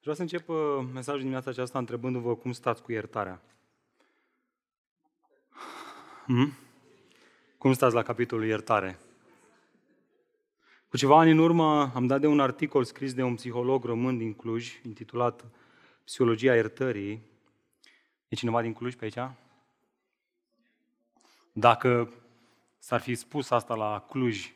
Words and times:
Vreau 0.00 0.14
să 0.14 0.22
încep 0.22 0.48
uh, 0.48 0.56
mesajul 0.92 1.20
dimineața 1.20 1.50
aceasta 1.50 1.78
întrebându-vă 1.78 2.36
cum 2.36 2.52
stați 2.52 2.82
cu 2.82 2.92
iertarea. 2.92 3.42
Hmm? 6.24 6.52
Cum 7.58 7.72
stați 7.72 7.94
la 7.94 8.02
capitolul 8.02 8.46
iertare? 8.46 8.98
Cu 10.88 10.96
ceva 10.96 11.18
ani 11.18 11.30
în 11.30 11.38
urmă 11.38 11.92
am 11.94 12.06
dat 12.06 12.20
de 12.20 12.26
un 12.26 12.40
articol 12.40 12.84
scris 12.84 13.14
de 13.14 13.22
un 13.22 13.34
psiholog 13.34 13.84
român 13.84 14.18
din 14.18 14.34
Cluj, 14.34 14.80
intitulat 14.84 15.44
Psihologia 16.04 16.54
iertării. 16.54 17.22
E 18.28 18.36
cineva 18.36 18.62
din 18.62 18.72
Cluj 18.72 18.94
pe 18.94 19.04
aici? 19.04 19.32
Dacă 21.52 22.12
s-ar 22.78 23.00
fi 23.00 23.14
spus 23.14 23.50
asta 23.50 23.74
la 23.74 24.06
Cluj, 24.10 24.52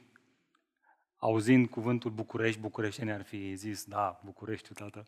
auzind 1.22 1.68
cuvântul 1.68 2.10
București, 2.10 2.60
bucureștenii 2.60 3.12
ar 3.12 3.22
fi 3.22 3.54
zis, 3.54 3.84
da, 3.84 4.20
București, 4.24 4.74
tată. 4.74 5.06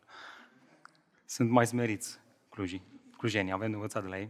Sunt 1.25 1.49
mai 1.49 1.67
smeriți 1.67 2.19
clujii, 2.49 2.81
clujenii, 3.17 3.51
avem 3.51 3.69
de 3.69 3.75
învățat 3.75 4.03
de 4.03 4.09
la 4.09 4.19
ei, 4.19 4.29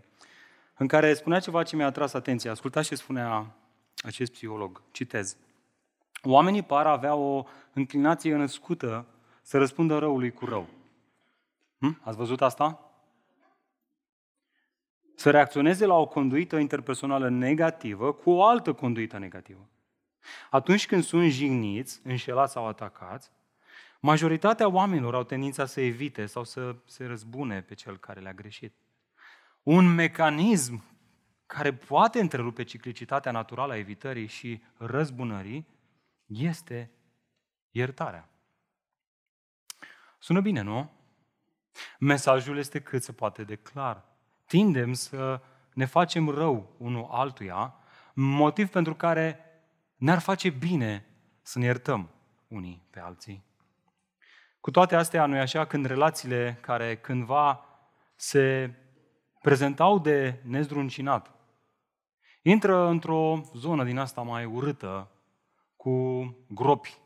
în 0.78 0.88
care 0.88 1.14
spunea 1.14 1.40
ceva 1.40 1.64
ce 1.64 1.76
mi-a 1.76 1.86
atras 1.86 2.14
atenția. 2.14 2.52
Ascultați 2.52 2.88
ce 2.88 2.96
spunea 2.96 3.56
acest 3.98 4.32
psiholog. 4.32 4.82
Citez. 4.92 5.38
Oamenii 6.24 6.64
par 6.64 6.88
avea 6.88 7.16
o 7.16 7.46
înclinație 7.74 8.36
născută 8.36 9.06
să 9.42 9.58
răspundă 9.58 9.98
răului 9.98 10.32
cu 10.32 10.46
rău. 10.46 10.68
Hm? 11.78 12.00
Ați 12.04 12.18
văzut 12.18 12.42
asta? 12.42 12.80
Să 15.16 15.32
reacționeze 15.32 15.86
la 15.86 15.96
o 15.96 16.08
conduită 16.08 16.58
interpersonală 16.58 17.30
negativă 17.30 18.14
cu 18.14 18.30
o 18.30 18.46
altă 18.46 18.74
conduită 18.74 19.18
negativă. 19.18 19.68
Atunci 20.50 20.88
când 20.88 21.04
sunt 21.04 21.32
jigniți, 21.32 22.00
înșelați 22.04 22.52
sau 22.52 22.68
atacați, 22.68 23.32
majoritatea 24.00 24.68
oamenilor 24.68 25.16
au 25.16 25.24
tendința 25.24 25.66
să 25.66 25.82
evite 25.82 26.26
sau 26.26 26.44
să 26.44 26.76
se 26.86 27.06
răzbune 27.06 27.62
pe 27.62 27.74
cel 27.74 27.98
care 27.98 28.20
le-a 28.20 28.34
greșit. 28.34 28.76
Un 29.64 29.94
mecanism 29.94 30.84
care 31.46 31.74
poate 31.74 32.20
întrerupe 32.20 32.64
ciclicitatea 32.64 33.32
naturală 33.32 33.74
a 33.74 33.78
evitării 33.78 34.28
și 34.28 34.64
răzbunării 34.78 35.68
este 36.26 36.92
iertarea. 37.72 38.30
Sună 40.20 40.42
bine, 40.42 40.62
nu? 40.62 40.92
Mesajul 42.00 42.58
este 42.58 42.82
cât 42.82 43.04
se 43.04 43.12
poate 43.12 43.44
de 43.44 43.56
clar. 43.56 44.04
Tindem 44.46 44.94
să 44.94 45.42
ne 45.74 45.86
facem 45.86 46.30
rău 46.30 46.76
unul 46.78 47.08
altuia, 47.12 47.76
motiv 48.14 48.70
pentru 48.70 48.96
care 48.96 49.45
ne-ar 49.96 50.20
face 50.20 50.50
bine 50.50 51.06
să 51.42 51.60
ne 51.60 51.66
iertăm 51.66 52.10
unii 52.48 52.88
pe 52.90 53.00
alții. 53.00 53.44
Cu 54.60 54.72
toate 54.72 54.96
astea, 54.96 55.26
nu 55.26 55.40
așa, 55.40 55.66
când 55.66 55.86
relațiile 55.86 56.58
care 56.62 56.98
cândva 56.98 57.66
se 58.16 58.74
prezentau 59.42 60.00
de 60.00 60.40
nezdruncinat, 60.44 61.32
intră 62.42 62.88
într-o 62.88 63.42
zonă 63.54 63.84
din 63.84 63.98
asta 63.98 64.22
mai 64.22 64.46
urâtă, 64.46 65.12
cu 65.76 66.26
gropi, 66.48 66.98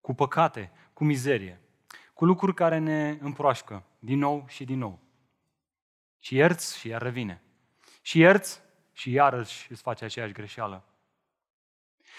cu 0.00 0.14
păcate, 0.14 0.72
cu 0.92 1.04
mizerie, 1.04 1.60
cu 2.14 2.24
lucruri 2.24 2.54
care 2.54 2.78
ne 2.78 3.18
împroașcă 3.20 3.82
din 3.98 4.18
nou 4.18 4.44
și 4.48 4.64
din 4.64 4.78
nou. 4.78 4.98
Și 6.18 6.34
ierți 6.34 6.78
și 6.78 6.88
iar 6.88 7.02
revine. 7.02 7.42
Și 8.02 8.18
ierți 8.18 8.60
și 8.92 9.10
iarăși 9.10 9.72
îți 9.72 9.82
face 9.82 10.04
aceeași 10.04 10.32
greșeală. 10.32 10.84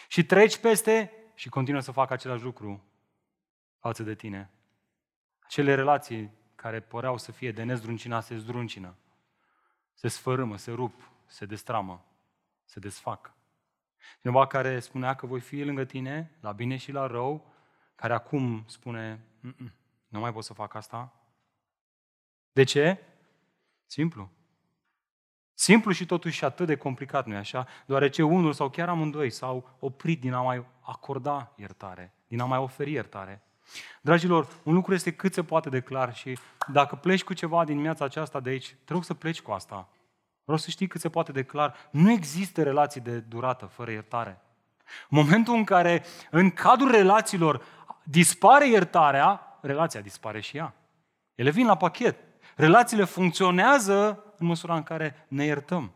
Și 0.07 0.25
treci 0.25 0.57
peste 0.57 1.11
și 1.33 1.49
continuă 1.49 1.81
să 1.81 1.91
facă 1.91 2.13
același 2.13 2.43
lucru 2.43 2.83
față 3.79 4.03
de 4.03 4.15
tine. 4.15 4.51
Acele 5.39 5.75
relații 5.75 6.31
care 6.55 6.79
păreau 6.79 7.17
să 7.17 7.31
fie 7.31 7.51
de 7.51 7.63
nezdruncinat 7.63 8.23
se 8.23 8.37
zdruncină, 8.37 8.95
se 9.93 10.07
sfărâmă, 10.07 10.57
se 10.57 10.71
rup, 10.71 11.11
se 11.25 11.45
destramă, 11.45 12.05
se 12.65 12.79
desfac. 12.79 13.33
Cineva 14.21 14.47
care 14.47 14.79
spunea 14.79 15.15
că 15.15 15.25
voi 15.25 15.39
fi 15.39 15.63
lângă 15.63 15.85
tine, 15.85 16.37
la 16.39 16.51
bine 16.51 16.77
și 16.77 16.91
la 16.91 17.07
rău, 17.07 17.53
care 17.95 18.13
acum 18.13 18.63
spune, 18.67 19.19
nu 20.07 20.19
mai 20.19 20.33
pot 20.33 20.43
să 20.43 20.53
fac 20.53 20.73
asta. 20.73 21.13
De 22.51 22.63
ce? 22.63 23.03
Simplu. 23.85 24.31
Simplu 25.59 25.91
și 25.91 26.05
totuși 26.05 26.45
atât 26.45 26.65
de 26.67 26.75
complicat, 26.75 27.25
nu-i 27.25 27.37
așa? 27.37 27.67
Deoarece 27.85 28.23
unul 28.23 28.53
sau 28.53 28.69
chiar 28.69 28.89
amândoi 28.89 29.29
s-au 29.29 29.69
oprit 29.79 30.21
din 30.21 30.33
a 30.33 30.41
mai 30.41 30.65
acorda 30.81 31.51
iertare, 31.55 32.13
din 32.27 32.39
a 32.41 32.45
mai 32.45 32.57
oferi 32.57 32.91
iertare. 32.91 33.41
Dragilor, 34.01 34.47
un 34.63 34.73
lucru 34.73 34.93
este 34.93 35.13
cât 35.13 35.33
se 35.33 35.43
poate 35.43 35.69
de 35.69 35.81
clar 35.81 36.15
și 36.15 36.37
dacă 36.67 36.95
pleci 36.95 37.23
cu 37.23 37.33
ceva 37.33 37.65
din 37.65 37.81
viața 37.81 38.05
aceasta 38.05 38.39
de 38.39 38.49
aici, 38.49 38.75
trebuie 38.83 39.05
să 39.05 39.13
pleci 39.13 39.41
cu 39.41 39.51
asta. 39.51 39.89
Vreau 40.43 40.57
să 40.57 40.69
știi 40.69 40.87
cât 40.87 41.01
se 41.01 41.09
poate 41.09 41.31
de 41.31 41.43
clar. 41.43 41.75
Nu 41.91 42.11
există 42.11 42.63
relații 42.63 43.01
de 43.01 43.19
durată 43.19 43.65
fără 43.65 43.91
iertare. 43.91 44.41
Momentul 45.09 45.53
în 45.55 45.63
care 45.63 46.03
în 46.31 46.51
cadrul 46.51 46.91
relațiilor 46.91 47.63
dispare 48.03 48.69
iertarea, 48.69 49.57
relația 49.61 50.01
dispare 50.01 50.39
și 50.39 50.57
ea. 50.57 50.73
Ele 51.35 51.49
vin 51.49 51.65
la 51.65 51.77
pachet. 51.77 52.17
Relațiile 52.55 53.03
funcționează 53.03 54.21
în 54.37 54.47
măsura 54.47 54.75
în 54.75 54.83
care 54.83 55.25
ne 55.27 55.45
iertăm. 55.45 55.91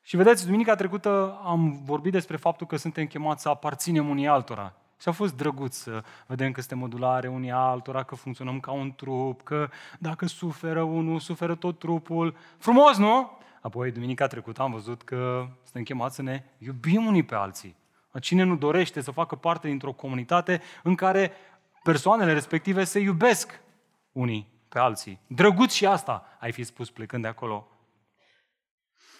Și 0.00 0.16
vedeți, 0.16 0.44
duminica 0.44 0.74
trecută 0.74 1.40
am 1.44 1.82
vorbit 1.84 2.12
despre 2.12 2.36
faptul 2.36 2.66
că 2.66 2.76
suntem 2.76 3.06
chemați 3.06 3.42
să 3.42 3.48
aparținem 3.48 4.08
unii 4.08 4.26
altora. 4.26 4.74
Și 5.00 5.08
a 5.08 5.12
fost 5.12 5.36
drăguț 5.36 5.76
să 5.76 6.04
vedem 6.26 6.52
că 6.52 6.60
suntem 6.60 6.78
modulare 6.78 7.28
unii 7.28 7.50
altora, 7.50 8.02
că 8.02 8.14
funcționăm 8.14 8.60
ca 8.60 8.70
un 8.70 8.92
trup, 8.94 9.42
că 9.42 9.68
dacă 9.98 10.26
suferă 10.26 10.82
unul, 10.82 11.18
suferă 11.18 11.54
tot 11.54 11.78
trupul. 11.78 12.36
Frumos, 12.58 12.96
nu? 12.96 13.38
Apoi, 13.60 13.90
duminica 13.90 14.26
trecută 14.26 14.62
am 14.62 14.72
văzut 14.72 15.02
că 15.02 15.46
suntem 15.62 15.82
chemați 15.82 16.14
să 16.14 16.22
ne 16.22 16.44
iubim 16.58 17.06
unii 17.06 17.22
pe 17.22 17.34
alții. 17.34 17.76
Cine 18.20 18.42
nu 18.42 18.56
dorește 18.56 19.00
să 19.00 19.10
facă 19.10 19.36
parte 19.36 19.68
dintr-o 19.68 19.92
comunitate 19.92 20.60
în 20.82 20.94
care 20.94 21.32
persoanele 21.82 22.32
respective 22.32 22.84
se 22.84 22.98
iubesc 22.98 23.60
unii 24.12 24.51
pe 24.72 24.78
alții. 24.78 25.20
Drăguț 25.26 25.72
și 25.72 25.86
asta, 25.86 26.36
ai 26.40 26.52
fi 26.52 26.64
spus 26.64 26.90
plecând 26.90 27.22
de 27.22 27.28
acolo. 27.28 27.68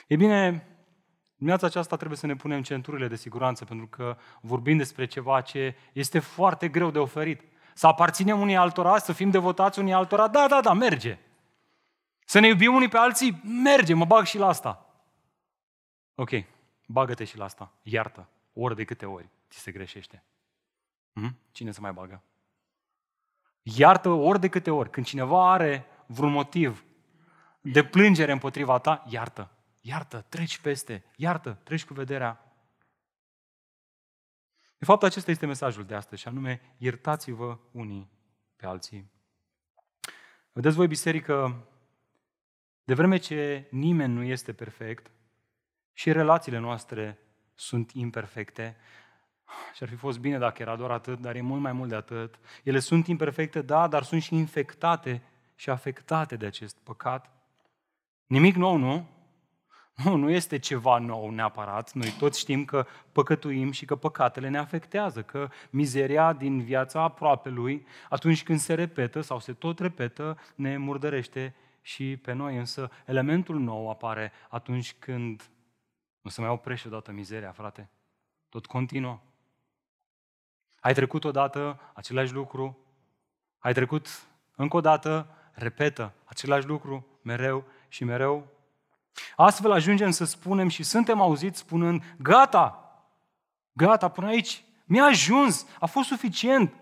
E 0.07 0.17
bine, 0.17 0.67
Dimineața 1.43 1.67
aceasta 1.67 1.97
trebuie 1.97 2.19
să 2.19 2.27
ne 2.27 2.37
punem 2.37 2.63
centurile 2.63 3.09
de 3.09 3.17
siguranță, 3.17 3.65
pentru 3.65 3.87
că 3.87 4.17
vorbim 4.41 4.77
despre 4.77 5.07
ceva 5.07 5.41
ce 5.41 5.77
este 5.93 6.19
foarte 6.19 6.69
greu 6.69 6.91
de 6.91 6.99
oferit. 6.99 7.43
Să 7.75 7.87
aparținem 7.87 8.41
unii 8.41 8.57
altora, 8.57 8.99
să 8.99 9.13
fim 9.13 9.31
devotați 9.31 9.79
unii 9.79 9.93
altora, 9.93 10.29
da, 10.29 10.49
da, 10.49 10.61
da, 10.61 10.73
merge. 10.73 11.19
Să 12.25 12.39
ne 12.39 12.47
iubim 12.47 12.75
unii 12.75 12.89
pe 12.89 12.97
alții, 12.97 13.41
merge, 13.63 13.95
mă 13.95 14.05
bag 14.05 14.25
și 14.25 14.39
la 14.39 14.47
asta. 14.47 14.87
Ok, 16.15 16.31
bagă-te 16.87 17.25
și 17.25 17.37
la 17.37 17.45
asta, 17.45 17.73
iartă, 17.83 18.29
ori 18.53 18.77
de 18.77 18.85
câte 18.85 19.07
ori 19.07 19.29
ți 19.51 19.59
se 19.59 19.73
greșește. 19.73 20.25
Hmm? 21.13 21.39
Cine 21.53 21.71
se 21.71 21.81
mai 21.81 21.93
bagă? 21.93 22.23
Iartă 23.63 24.09
ori 24.09 24.41
de 24.41 24.49
câte 24.49 24.71
ori. 24.71 24.91
Când 24.91 25.07
cineva 25.07 25.53
are 25.53 25.87
vreun 26.07 26.33
motiv 26.33 26.85
de 27.61 27.85
plângere 27.85 28.33
împotriva 28.33 28.79
ta, 28.79 29.05
iartă. 29.09 29.51
Iartă, 29.81 30.25
treci 30.29 30.59
peste, 30.59 31.05
iartă, 31.17 31.59
treci 31.63 31.85
cu 31.85 31.95
vederea. 31.95 32.47
De 34.79 34.85
fapt, 34.85 35.03
acesta 35.03 35.31
este 35.31 35.47
mesajul 35.47 35.85
de 35.85 35.95
astăzi, 35.95 36.21
și 36.21 36.29
anume, 36.29 36.75
iertați-vă 36.77 37.59
unii 37.71 38.11
pe 38.57 38.67
alții. 38.67 39.11
Vedeți 40.53 40.77
voi, 40.77 40.87
biserică, 40.87 41.67
de 42.85 42.95
vreme 42.95 43.17
ce 43.17 43.69
nimeni 43.71 44.13
nu 44.13 44.23
este 44.23 44.53
perfect 44.53 45.11
și 45.93 46.13
relațiile 46.13 46.59
noastre 46.59 47.19
sunt 47.55 47.91
imperfecte, 47.91 48.77
și 49.75 49.83
ar 49.83 49.89
fi 49.89 49.95
fost 49.95 50.19
bine 50.19 50.39
dacă 50.39 50.63
era 50.63 50.77
doar 50.77 50.91
atât, 50.91 51.21
dar 51.21 51.35
e 51.35 51.41
mult 51.41 51.61
mai 51.61 51.73
mult 51.73 51.89
de 51.89 51.95
atât. 51.95 52.39
Ele 52.63 52.79
sunt 52.79 53.07
imperfecte, 53.07 53.63
da, 53.63 53.89
dar 53.89 54.03
sunt 54.03 54.23
și 54.23 54.35
infectate 54.35 55.23
și 55.55 55.71
afectate 55.71 56.37
de 56.37 56.47
acest 56.47 56.77
păcat. 56.83 57.31
Nimic 58.27 58.55
nou, 58.55 58.77
nu? 58.77 59.07
Nu, 60.05 60.17
nu 60.17 60.31
este 60.31 60.59
ceva 60.59 60.99
nou 60.99 61.31
neapărat. 61.31 61.93
Noi 61.93 62.11
toți 62.19 62.39
știm 62.39 62.65
că 62.65 62.87
păcătuim 63.13 63.71
și 63.71 63.85
că 63.85 63.97
păcatele 63.97 64.49
ne 64.49 64.59
afectează, 64.59 65.23
că 65.23 65.49
mizeria 65.71 66.33
din 66.33 66.63
viața 66.63 67.03
aproape 67.03 67.49
lui, 67.49 67.87
atunci 68.09 68.43
când 68.43 68.59
se 68.59 68.75
repetă 68.75 69.21
sau 69.21 69.39
se 69.39 69.53
tot 69.53 69.79
repetă, 69.79 70.39
ne 70.55 70.77
murdărește 70.77 71.55
și 71.83 72.17
pe 72.17 72.33
noi. 72.33 72.57
Însă 72.57 72.91
elementul 73.07 73.59
nou 73.59 73.91
apare 73.91 74.33
atunci 74.49 74.95
când 74.99 75.51
nu 76.21 76.31
se 76.31 76.41
mai 76.41 76.51
oprește 76.51 76.89
odată 76.89 77.13
mizeria, 77.13 77.53
frate. 77.53 77.91
Tot 78.49 78.67
continuă. 78.67 79.21
Ai 80.83 80.95
trecut 80.95 81.25
odată 81.25 81.81
același 81.93 82.33
lucru, 82.33 82.79
ai 83.59 83.73
trecut 83.73 84.09
încă 84.57 84.77
o 84.77 84.81
dată, 84.81 85.27
repetă 85.53 86.13
același 86.25 86.67
lucru 86.67 87.07
mereu 87.23 87.65
și 87.89 88.05
mereu 88.05 88.47
Astfel 89.37 89.71
ajungem 89.73 90.11
să 90.11 90.25
spunem 90.25 90.69
și 90.69 90.83
suntem 90.83 91.21
auziți 91.21 91.59
spunând, 91.59 92.03
gata, 92.19 92.95
gata, 93.73 94.09
până 94.09 94.27
aici, 94.27 94.65
mi-a 94.85 95.05
ajuns, 95.05 95.67
a 95.81 95.87
fost 95.87 96.09
suficient. 96.09 96.73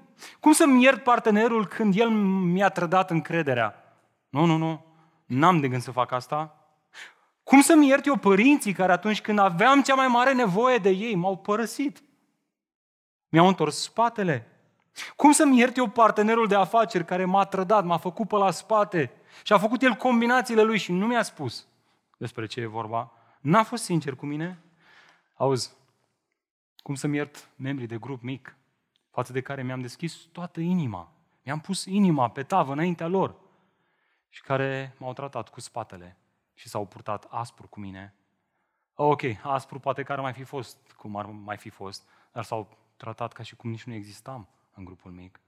Cum 0.40 0.52
să-mi 0.52 0.82
iert 0.82 1.02
partenerul 1.02 1.66
când 1.66 1.96
el 1.96 2.10
mi-a 2.10 2.68
trădat 2.68 3.10
încrederea? 3.10 3.74
Nu, 4.28 4.44
nu, 4.44 4.56
nu, 4.56 4.84
n-am 5.26 5.60
de 5.60 5.68
gând 5.68 5.82
să 5.82 5.90
fac 5.90 6.12
asta. 6.12 6.54
Cum 7.42 7.60
să-mi 7.60 7.88
iert 7.88 8.06
eu 8.06 8.16
părinții 8.16 8.72
care 8.72 8.92
atunci 8.92 9.20
când 9.20 9.38
aveam 9.38 9.82
cea 9.82 9.94
mai 9.94 10.06
mare 10.06 10.32
nevoie 10.32 10.76
de 10.76 10.90
ei 10.90 11.14
m-au 11.14 11.36
părăsit? 11.36 12.02
Mi-au 13.30 13.46
întors 13.46 13.82
spatele. 13.82 14.46
Cum 15.16 15.32
să-mi 15.32 15.58
iert 15.58 15.76
eu 15.76 15.88
partenerul 15.88 16.46
de 16.46 16.54
afaceri 16.54 17.04
care 17.04 17.24
m-a 17.24 17.44
trădat, 17.44 17.84
m-a 17.84 17.96
făcut 17.96 18.28
pe 18.28 18.36
la 18.36 18.50
spate 18.50 19.12
și 19.44 19.52
a 19.52 19.58
făcut 19.58 19.82
el 19.82 19.94
combinațiile 19.94 20.62
lui 20.62 20.78
și 20.78 20.92
nu 20.92 21.06
mi-a 21.06 21.22
spus 21.22 21.66
despre 22.16 22.46
ce 22.46 22.60
e 22.60 22.66
vorba? 22.66 23.12
N-a 23.40 23.62
fost 23.62 23.84
sincer 23.84 24.14
cu 24.14 24.26
mine? 24.26 24.62
Auzi, 25.34 25.72
cum 26.76 26.94
să-mi 26.94 27.16
iert 27.16 27.50
membrii 27.56 27.86
de 27.86 27.98
grup 27.98 28.22
mic 28.22 28.56
față 29.10 29.32
de 29.32 29.40
care 29.40 29.62
mi-am 29.62 29.80
deschis 29.80 30.14
toată 30.14 30.60
inima, 30.60 31.12
mi-am 31.44 31.60
pus 31.60 31.84
inima 31.84 32.30
pe 32.30 32.42
tavă 32.42 32.72
înaintea 32.72 33.06
lor 33.06 33.34
și 34.28 34.42
care 34.42 34.94
m-au 34.98 35.12
tratat 35.12 35.48
cu 35.48 35.60
spatele 35.60 36.16
și 36.54 36.68
s-au 36.68 36.86
purtat 36.86 37.26
aspru 37.28 37.66
cu 37.68 37.80
mine. 37.80 38.14
Ok, 38.94 39.22
aspru 39.42 39.78
poate 39.78 40.02
că 40.02 40.12
ar 40.12 40.20
mai 40.20 40.32
fi 40.32 40.42
fost 40.42 40.78
cum 40.96 41.16
ar 41.16 41.26
mai 41.26 41.56
fi 41.56 41.68
fost, 41.68 42.08
dar 42.32 42.44
s-au 42.44 42.78
tratat 43.00 43.32
ca 43.32 43.42
și 43.42 43.56
cum 43.56 43.70
nici 43.70 43.84
nu 43.84 43.94
existam 43.94 44.48
în 44.74 44.84
grupul 44.84 45.10
mic. 45.10 45.40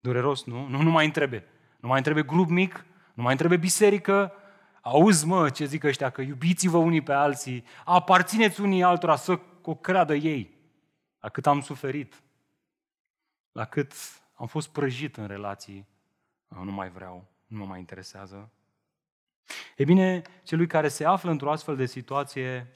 Dureros, 0.00 0.44
nu? 0.44 0.66
Nu, 0.66 0.82
nu 0.82 0.90
mai 0.90 1.04
întrebe. 1.04 1.46
Nu 1.80 1.88
mai 1.88 1.96
întrebe 1.96 2.22
grup 2.22 2.48
mic, 2.48 2.84
nu 3.14 3.22
mai 3.22 3.32
întrebe 3.32 3.56
biserică. 3.56 4.32
Auzi, 4.80 5.26
mă, 5.26 5.50
ce 5.50 5.64
zic 5.64 5.84
ăștia, 5.84 6.10
că 6.10 6.20
iubiți-vă 6.20 6.76
unii 6.76 7.02
pe 7.02 7.12
alții, 7.12 7.64
aparțineți 7.84 8.60
unii 8.60 8.82
altora 8.82 9.16
să 9.16 9.40
o 9.62 9.74
creadă 9.74 10.14
ei. 10.14 10.58
La 11.20 11.28
cât 11.28 11.46
am 11.46 11.60
suferit, 11.60 12.22
la 13.52 13.64
cât 13.64 13.92
am 14.34 14.46
fost 14.46 14.68
prăjit 14.68 15.16
în 15.16 15.26
relații, 15.26 15.86
nu 16.48 16.72
mai 16.72 16.90
vreau, 16.90 17.26
nu 17.46 17.58
mă 17.58 17.64
mai 17.64 17.78
interesează. 17.78 18.50
E 19.76 19.84
bine, 19.84 20.22
celui 20.42 20.66
care 20.66 20.88
se 20.88 21.04
află 21.04 21.30
într-o 21.30 21.50
astfel 21.50 21.76
de 21.76 21.86
situație 21.86 22.66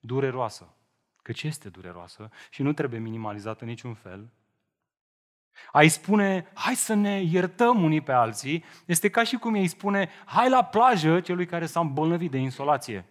dureroasă, 0.00 0.74
căci 1.24 1.42
este 1.42 1.68
dureroasă 1.68 2.30
și 2.50 2.62
nu 2.62 2.72
trebuie 2.72 3.00
minimalizată 3.00 3.62
în 3.62 3.68
niciun 3.68 3.94
fel, 3.94 4.30
ai 5.72 5.88
spune, 5.88 6.50
hai 6.54 6.74
să 6.74 6.94
ne 6.94 7.22
iertăm 7.22 7.82
unii 7.82 8.00
pe 8.00 8.12
alții, 8.12 8.64
este 8.84 9.10
ca 9.10 9.22
și 9.22 9.36
cum 9.36 9.54
ei 9.54 9.66
spune, 9.66 10.10
hai 10.24 10.48
la 10.48 10.64
plajă 10.64 11.20
celui 11.20 11.46
care 11.46 11.66
s-a 11.66 11.80
îmbolnăvit 11.80 12.30
de 12.30 12.38
insolație. 12.38 13.04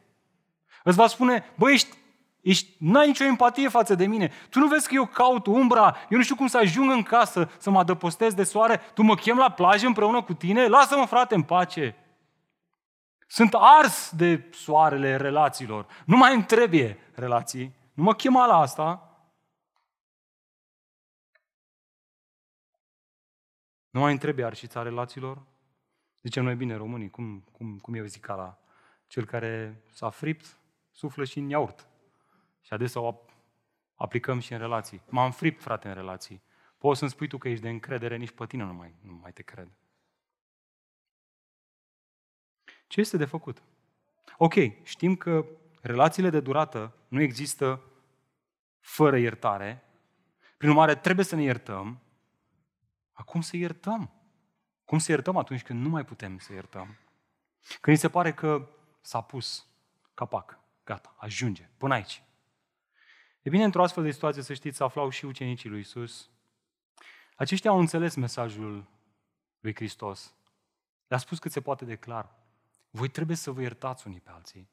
Îți 0.83 0.97
va 0.97 1.07
spune, 1.07 1.43
băi, 1.55 1.73
ești, 1.73 1.97
ești, 2.41 2.75
n-ai 2.79 3.07
nicio 3.07 3.23
empatie 3.23 3.67
față 3.67 3.95
de 3.95 4.05
mine. 4.05 4.31
Tu 4.49 4.59
nu 4.59 4.67
vezi 4.67 4.87
că 4.87 4.93
eu 4.93 5.05
caut 5.05 5.45
umbra, 5.45 5.97
eu 6.09 6.17
nu 6.17 6.23
știu 6.23 6.35
cum 6.35 6.47
să 6.47 6.57
ajung 6.57 6.91
în 6.91 7.03
casă 7.03 7.51
să 7.57 7.69
mă 7.69 7.79
adăpostez 7.79 8.33
de 8.33 8.43
soare, 8.43 8.81
tu 8.93 9.01
mă 9.01 9.15
chem 9.15 9.37
la 9.37 9.51
plajă 9.51 9.85
împreună 9.85 10.21
cu 10.21 10.33
tine? 10.33 10.67
Lasă-mă, 10.67 11.05
frate, 11.05 11.35
în 11.35 11.43
pace. 11.43 11.95
Sunt 13.27 13.53
ars 13.53 14.11
de 14.15 14.49
soarele 14.51 15.15
relațiilor. 15.15 15.85
Nu 16.05 16.17
mai 16.17 16.33
îmi 16.33 16.43
trebuie 16.43 16.97
relații. 17.15 17.81
Nu 17.93 18.03
mă 18.03 18.13
chema 18.13 18.45
la 18.45 18.57
asta. 18.57 19.07
Nu 23.89 23.99
mai 23.99 24.11
întrebe 24.11 24.43
arșița 24.43 24.81
relațiilor? 24.81 25.45
Zicem 26.21 26.43
noi 26.43 26.55
bine 26.55 26.75
românii, 26.75 27.09
cum, 27.09 27.39
cum, 27.51 27.79
cum 27.79 27.93
e 27.93 28.05
la 28.25 28.59
Cel 29.07 29.25
care 29.25 29.83
s-a 29.91 30.09
fript, 30.09 30.57
suflă 30.91 31.23
și 31.23 31.39
în 31.39 31.49
iaurt. 31.49 31.87
Și 32.61 32.73
adesea 32.73 33.01
o 33.01 33.15
aplicăm 33.95 34.39
și 34.39 34.53
în 34.53 34.59
relații. 34.59 35.01
M-am 35.09 35.31
fript, 35.31 35.61
frate, 35.61 35.87
în 35.87 35.93
relații. 35.93 36.41
Poți 36.77 36.99
să-mi 36.99 37.11
spui 37.11 37.27
tu 37.27 37.37
că 37.37 37.49
ești 37.49 37.63
de 37.63 37.69
încredere, 37.69 38.17
nici 38.17 38.31
pe 38.31 38.45
tine 38.45 38.63
nu 38.63 38.73
mai, 38.73 38.95
nu 39.01 39.13
mai 39.13 39.33
te 39.33 39.41
cred. 39.41 39.69
Ce 42.87 42.99
este 42.99 43.17
de 43.17 43.25
făcut? 43.25 43.63
Ok, 44.37 44.53
știm 44.83 45.15
că 45.15 45.45
relațiile 45.83 46.29
de 46.29 46.39
durată 46.39 46.95
nu 47.07 47.21
există 47.21 47.81
fără 48.79 49.17
iertare. 49.17 49.83
Prin 50.57 50.69
urmare, 50.69 50.95
trebuie 50.95 51.25
să 51.25 51.35
ne 51.35 51.41
iertăm. 51.41 52.01
Acum 53.11 53.41
să 53.41 53.57
iertăm. 53.57 54.11
Cum 54.85 54.97
să 54.97 55.11
iertăm 55.11 55.37
atunci 55.37 55.63
când 55.63 55.81
nu 55.81 55.89
mai 55.89 56.05
putem 56.05 56.37
să 56.37 56.53
iertăm? 56.53 56.97
Când 57.81 57.95
îi 57.95 58.01
se 58.01 58.09
pare 58.09 58.33
că 58.33 58.69
s-a 59.01 59.21
pus 59.21 59.67
capac, 60.13 60.59
gata, 60.83 61.15
ajunge, 61.17 61.69
până 61.77 61.93
aici. 61.93 62.23
E 63.41 63.49
bine, 63.49 63.63
într-o 63.63 63.83
astfel 63.83 64.03
de 64.03 64.11
situație, 64.11 64.41
să 64.41 64.53
știți, 64.53 64.77
să 64.77 64.83
aflau 64.83 65.09
și 65.09 65.25
ucenicii 65.25 65.69
lui 65.69 65.79
Isus. 65.79 66.29
Aceștia 67.35 67.71
au 67.71 67.79
înțeles 67.79 68.15
mesajul 68.15 68.87
lui 69.59 69.75
Hristos. 69.75 70.35
Le-a 71.07 71.17
spus 71.17 71.39
cât 71.39 71.51
se 71.51 71.61
poate 71.61 71.85
de 71.85 71.95
clar. 71.95 72.35
Voi 72.89 73.07
trebuie 73.07 73.37
să 73.37 73.51
vă 73.51 73.61
iertați 73.61 74.07
unii 74.07 74.19
pe 74.19 74.29
alții. 74.29 74.72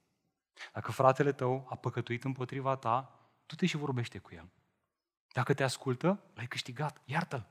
Dacă 0.72 0.92
fratele 0.92 1.32
tău 1.32 1.66
a 1.70 1.74
păcătuit 1.74 2.24
împotriva 2.24 2.76
ta, 2.76 3.20
tu 3.46 3.54
te 3.54 3.66
și 3.66 3.76
vorbește 3.76 4.18
cu 4.18 4.30
el. 4.34 4.48
Dacă 5.32 5.54
te 5.54 5.62
ascultă, 5.62 6.20
l-ai 6.34 6.46
câștigat, 6.46 7.00
iartă-l. 7.04 7.46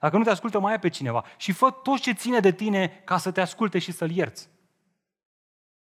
Dacă 0.00 0.16
nu 0.16 0.24
te 0.24 0.30
ascultă, 0.30 0.58
mai 0.58 0.72
ai 0.72 0.78
pe 0.78 0.88
cineva. 0.88 1.24
Și 1.36 1.52
fă 1.52 1.70
tot 1.70 2.00
ce 2.00 2.12
ține 2.12 2.40
de 2.40 2.52
tine 2.52 2.88
ca 2.88 3.18
să 3.18 3.30
te 3.30 3.40
asculte 3.40 3.78
și 3.78 3.92
să-l 3.92 4.10
ierți. 4.10 4.48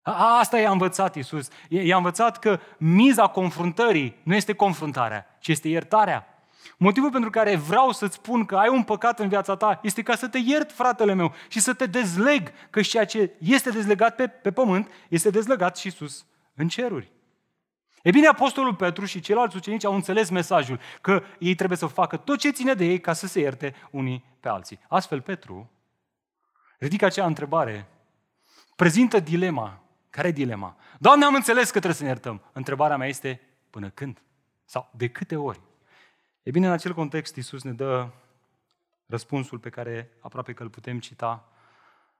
A, 0.02 0.38
asta 0.38 0.60
i-a 0.60 0.72
învățat 0.72 1.16
Iisus. 1.16 1.48
I-a 1.70 1.98
învățat 1.98 2.40
că 2.40 2.60
miza 2.78 3.28
confruntării 3.28 4.20
nu 4.24 4.36
este 4.36 4.54
confruntarea, 4.54 5.38
ci 5.40 5.48
este 5.48 5.68
iertarea. 5.68 6.28
Motivul 6.78 7.12
pentru 7.12 7.30
care 7.30 7.56
vreau 7.56 7.92
să-ți 7.92 8.16
spun 8.16 8.46
că 8.46 8.56
ai 8.56 8.70
un 8.70 8.84
păcat 8.84 9.20
în 9.20 9.28
viața 9.28 9.56
ta 9.56 9.80
este 9.84 10.02
ca 10.04 10.16
să 10.16 10.28
te 10.28 10.38
iert, 10.38 10.72
fratele 10.72 11.14
meu, 11.14 11.34
și 11.48 11.60
să 11.60 11.74
te 11.74 11.86
dezleg, 11.86 12.52
că 12.70 12.82
ceea 12.82 13.06
ce 13.06 13.32
este 13.40 13.70
dezlegat 13.70 14.16
pe, 14.16 14.28
pe 14.28 14.52
pământ 14.52 14.92
este 15.10 15.30
dezlegat 15.30 15.78
și 15.78 15.90
sus 15.90 16.26
în 16.56 16.68
ceruri. 16.68 17.12
E 18.04 18.12
bine, 18.12 18.28
Apostolul 18.28 18.76
Petru 18.76 19.06
și 19.06 19.20
ceilalți 19.20 19.56
ucenici 19.56 19.86
au 19.86 19.94
înțeles 19.96 20.30
mesajul 20.30 20.80
că 21.02 21.24
ei 21.40 21.56
trebuie 21.56 21.78
să 21.78 21.86
facă 21.86 22.18
tot 22.18 22.40
ce 22.40 22.50
ține 22.50 22.74
de 22.74 22.86
ei 22.86 23.00
ca 23.00 23.14
să 23.14 23.28
se 23.28 23.40
ierte 23.40 23.76
unii 23.92 24.26
pe 24.40 24.50
alții. 24.50 24.80
Astfel, 24.88 25.22
Petru 25.22 25.72
ridică 26.78 27.06
acea 27.06 27.26
întrebare, 27.26 27.88
prezintă 28.76 29.20
dilema. 29.20 29.84
Care 30.10 30.28
e 30.28 30.32
dilema? 30.32 30.76
Doamne, 31.00 31.26
am 31.26 31.34
înțeles 31.34 31.66
că 31.66 31.72
trebuie 31.72 31.94
să 31.94 32.02
ne 32.02 32.08
iertăm. 32.08 32.42
Întrebarea 32.54 32.98
mea 32.98 33.08
este, 33.08 33.42
până 33.70 33.90
când? 33.90 34.22
Sau 34.66 34.90
de 34.92 35.10
câte 35.10 35.36
ori? 35.36 35.60
E 36.44 36.52
bine, 36.52 36.66
în 36.66 36.72
acel 36.72 36.94
context, 36.94 37.36
Iisus 37.36 37.64
ne 37.64 37.74
dă 37.74 38.10
răspunsul 39.06 39.60
pe 39.60 39.70
care 39.70 40.18
aproape 40.20 40.54
că 40.54 40.64
îl 40.64 40.70
putem 40.70 41.00
cita 41.00 41.50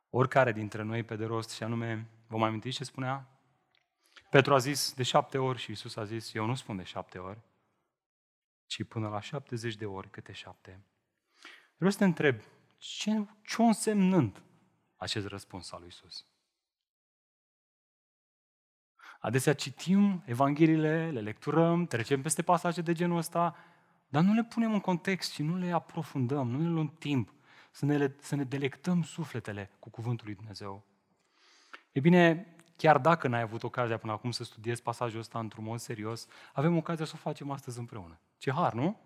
oricare 0.10 0.52
dintre 0.52 0.82
noi 0.82 1.04
pe 1.04 1.16
de 1.16 1.26
rost, 1.26 1.50
și 1.50 1.64
anume, 1.64 2.10
vă 2.28 2.38
mai 2.38 2.48
amintiți 2.48 2.76
ce 2.76 2.84
spunea? 2.84 3.28
Petru 4.30 4.54
a 4.54 4.58
zis 4.58 4.94
de 4.94 5.04
șapte 5.04 5.38
ori 5.38 5.60
și 5.60 5.70
Iisus 5.70 5.96
a 5.96 6.04
zis, 6.04 6.34
eu 6.34 6.46
nu 6.46 6.56
spun 6.56 6.78
de 6.78 6.84
șapte 6.84 7.18
ori, 7.18 7.40
ci 8.66 8.84
până 8.84 9.10
la 9.10 9.20
șaptezeci 9.20 9.76
de 9.76 9.86
ori 9.86 10.10
câte 10.10 10.32
șapte. 10.32 10.84
Vreau 11.76 11.92
să 11.92 11.98
te 11.98 12.04
întreb, 12.04 12.42
ce, 12.78 13.26
ce 13.44 13.62
însemnând 13.62 14.42
acest 14.96 15.28
răspuns 15.28 15.72
al 15.72 15.80
lui 15.80 15.88
Iisus? 15.88 16.26
Adesea 19.20 19.54
citim 19.54 20.24
Evangheliile, 20.26 21.12
le 21.12 21.22
lecturăm, 21.22 21.86
trecem 21.86 22.22
peste 22.22 22.42
pasaje 22.42 22.82
de 22.82 22.94
genul 22.94 23.18
ăsta 23.18 23.56
dar 24.14 24.24
nu 24.24 24.34
le 24.34 24.44
punem 24.44 24.74
în 24.74 24.80
context 24.80 25.32
și 25.32 25.44
nu 25.44 25.58
le 25.58 25.72
aprofundăm, 25.72 26.50
nu 26.50 26.58
ne 26.58 26.68
luăm 26.68 26.96
timp 27.00 27.34
să 27.72 27.86
ne, 27.86 28.12
să 28.20 28.36
ne 28.36 28.44
delectăm 28.44 29.04
sufletele 29.04 29.72
cu 29.80 29.90
Cuvântul 29.90 30.26
lui 30.26 30.36
Dumnezeu. 30.36 30.84
E 31.92 32.00
bine, 32.00 32.56
chiar 32.78 32.98
dacă 32.98 33.28
n-ai 33.28 33.42
avut 33.42 33.64
ocazia 33.64 33.98
până 33.98 34.12
acum 34.12 34.32
să 34.32 34.44
studiezi 34.44 34.82
pasajul 34.82 35.20
ăsta 35.20 35.40
într-un 35.40 35.64
mod 35.64 35.80
serios, 35.80 36.28
avem 36.54 36.78
ocazia 36.78 37.06
să 37.06 37.12
o 37.16 37.18
facem 37.18 37.52
astăzi 37.52 37.80
împreună. 37.80 38.20
Ce 38.38 38.52
har, 38.52 38.74
nu? 38.74 39.00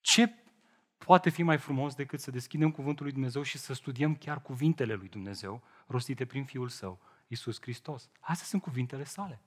Ce 0.00 0.32
poate 0.98 1.30
fi 1.30 1.42
mai 1.42 1.58
frumos 1.58 1.94
decât 1.94 2.20
să 2.20 2.30
deschidem 2.30 2.70
Cuvântul 2.70 3.04
lui 3.04 3.12
Dumnezeu 3.12 3.42
și 3.42 3.58
să 3.58 3.72
studiem 3.72 4.16
chiar 4.16 4.42
cuvintele 4.42 4.94
lui 4.94 5.08
Dumnezeu, 5.08 5.62
rostite 5.86 6.26
prin 6.26 6.44
Fiul 6.44 6.68
Său, 6.68 6.98
Isus 7.26 7.60
Hristos. 7.60 8.10
Astea 8.20 8.46
sunt 8.46 8.62
cuvintele 8.62 9.04
sale. 9.04 9.40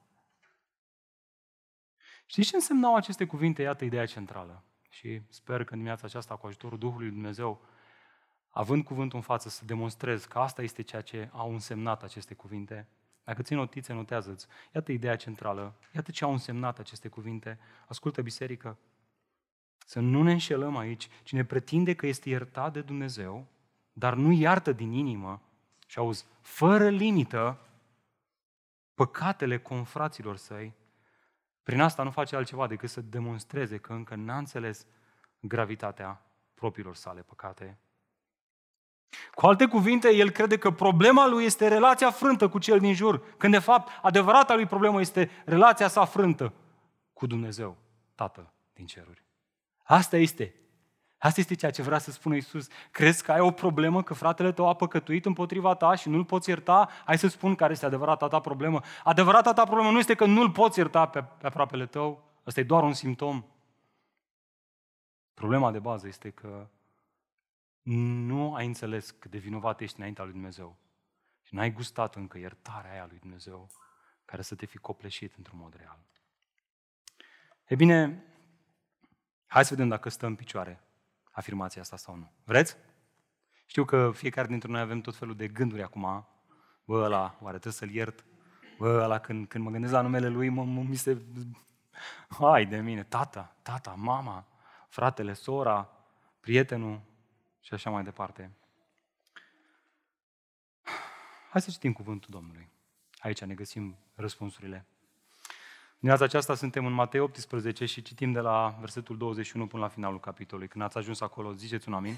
Știți 2.26 2.50
ce 2.50 2.56
însemnau 2.56 2.96
aceste 2.96 3.26
cuvinte? 3.26 3.62
Iată 3.62 3.86
ideea 3.86 4.06
centrală 4.06 4.64
și 4.92 5.22
sper 5.30 5.64
că 5.64 5.72
în 5.72 5.78
dimineața 5.78 6.06
aceasta, 6.06 6.36
cu 6.36 6.48
ajutorul 6.48 6.78
Duhului 6.78 7.10
Dumnezeu, 7.10 7.62
având 8.50 8.84
cuvântul 8.84 9.18
în 9.18 9.24
față, 9.24 9.50
să 9.50 9.66
demonstrez 9.66 10.26
că 10.26 10.40
asta 10.40 10.62
este 10.62 10.82
ceea 10.82 11.02
ce 11.02 11.30
au 11.32 11.52
însemnat 11.52 12.04
aceste 12.04 12.34
cuvinte. 12.34 12.88
Dacă 13.24 13.42
ții 13.42 13.56
notițe, 13.56 13.94
notează-ți. 13.94 14.48
Iată 14.76 14.92
ideea 14.92 15.16
centrală. 15.16 15.76
Iată 15.96 16.12
ce 16.12 16.24
au 16.24 16.32
însemnat 16.32 16.80
aceste 16.80 17.08
cuvinte. 17.08 17.60
Ascultă, 17.88 18.22
biserică, 18.22 18.78
să 19.86 20.00
nu 20.00 20.24
ne 20.24 20.32
înșelăm 20.32 20.78
aici. 20.78 21.10
Cine 21.24 21.46
pretinde 21.46 21.96
că 21.96 22.08
este 22.08 22.30
iertat 22.30 22.74
de 22.74 22.82
Dumnezeu, 22.82 23.48
dar 23.94 24.14
nu 24.14 24.32
iartă 24.32 24.72
din 24.72 24.92
inimă, 24.92 25.42
și 25.88 25.98
auzi, 25.98 26.26
fără 26.42 26.90
limită, 26.90 27.60
păcatele 28.94 29.60
confraților 29.60 30.38
săi, 30.38 30.74
prin 31.72 31.84
asta 31.84 32.04
nu 32.04 32.12
face 32.12 32.36
altceva 32.36 32.68
decât 32.68 32.90
să 32.90 33.02
demonstreze 33.02 33.78
că 33.78 33.94
încă 33.94 34.16
n-a 34.16 34.38
înțeles 34.38 34.86
gravitatea 35.40 36.22
propriilor 36.54 36.96
sale 36.96 37.22
păcate. 37.22 37.78
Cu 39.34 39.46
alte 39.46 39.66
cuvinte, 39.66 40.14
el 40.14 40.30
crede 40.30 40.58
că 40.58 40.72
problema 40.72 41.28
lui 41.28 41.46
este 41.46 41.68
relația 41.68 42.12
frântă 42.12 42.50
cu 42.50 42.60
cel 42.60 42.80
din 42.80 42.94
jur, 42.94 43.36
când 43.38 43.54
de 43.54 43.60
fapt 43.60 43.92
adevărata 44.02 44.56
lui 44.56 44.66
problemă 44.66 45.00
este 45.00 45.30
relația 45.46 45.88
sa 45.88 46.06
frântă 46.06 46.54
cu 47.14 47.26
Dumnezeu, 47.28 47.78
Tatăl 48.16 48.54
din 48.74 48.86
ceruri. 48.86 49.24
Asta 49.84 50.18
este. 50.18 50.56
Asta 51.24 51.40
este 51.40 51.56
ceea 51.56 51.72
ce 51.72 51.82
vrea 51.82 51.98
să 51.98 52.12
spună 52.12 52.36
Isus. 52.36 52.68
Crezi 52.92 53.24
că 53.24 53.32
ai 53.32 53.40
o 53.40 53.52
problemă, 53.52 54.04
că 54.04 54.14
fratele 54.14 54.52
tău 54.52 54.68
a 54.68 54.74
păcătuit 54.74 55.26
împotriva 55.26 55.76
ta 55.76 55.96
și 55.96 56.10
nu-l 56.10 56.26
poți 56.26 56.50
ierta? 56.50 56.90
Hai 57.06 57.18
să 57.18 57.28
spun 57.28 57.56
care 57.56 57.72
este 57.72 57.86
adevărata 57.86 58.28
ta 58.28 58.40
problemă. 58.40 58.82
Adevărata 59.04 59.54
ta 59.54 59.64
problemă 59.64 59.92
nu 59.92 59.98
este 59.98 60.16
că 60.16 60.26
nu-l 60.26 60.52
poți 60.52 60.80
ierta 60.80 61.08
pe, 61.08 61.24
pe 61.24 61.48
aproapele 61.48 61.86
tău. 61.86 62.24
Ăsta 62.46 62.60
e 62.60 62.64
doar 62.64 62.84
un 62.84 62.94
simptom. 62.94 63.46
Problema 65.34 65.72
de 65.72 65.80
bază 65.80 66.08
este 66.08 66.30
că 66.30 66.68
nu 67.82 68.54
ai 68.54 68.66
înțeles 68.66 69.12
cât 69.12 69.32
de 69.32 69.38
vinovat 69.38 69.82
ești 69.82 69.98
înaintea 69.98 70.24
lui 70.24 70.34
Dumnezeu. 70.34 70.78
Și 71.42 71.56
n-ai 71.56 71.72
gustat 71.72 72.16
încă 72.16 72.38
iertarea 72.38 72.92
aia 72.92 73.06
lui 73.10 73.20
Dumnezeu 73.20 73.70
care 74.26 74.42
să 74.42 74.56
te 74.56 74.66
fi 74.66 74.78
copleșit 74.78 75.34
într-un 75.38 75.60
mod 75.62 75.76
real. 75.78 76.00
E 77.68 77.76
bine, 77.76 78.24
hai 79.46 79.66
să 79.66 79.74
vedem 79.74 79.90
dacă 79.90 80.10
stă 80.10 80.26
în 80.26 80.36
picioare 80.36 80.84
afirmația 81.42 81.82
asta 81.82 81.98
sau 81.98 82.16
nu. 82.16 82.32
Vreți? 82.44 82.78
Știu 83.66 83.86
că 83.86 84.12
fiecare 84.14 84.48
dintre 84.48 84.70
noi 84.70 84.82
avem 84.82 85.02
tot 85.02 85.16
felul 85.16 85.36
de 85.36 85.48
gânduri 85.48 85.84
acum. 85.84 86.28
Bă, 86.86 87.04
ăla, 87.04 87.38
oare 87.42 87.60
trebuie 87.60 87.74
să-l 87.74 87.90
iert? 87.90 88.26
Bă, 88.78 89.02
ăla, 89.04 89.20
când, 89.20 89.48
când 89.48 89.64
mă 89.64 89.70
gândesc 89.70 89.94
la 89.94 90.02
numele 90.02 90.28
lui, 90.28 90.50
mă, 90.50 90.64
mă, 90.64 90.82
mi 90.82 90.96
se... 90.96 91.22
Hai 92.30 92.66
de 92.66 92.78
mine, 92.78 93.04
tata, 93.04 93.56
tata, 93.62 93.94
mama, 93.98 94.48
fratele, 94.90 95.34
sora, 95.34 95.90
prietenul 96.40 97.02
și 97.60 97.74
așa 97.74 97.90
mai 97.90 98.04
departe. 98.04 98.52
Hai 101.50 101.62
să 101.62 101.72
citim 101.72 101.94
cuvântul 101.94 102.30
Domnului. 102.32 102.70
Aici 103.18 103.44
ne 103.44 103.54
găsim 103.54 103.98
răspunsurile. 104.16 104.86
Dimineața 106.02 106.26
aceasta 106.28 106.56
suntem 106.56 106.86
în 106.86 106.94
Matei 106.94 107.20
18 107.20 107.86
și 107.86 108.02
citim 108.02 108.32
de 108.32 108.40
la 108.40 108.78
versetul 108.80 109.18
21 109.18 109.68
până 109.68 109.82
la 109.82 109.88
finalul 109.88 110.20
capitolului. 110.20 110.70
Când 110.70 110.84
ați 110.84 110.98
ajuns 110.98 111.22
acolo, 111.22 111.54
ziceți 111.54 111.88
un 111.88 111.94
amin. 111.94 112.16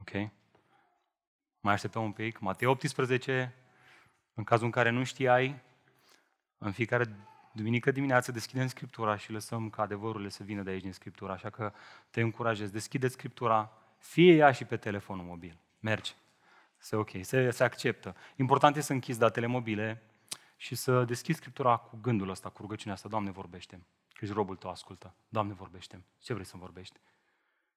Ok? 0.00 0.10
Mai 1.60 1.72
așteptăm 1.72 2.02
un 2.02 2.12
pic. 2.12 2.38
Matei 2.38 2.66
18, 2.66 3.54
în 4.34 4.44
cazul 4.44 4.64
în 4.64 4.70
care 4.70 4.90
nu 4.90 5.04
știai, 5.04 5.60
în 6.58 6.72
fiecare 6.72 7.16
duminică 7.52 7.90
dimineață 7.90 8.32
deschidem 8.32 8.66
Scriptura 8.66 9.16
și 9.16 9.32
lăsăm 9.32 9.70
ca 9.70 9.82
adevărurile 9.82 10.28
să 10.28 10.42
vină 10.42 10.62
de 10.62 10.70
aici 10.70 10.82
din 10.82 10.92
Scriptura. 10.92 11.32
Așa 11.32 11.50
că 11.50 11.72
te 12.10 12.20
încurajez, 12.20 12.70
deschide 12.70 13.08
Scriptura, 13.08 13.72
fie 13.98 14.34
ea 14.34 14.52
și 14.52 14.64
pe 14.64 14.76
telefonul 14.76 15.24
mobil. 15.24 15.58
Mergi. 15.80 16.14
Se 16.78 16.96
ok, 16.96 17.10
se, 17.20 17.50
se 17.50 17.64
acceptă. 17.64 18.16
Important 18.36 18.76
e 18.76 18.80
să 18.80 18.92
închizi 18.92 19.18
datele 19.18 19.46
mobile, 19.46 20.02
și 20.62 20.74
să 20.74 21.04
deschizi 21.04 21.38
Scriptura 21.38 21.76
cu 21.76 21.96
gândul 21.96 22.28
ăsta, 22.28 22.48
cu 22.48 22.62
rugăciunea 22.62 22.94
asta, 22.94 23.08
Doamne, 23.08 23.30
vorbește 23.30 23.76
că 24.08 24.18
ești 24.20 24.34
robul 24.34 24.56
tău, 24.56 24.70
ascultă. 24.70 25.14
Doamne, 25.28 25.52
vorbește 25.52 26.04
Ce 26.18 26.32
vrei 26.32 26.46
să 26.46 26.56
vorbești? 26.56 27.00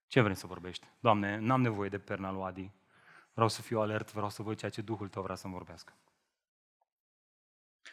Ce 0.07 0.21
vrei 0.21 0.35
să 0.35 0.47
vorbești? 0.47 0.87
Doamne, 0.99 1.37
n-am 1.37 1.61
nevoie 1.61 1.89
de 1.89 1.99
perna 1.99 2.31
lui 2.31 2.43
Adi. 2.43 2.71
Vreau 3.33 3.49
să 3.49 3.61
fiu 3.61 3.79
alert, 3.79 4.11
vreau 4.11 4.29
să 4.29 4.43
văd 4.43 4.57
ceea 4.57 4.71
ce 4.71 4.81
Duhul 4.81 5.07
tău 5.07 5.23
vrea 5.23 5.35
să-mi 5.35 5.53
vorbească. 5.53 5.93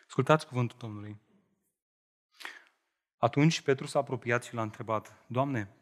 Ascultați 0.06 0.46
cuvântul 0.46 0.78
Domnului. 0.78 1.20
Atunci 3.16 3.60
Petru 3.60 3.86
s-a 3.86 3.98
apropiat 3.98 4.44
și 4.44 4.54
l-a 4.54 4.62
întrebat, 4.62 5.24
Doamne, 5.26 5.76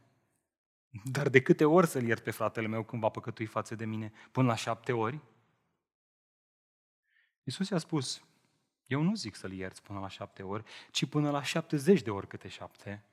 dar 1.04 1.28
de 1.28 1.42
câte 1.42 1.64
ori 1.64 1.86
să-l 1.86 2.06
iert 2.06 2.22
pe 2.22 2.30
fratele 2.30 2.66
meu 2.66 2.84
când 2.84 3.02
va 3.02 3.08
păcătui 3.08 3.46
față 3.46 3.74
de 3.74 3.84
mine? 3.84 4.12
Până 4.32 4.46
la 4.46 4.54
șapte 4.54 4.92
ori? 4.92 5.20
Iisus 7.42 7.68
i-a 7.68 7.78
spus, 7.78 8.24
eu 8.90 9.02
nu 9.02 9.14
zic 9.14 9.34
să-l 9.34 9.52
ierți 9.52 9.82
până 9.82 9.98
la 9.98 10.08
șapte 10.08 10.42
ori, 10.42 10.64
ci 10.90 11.06
până 11.06 11.30
la 11.30 11.42
șaptezeci 11.42 12.02
de 12.02 12.10
ori 12.10 12.26
câte 12.26 12.48
șapte. 12.48 13.04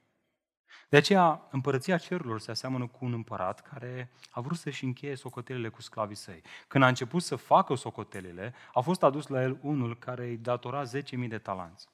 De 0.90 0.98
aceea, 0.98 1.48
împărăția 1.52 1.98
cerurilor 1.98 2.40
se 2.40 2.52
aseamănă 2.52 2.88
cu 2.88 3.06
un 3.06 3.14
împărat 3.14 3.62
care 3.62 4.12
a 4.30 4.42
vrut 4.42 4.58
să-și 4.58 4.84
încheie 4.84 5.16
socotelele 5.16 5.70
cu 5.70 5.82
sclavii 5.82 6.16
săi. 6.16 6.42
Când 6.68 6.84
a 6.84 6.88
început 6.88 7.22
să 7.22 7.36
facă 7.36 7.76
socotelele, 7.76 8.54
a 8.74 8.80
fost 8.80 9.04
adus 9.04 9.28
la 9.28 9.42
el 9.42 9.58
unul 9.62 9.98
care 9.98 10.28
îi 10.28 10.38
datora 10.38 10.84
10.000 10.84 11.28
de 11.28 11.38
talanți. 11.38 11.88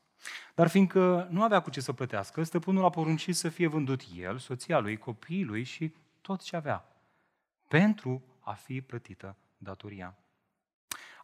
Dar 0.55 0.67
fiindcă 0.67 1.27
nu 1.29 1.43
avea 1.43 1.61
cu 1.61 1.69
ce 1.69 1.81
să 1.81 1.93
plătească, 1.93 2.43
stăpânul 2.43 2.83
a 2.83 2.89
poruncit 2.89 3.35
să 3.35 3.49
fie 3.49 3.67
vândut 3.67 4.01
el, 4.15 4.37
soția 4.37 4.79
lui, 4.79 4.97
copiii 4.97 5.43
lui 5.43 5.63
și 5.63 5.93
tot 6.21 6.41
ce 6.41 6.55
avea, 6.55 6.85
pentru 7.67 8.23
a 8.39 8.53
fi 8.53 8.81
plătită 8.81 9.35
datoria. 9.57 10.17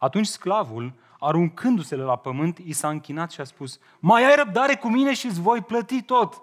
Atunci 0.00 0.26
sclavul, 0.26 0.94
aruncându-se 1.18 1.96
la 1.96 2.16
pământ, 2.16 2.58
i 2.58 2.72
s-a 2.72 2.88
închinat 2.88 3.30
și 3.30 3.40
a 3.40 3.44
spus, 3.44 3.80
mai 3.98 4.24
ai 4.24 4.34
răbdare 4.34 4.76
cu 4.76 4.88
mine 4.88 5.14
și 5.14 5.26
îți 5.26 5.40
voi 5.40 5.60
plăti 5.60 6.02
tot. 6.02 6.42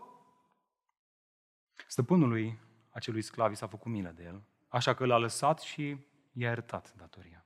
Stăpânului 1.87 2.59
acelui 2.91 3.21
sclav 3.21 3.51
i 3.51 3.55
s-a 3.55 3.67
făcut 3.67 3.91
milă 3.91 4.13
de 4.15 4.23
el, 4.23 4.41
așa 4.67 4.93
că 4.93 5.05
l-a 5.05 5.17
lăsat 5.17 5.59
și 5.59 5.83
i-a 6.31 6.47
iertat 6.47 6.93
datoria. 6.97 7.45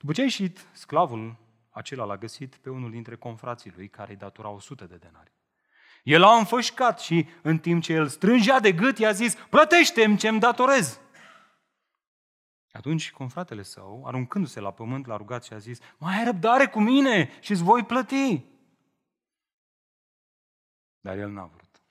După 0.00 0.12
ce 0.12 0.20
a 0.20 0.24
ieșit, 0.24 0.66
sclavul 0.72 1.36
acela 1.70 2.04
l-a 2.04 2.16
găsit 2.16 2.56
pe 2.56 2.70
unul 2.70 2.90
dintre 2.90 3.16
confrații 3.16 3.72
lui 3.76 3.88
care 3.88 4.10
îi 4.10 4.16
datora 4.16 4.48
100 4.48 4.84
de 4.84 4.96
denari. 4.96 5.32
El 6.02 6.22
a 6.22 6.36
înfășcat 6.36 7.00
și 7.00 7.26
în 7.42 7.58
timp 7.58 7.82
ce 7.82 7.92
el 7.92 8.08
strângea 8.08 8.60
de 8.60 8.72
gât, 8.72 8.98
i-a 8.98 9.12
zis, 9.12 9.34
plătește-mi 9.34 10.16
ce-mi 10.16 10.40
datorez. 10.40 11.00
Atunci 12.78 13.12
confratele 13.12 13.62
său, 13.62 14.06
aruncându-se 14.06 14.60
la 14.60 14.72
pământ, 14.72 15.06
l-a 15.06 15.16
rugat 15.16 15.44
și 15.44 15.52
a 15.52 15.58
zis, 15.58 15.78
mai 15.96 16.18
ai 16.18 16.24
răbdare 16.24 16.66
cu 16.66 16.80
mine 16.80 17.38
și 17.40 17.50
îți 17.50 17.62
voi 17.62 17.84
plăti. 17.84 18.44
Dar 21.00 21.18
el 21.18 21.30
n-a 21.30 21.44
vrut. 21.44 21.82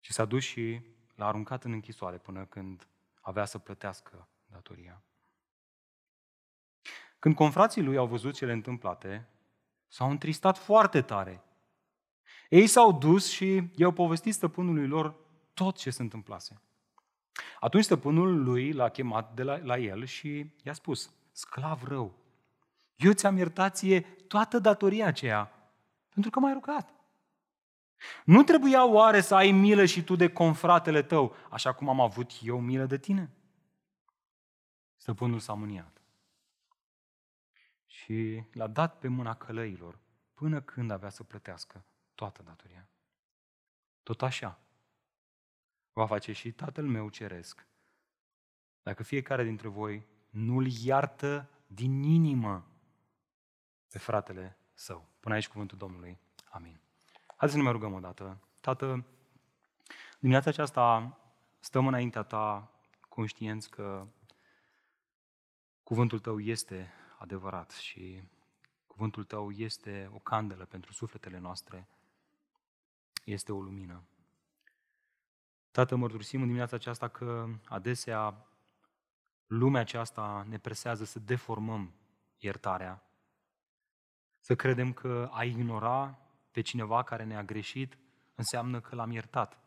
Și 0.00 0.12
s-a 0.12 0.24
dus 0.24 0.42
și 0.42 0.80
l-a 1.14 1.26
aruncat 1.26 1.64
în 1.64 1.72
închisoare 1.72 2.16
până 2.16 2.44
când 2.44 2.88
avea 3.20 3.44
să 3.44 3.58
plătească 3.58 4.28
datoria. 4.46 5.02
Când 7.18 7.34
confrații 7.34 7.82
lui 7.82 7.96
au 7.96 8.06
văzut 8.06 8.34
cele 8.34 8.52
întâmplate, 8.52 9.28
s-au 9.86 10.10
întristat 10.10 10.58
foarte 10.58 11.02
tare. 11.02 11.44
Ei 12.48 12.66
s-au 12.66 12.92
dus 12.92 13.30
și 13.30 13.70
i-au 13.74 13.92
povestit 13.92 14.34
stăpânului 14.34 14.86
lor 14.86 15.16
tot 15.54 15.76
ce 15.76 15.90
se 15.90 16.02
întâmplase. 16.02 16.60
Atunci 17.60 17.84
stăpânul 17.84 18.42
lui 18.42 18.72
l-a 18.72 18.88
chemat 18.88 19.34
de 19.34 19.42
la, 19.42 19.56
la 19.56 19.78
el 19.78 20.04
și 20.04 20.50
i-a 20.62 20.72
spus, 20.72 21.10
sclav 21.32 21.82
rău, 21.82 22.14
eu 22.96 23.12
ți-am 23.12 23.36
iertat 23.36 23.76
ție 23.76 24.00
toată 24.00 24.58
datoria 24.58 25.06
aceea, 25.06 25.52
pentru 26.08 26.30
că 26.30 26.40
m-ai 26.40 26.52
rugat. 26.52 26.90
Nu 28.24 28.42
trebuia 28.42 28.86
oare 28.86 29.20
să 29.20 29.34
ai 29.34 29.50
milă 29.50 29.84
și 29.84 30.04
tu 30.04 30.16
de 30.16 30.32
confratele 30.32 31.02
tău, 31.02 31.34
așa 31.50 31.72
cum 31.72 31.88
am 31.88 32.00
avut 32.00 32.30
eu 32.42 32.60
milă 32.60 32.86
de 32.86 32.98
tine? 32.98 33.30
Stăpânul 34.96 35.38
s-a 35.38 35.52
mâniat 35.52 36.00
și 37.86 38.42
l-a 38.52 38.66
dat 38.66 38.98
pe 38.98 39.08
mâna 39.08 39.34
călăilor 39.34 39.98
până 40.34 40.60
când 40.60 40.90
avea 40.90 41.10
să 41.10 41.22
plătească 41.22 41.84
toată 42.14 42.42
datoria. 42.42 42.88
Tot 44.02 44.22
așa, 44.22 44.58
va 46.00 46.06
face 46.06 46.32
și 46.32 46.52
Tatăl 46.52 46.86
meu 46.86 47.08
ceresc. 47.08 47.66
Dacă 48.82 49.02
fiecare 49.02 49.44
dintre 49.44 49.68
voi 49.68 50.06
nu-l 50.30 50.66
iartă 50.84 51.48
din 51.66 52.02
inimă 52.02 52.66
pe 53.90 53.98
fratele 53.98 54.58
său. 54.72 55.08
Până 55.20 55.34
aici 55.34 55.48
cuvântul 55.48 55.78
Domnului. 55.78 56.18
Amin. 56.50 56.80
Haideți 57.26 57.50
să 57.50 57.56
ne 57.56 57.62
mai 57.62 57.72
rugăm 57.72 57.92
o 57.92 58.00
dată. 58.00 58.40
Tată, 58.60 59.04
dimineața 60.18 60.50
aceasta 60.50 61.18
stăm 61.60 61.86
înaintea 61.86 62.22
ta 62.22 62.70
conștienți 63.08 63.70
că 63.70 64.06
cuvântul 65.82 66.18
tău 66.18 66.40
este 66.40 66.92
adevărat 67.18 67.70
și 67.70 68.22
cuvântul 68.86 69.24
tău 69.24 69.50
este 69.50 70.10
o 70.12 70.18
candelă 70.18 70.64
pentru 70.64 70.92
sufletele 70.92 71.38
noastre, 71.38 71.88
este 73.24 73.52
o 73.52 73.60
lumină. 73.60 74.02
Tată, 75.76 75.96
mărturisim 75.96 76.40
în 76.40 76.46
dimineața 76.46 76.76
aceasta 76.76 77.08
că 77.08 77.46
adesea 77.68 78.46
lumea 79.46 79.80
aceasta 79.80 80.46
ne 80.48 80.58
presează 80.58 81.04
să 81.04 81.18
deformăm 81.18 81.94
iertarea, 82.38 83.02
să 84.38 84.54
credem 84.54 84.92
că 84.92 85.28
a 85.32 85.44
ignora 85.44 86.18
pe 86.50 86.60
cineva 86.60 87.02
care 87.02 87.24
ne-a 87.24 87.42
greșit 87.42 87.98
înseamnă 88.34 88.80
că 88.80 88.94
l-am 88.94 89.10
iertat. 89.10 89.58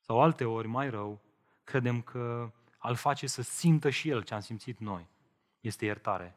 Sau 0.00 0.20
alte 0.22 0.44
ori, 0.44 0.68
mai 0.68 0.90
rău, 0.90 1.20
credem 1.64 2.02
că 2.02 2.52
al 2.78 2.94
face 2.94 3.26
să 3.26 3.42
simtă 3.42 3.90
și 3.90 4.08
el 4.08 4.22
ce 4.22 4.34
am 4.34 4.40
simțit 4.40 4.78
noi. 4.78 5.08
Este 5.60 5.84
iertare. 5.84 6.36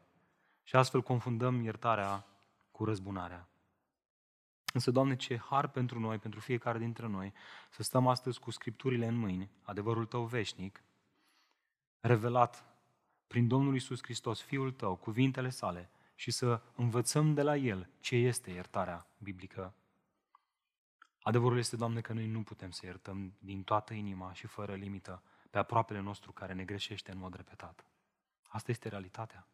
Și 0.64 0.76
astfel 0.76 1.02
confundăm 1.02 1.64
iertarea 1.64 2.26
cu 2.72 2.86
răzbunarea. 2.86 3.48
Însă, 4.74 4.92
Doamne, 4.92 5.16
ce 5.16 5.38
har 5.38 5.68
pentru 5.68 6.00
noi, 6.00 6.18
pentru 6.18 6.40
fiecare 6.40 6.78
dintre 6.78 7.08
noi, 7.08 7.34
să 7.70 7.84
stăm 7.84 8.08
astăzi 8.08 8.40
cu 8.40 8.52
Scripturile 8.52 9.08
în 9.08 9.16
mâini, 9.16 9.52
adevărul 9.62 10.06
Tău 10.06 10.26
veșnic, 10.26 10.84
revelat 12.00 12.66
prin 13.28 13.48
Domnul 13.48 13.76
Isus 13.76 14.04
Hristos, 14.04 14.42
Fiul 14.42 14.72
Tău, 14.72 14.96
cuvintele 14.96 15.50
sale, 15.50 15.90
și 16.16 16.32
să 16.32 16.62
învățăm 16.76 17.34
de 17.34 17.42
la 17.42 17.56
El 17.56 17.90
ce 18.00 18.16
este 18.16 18.52
iertarea 18.52 19.08
biblică. 19.18 19.74
Adevărul 21.22 21.58
este, 21.58 21.76
Doamne, 21.76 22.02
că 22.02 22.14
noi 22.14 22.28
nu 22.28 22.44
putem 22.44 22.72
să 22.72 22.86
iertăm 22.86 23.34
din 23.40 23.64
toată 23.64 23.94
inima 23.94 24.34
și 24.34 24.48
fără 24.48 24.76
limită 24.76 25.24
pe 25.50 25.58
aproapele 25.58 26.00
nostru 26.00 26.32
care 26.32 26.54
ne 26.54 26.64
greșește 26.64 27.12
în 27.12 27.18
mod 27.18 27.36
repetat. 27.36 27.86
Asta 28.48 28.72
este 28.72 28.90
realitatea. 28.90 29.48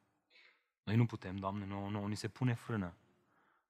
Noi 0.84 0.96
nu 0.96 1.06
putem, 1.06 1.36
Doamne, 1.36 1.66
nu, 1.66 1.90
nu, 1.90 2.06
ni 2.06 2.16
se 2.16 2.28
pune 2.28 2.54
frână. 2.54 2.94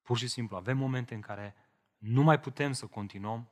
Pur 0.02 0.18
și 0.18 0.28
simplu, 0.28 0.56
avem 0.56 0.76
momente 0.76 1.14
în 1.14 1.20
care 1.20 1.54
nu 1.98 2.22
mai 2.22 2.40
putem 2.40 2.72
să 2.72 2.86
continuăm, 2.86 3.48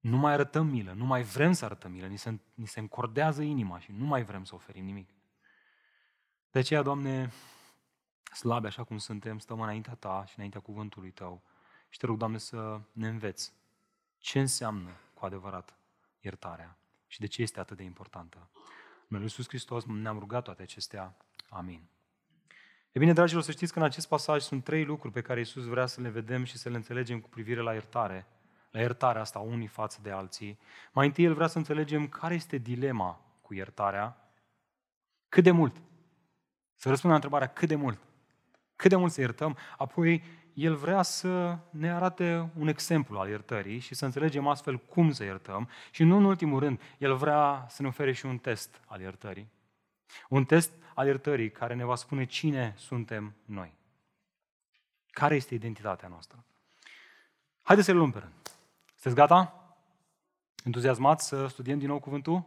nu 0.00 0.16
mai 0.16 0.32
arătăm 0.32 0.66
milă, 0.66 0.92
nu 0.92 1.04
mai 1.04 1.22
vrem 1.22 1.52
să 1.52 1.64
arătăm 1.64 1.92
milă, 1.92 2.06
ni 2.06 2.18
se, 2.18 2.38
ni 2.54 2.66
se 2.66 2.80
încordează 2.80 3.42
inima 3.42 3.78
și 3.78 3.92
nu 3.92 4.04
mai 4.04 4.24
vrem 4.24 4.44
să 4.44 4.54
oferim 4.54 4.84
nimic. 4.84 5.10
De 6.50 6.58
aceea, 6.58 6.82
Doamne, 6.82 7.32
slabe 8.34 8.66
așa 8.66 8.84
cum 8.84 8.98
suntem, 8.98 9.38
stăm 9.38 9.60
înaintea 9.60 9.94
Ta 9.94 10.24
și 10.26 10.32
înaintea 10.36 10.60
cuvântului 10.60 11.10
Tău 11.10 11.42
și 11.88 11.98
te 11.98 12.06
rog, 12.06 12.18
Doamne, 12.18 12.38
să 12.38 12.80
ne 12.92 13.08
înveți 13.08 13.52
ce 14.18 14.40
înseamnă 14.40 14.90
cu 15.14 15.24
adevărat 15.24 15.78
iertarea 16.20 16.78
și 17.06 17.20
de 17.20 17.26
ce 17.26 17.42
este 17.42 17.60
atât 17.60 17.76
de 17.76 17.82
importantă. 17.82 18.50
În 19.08 19.20
Iisus 19.22 19.48
Hristos 19.48 19.84
ne-am 19.84 20.18
rugat 20.18 20.44
toate 20.44 20.62
acestea. 20.62 21.16
Amin. 21.48 21.88
E 22.98 23.00
bine, 23.00 23.12
dragilor, 23.12 23.42
să 23.42 23.50
știți 23.50 23.72
că 23.72 23.78
în 23.78 23.84
acest 23.84 24.08
pasaj 24.08 24.42
sunt 24.42 24.64
trei 24.64 24.84
lucruri 24.84 25.12
pe 25.12 25.20
care 25.20 25.38
Iisus 25.38 25.64
vrea 25.64 25.86
să 25.86 26.00
le 26.00 26.08
vedem 26.08 26.44
și 26.44 26.56
să 26.56 26.68
le 26.68 26.76
înțelegem 26.76 27.20
cu 27.20 27.28
privire 27.28 27.60
la 27.60 27.72
iertare, 27.72 28.26
la 28.70 28.80
iertarea 28.80 29.20
asta 29.20 29.38
unii 29.38 29.66
față 29.66 29.98
de 30.02 30.10
alții. 30.10 30.58
Mai 30.92 31.06
întâi 31.06 31.24
El 31.24 31.34
vrea 31.34 31.46
să 31.46 31.58
înțelegem 31.58 32.08
care 32.08 32.34
este 32.34 32.56
dilema 32.56 33.20
cu 33.42 33.54
iertarea, 33.54 34.30
cât 35.28 35.44
de 35.44 35.50
mult. 35.50 35.76
Să 36.74 36.88
răspundem 36.88 37.10
la 37.10 37.14
întrebarea 37.14 37.46
cât 37.46 37.68
de 37.68 37.74
mult. 37.74 37.98
Cât 38.76 38.90
de 38.90 38.96
mult 38.96 39.12
să 39.12 39.20
iertăm, 39.20 39.56
apoi 39.76 40.24
el 40.54 40.74
vrea 40.74 41.02
să 41.02 41.58
ne 41.70 41.92
arate 41.92 42.50
un 42.58 42.68
exemplu 42.68 43.18
al 43.18 43.28
iertării 43.28 43.78
și 43.78 43.94
să 43.94 44.04
înțelegem 44.04 44.46
astfel 44.46 44.78
cum 44.78 45.12
să 45.12 45.24
iertăm 45.24 45.68
și 45.90 46.04
nu 46.04 46.16
în 46.16 46.24
ultimul 46.24 46.60
rând, 46.60 46.80
El 46.98 47.14
vrea 47.14 47.66
să 47.68 47.82
ne 47.82 47.88
ofere 47.88 48.12
și 48.12 48.26
un 48.26 48.38
test 48.38 48.80
al 48.86 49.00
iertării. 49.00 49.56
Un 50.28 50.44
test 50.44 50.72
al 50.94 51.06
iertării 51.06 51.50
care 51.50 51.74
ne 51.74 51.84
va 51.84 51.94
spune 51.94 52.24
cine 52.24 52.74
suntem 52.76 53.34
noi. 53.44 53.76
Care 55.10 55.34
este 55.34 55.54
identitatea 55.54 56.08
noastră. 56.08 56.44
Haideți 57.62 57.86
să 57.86 57.92
le 57.92 57.98
luăm 57.98 58.10
pe 58.10 58.18
rând. 58.18 58.32
Sunteți 58.86 59.14
gata? 59.14 59.52
Entuziasmați 60.64 61.26
să 61.26 61.46
studiem 61.46 61.78
din 61.78 61.88
nou 61.88 62.00
cuvântul? 62.00 62.46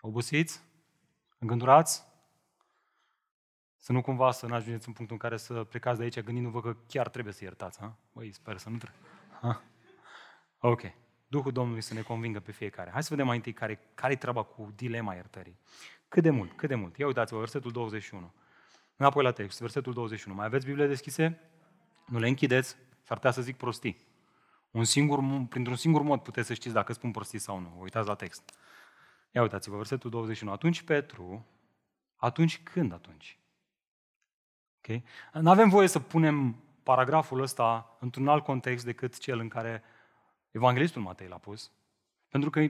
Obosiți? 0.00 0.60
Îngândurați? 1.38 2.08
Să 3.76 3.92
nu 3.92 4.00
cumva 4.00 4.30
să 4.30 4.46
nu 4.46 4.54
ajungeți 4.54 4.88
în 4.88 4.92
punctul 4.92 5.16
în 5.20 5.28
care 5.28 5.36
să 5.36 5.64
plecați 5.64 5.98
de 5.98 6.04
aici 6.04 6.20
gândindu-vă 6.20 6.60
că 6.60 6.76
chiar 6.86 7.08
trebuie 7.08 7.32
să 7.32 7.44
iertați. 7.44 7.78
Ha? 7.78 7.96
Băi, 8.12 8.32
sper 8.32 8.56
să 8.56 8.68
nu 8.68 8.76
trebuie. 8.76 9.00
Ha? 9.40 9.62
Ok. 10.58 10.82
Duhul 11.26 11.52
Domnului 11.52 11.80
să 11.80 11.94
ne 11.94 12.02
convingă 12.02 12.40
pe 12.40 12.52
fiecare. 12.52 12.90
Hai 12.90 13.02
să 13.02 13.08
vedem 13.10 13.26
mai 13.26 13.36
întâi 13.36 13.52
care, 13.52 13.80
care 13.94 14.12
e 14.12 14.16
treaba 14.16 14.42
cu 14.42 14.72
dilema 14.74 15.14
iertării. 15.14 15.58
Cât 16.10 16.22
de 16.22 16.30
mult, 16.30 16.52
cât 16.56 16.68
de 16.68 16.74
mult. 16.74 16.96
Ia 16.96 17.06
uitați-vă, 17.06 17.38
versetul 17.38 17.70
21. 17.70 18.32
Înapoi 18.96 19.22
la 19.22 19.30
text, 19.30 19.60
versetul 19.60 19.92
21. 19.92 20.36
Mai 20.36 20.46
aveți 20.46 20.66
Biblie 20.66 20.86
deschise? 20.86 21.40
Nu 22.06 22.18
le 22.18 22.28
închideți, 22.28 22.76
s-ar 23.02 23.16
putea 23.16 23.30
să 23.30 23.42
zic 23.42 23.56
prostii. 23.56 23.96
Un 24.70 24.84
singur, 24.84 25.46
printr-un 25.48 25.76
singur 25.76 26.02
mod 26.02 26.20
puteți 26.20 26.46
să 26.46 26.54
știți 26.54 26.74
dacă 26.74 26.92
spun 26.92 27.10
prostii 27.10 27.38
sau 27.38 27.58
nu. 27.58 27.76
Uitați 27.80 28.08
la 28.08 28.14
text. 28.14 28.54
Ia 29.30 29.42
uitați-vă, 29.42 29.76
versetul 29.76 30.10
21. 30.10 30.52
Atunci 30.52 30.82
Petru, 30.82 31.46
atunci 32.16 32.62
când 32.62 32.92
atunci? 32.92 33.38
Okay? 34.78 35.04
Nu 35.32 35.50
avem 35.50 35.68
voie 35.68 35.86
să 35.86 35.98
punem 35.98 36.56
paragraful 36.82 37.40
ăsta 37.40 37.96
într-un 38.00 38.28
alt 38.28 38.44
context 38.44 38.84
decât 38.84 39.18
cel 39.18 39.38
în 39.38 39.48
care 39.48 39.82
Evanghelistul 40.50 41.02
Matei 41.02 41.28
l-a 41.28 41.38
pus. 41.38 41.70
Pentru 42.28 42.50
că 42.50 42.60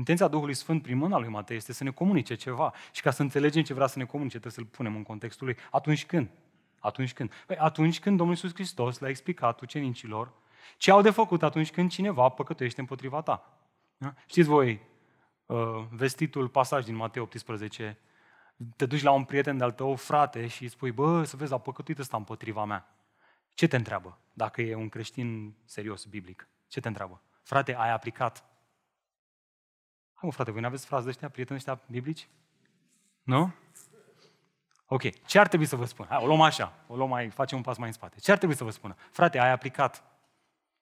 intenția 0.00 0.28
Duhului 0.28 0.54
Sfânt 0.54 0.82
prin 0.82 0.96
mâna 0.96 1.18
lui 1.18 1.28
Matei 1.28 1.56
este 1.56 1.72
să 1.72 1.84
ne 1.84 1.90
comunice 1.90 2.34
ceva. 2.34 2.72
Și 2.92 3.02
ca 3.02 3.10
să 3.10 3.22
înțelegem 3.22 3.62
ce 3.62 3.74
vrea 3.74 3.86
să 3.86 3.98
ne 3.98 4.04
comunice, 4.04 4.38
trebuie 4.38 4.64
să-l 4.64 4.76
punem 4.76 4.96
în 4.96 5.02
contextul 5.02 5.46
lui. 5.46 5.56
Atunci 5.70 6.06
când? 6.06 6.30
Atunci 6.78 7.12
când? 7.12 7.32
Păi 7.46 7.56
atunci 7.56 8.00
când 8.00 8.16
Domnul 8.16 8.34
Iisus 8.34 8.54
Hristos 8.54 8.98
le-a 8.98 9.10
explicat 9.10 9.60
ucenicilor 9.60 10.32
ce 10.76 10.90
au 10.90 11.02
de 11.02 11.10
făcut 11.10 11.42
atunci 11.42 11.70
când 11.70 11.90
cineva 11.90 12.28
păcătuiește 12.28 12.80
împotriva 12.80 13.20
ta. 13.20 13.58
Da? 13.96 14.14
Știți 14.26 14.48
voi 14.48 14.80
uh, 15.46 15.58
vestitul 15.90 16.48
pasaj 16.48 16.84
din 16.84 16.94
Matei 16.94 17.22
18, 17.22 17.98
te 18.76 18.86
duci 18.86 19.02
la 19.02 19.10
un 19.10 19.24
prieten 19.24 19.56
de-al 19.56 19.72
tău, 19.72 19.94
frate, 19.94 20.46
și 20.46 20.62
îi 20.62 20.68
spui, 20.68 20.90
bă, 20.90 21.24
să 21.24 21.36
vezi, 21.36 21.52
a 21.52 21.58
păcătuit 21.58 21.98
ăsta 21.98 22.16
împotriva 22.16 22.64
mea. 22.64 22.94
Ce 23.54 23.66
te 23.66 23.76
întreabă? 23.76 24.18
Dacă 24.32 24.62
e 24.62 24.74
un 24.74 24.88
creștin 24.88 25.54
serios, 25.64 26.04
biblic. 26.04 26.48
Ce 26.68 26.80
te 26.80 26.88
întreabă? 26.88 27.22
Frate, 27.42 27.76
ai 27.76 27.90
aplicat? 27.90 28.49
Hai 30.20 30.28
mă, 30.28 30.34
frate, 30.34 30.50
voi 30.50 30.60
nu 30.60 30.66
aveți 30.66 30.86
fraze 30.86 31.04
de 31.04 31.08
ăștia, 31.08 31.28
prieteni 31.28 31.58
ăștia 31.58 31.80
biblici? 31.86 32.28
Nu? 33.22 33.52
Ok, 34.86 35.24
ce 35.26 35.38
ar 35.38 35.48
trebui 35.48 35.66
să 35.66 35.76
vă 35.76 35.84
spun? 35.84 36.06
Hai, 36.08 36.22
o 36.22 36.26
luăm 36.26 36.40
așa, 36.40 36.72
o 36.86 36.96
luăm 36.96 37.08
mai, 37.08 37.28
facem 37.28 37.56
un 37.56 37.62
pas 37.62 37.76
mai 37.76 37.86
în 37.86 37.92
spate. 37.92 38.18
Ce 38.20 38.32
ar 38.32 38.38
trebui 38.38 38.56
să 38.56 38.64
vă 38.64 38.70
spună? 38.70 38.96
Frate, 39.10 39.38
ai 39.38 39.50
aplicat 39.50 40.04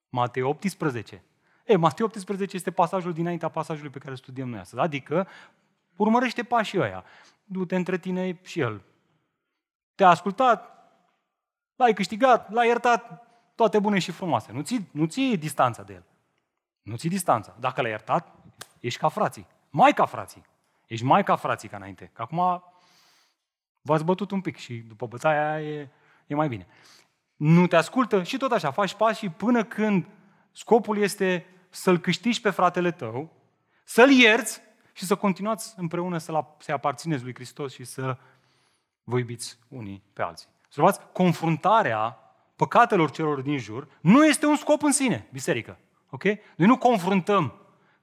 Matei 0.09 0.43
18. 0.43 1.23
E, 1.65 1.77
Matei 1.77 2.05
18 2.05 2.57
este 2.57 2.71
pasajul 2.71 3.13
dinaintea 3.13 3.49
pasajului 3.49 3.91
pe 3.91 3.99
care 3.99 4.11
îl 4.11 4.17
studiem 4.17 4.49
noi 4.49 4.59
astăzi. 4.59 4.83
Adică, 4.83 5.29
urmărește 5.97 6.43
pașii 6.43 6.81
ăia 6.81 7.05
du-te 7.45 7.77
între 7.77 7.99
tine 7.99 8.39
și 8.43 8.61
el. 8.61 8.83
Te-a 9.95 10.09
ascultat, 10.09 10.91
l-ai 11.77 11.93
câștigat, 11.93 12.53
l-ai 12.53 12.67
iertat, 12.67 13.27
toate 13.55 13.79
bune 13.79 13.99
și 13.99 14.11
frumoase. 14.11 14.53
Nu 14.53 14.61
ții, 14.61 14.89
nu 14.91 15.07
ții 15.07 15.37
distanța 15.37 15.83
de 15.83 15.93
el. 15.93 16.05
Nu 16.83 16.97
ții 16.97 17.09
distanța. 17.09 17.57
Dacă 17.61 17.81
l-ai 17.81 17.91
iertat, 17.91 18.38
ești 18.81 19.01
ca 19.01 19.09
frații. 19.09 19.47
Mai 19.71 19.95
ca 19.95 20.05
frații. 20.05 20.45
Ești 20.87 21.05
mai 21.05 21.25
ca 21.25 21.37
frații 21.37 21.69
ca 21.69 21.77
înainte. 21.77 22.11
Că 22.13 22.23
acum 22.23 22.63
v-ați 23.81 24.05
bătut 24.05 24.31
un 24.31 24.41
pic 24.41 24.57
și 24.57 24.75
după 24.75 25.07
bătaia 25.07 25.53
aia 25.53 25.69
e, 25.69 25.89
e 26.27 26.35
mai 26.35 26.49
bine. 26.49 26.67
Nu 27.37 27.67
te 27.67 27.77
ascultă 27.77 28.23
și 28.23 28.37
tot 28.37 28.53
așa, 28.53 28.71
faci 28.71 28.95
pași 28.95 29.29
până 29.29 29.65
când 29.65 30.07
scopul 30.53 30.99
este 30.99 31.47
să-l 31.69 31.99
câștigi 31.99 32.41
pe 32.41 32.51
fratele 32.51 32.91
tău, 32.91 33.33
să-l 33.85 34.11
ierți 34.11 34.61
și 34.93 35.05
să 35.05 35.15
continuați 35.15 35.75
împreună 35.77 36.19
să-L, 36.19 36.57
să 36.59 36.73
aparțineți 36.73 37.23
lui 37.23 37.35
Hristos 37.35 37.73
și 37.73 37.85
să 37.85 38.19
vă 39.05 39.19
iubiți 39.19 39.59
unii 39.69 40.03
pe 40.13 40.23
alții. 40.23 40.49
Să 40.69 41.01
confruntarea 41.13 42.19
păcatelor 42.57 43.11
celor 43.11 43.41
din 43.41 43.59
jur 43.59 43.89
nu 44.01 44.25
este 44.25 44.47
un 44.47 44.57
scop 44.57 44.83
în 44.83 44.93
sine, 44.93 45.29
biserică. 45.33 45.79
Ok? 46.11 46.25
Noi 46.25 46.67
nu 46.67 46.79
confruntăm 46.79 47.55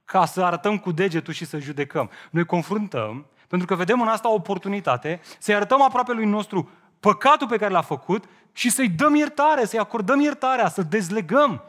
ca 0.06 0.26
să 0.26 0.44
arătăm 0.44 0.78
cu 0.78 0.91
degetul 0.91 1.34
și 1.34 1.46
să 1.46 1.60
judecăm. 1.60 2.10
Noi 2.32 2.46
confruntăm 2.46 3.26
pentru 3.48 3.68
că 3.68 3.76
vedem 3.76 4.02
în 4.02 4.08
asta 4.08 4.30
o 4.30 4.34
oportunitate 4.34 5.22
să-i 5.39 5.56
arătăm 5.56 5.82
aproape 5.82 6.13
lui 6.13 6.26
nostru 6.26 6.70
păcatul 7.00 7.48
pe 7.48 7.58
care 7.58 7.72
l-a 7.72 7.82
făcut 7.82 8.26
și 8.52 8.70
să-i 8.70 8.89
dăm 8.89 9.15
iertare, 9.15 9.65
să-i 9.65 9.80
acordăm 9.80 10.20
iertarea, 10.20 10.70
să 10.70 10.82
dezlegăm. 10.82 11.63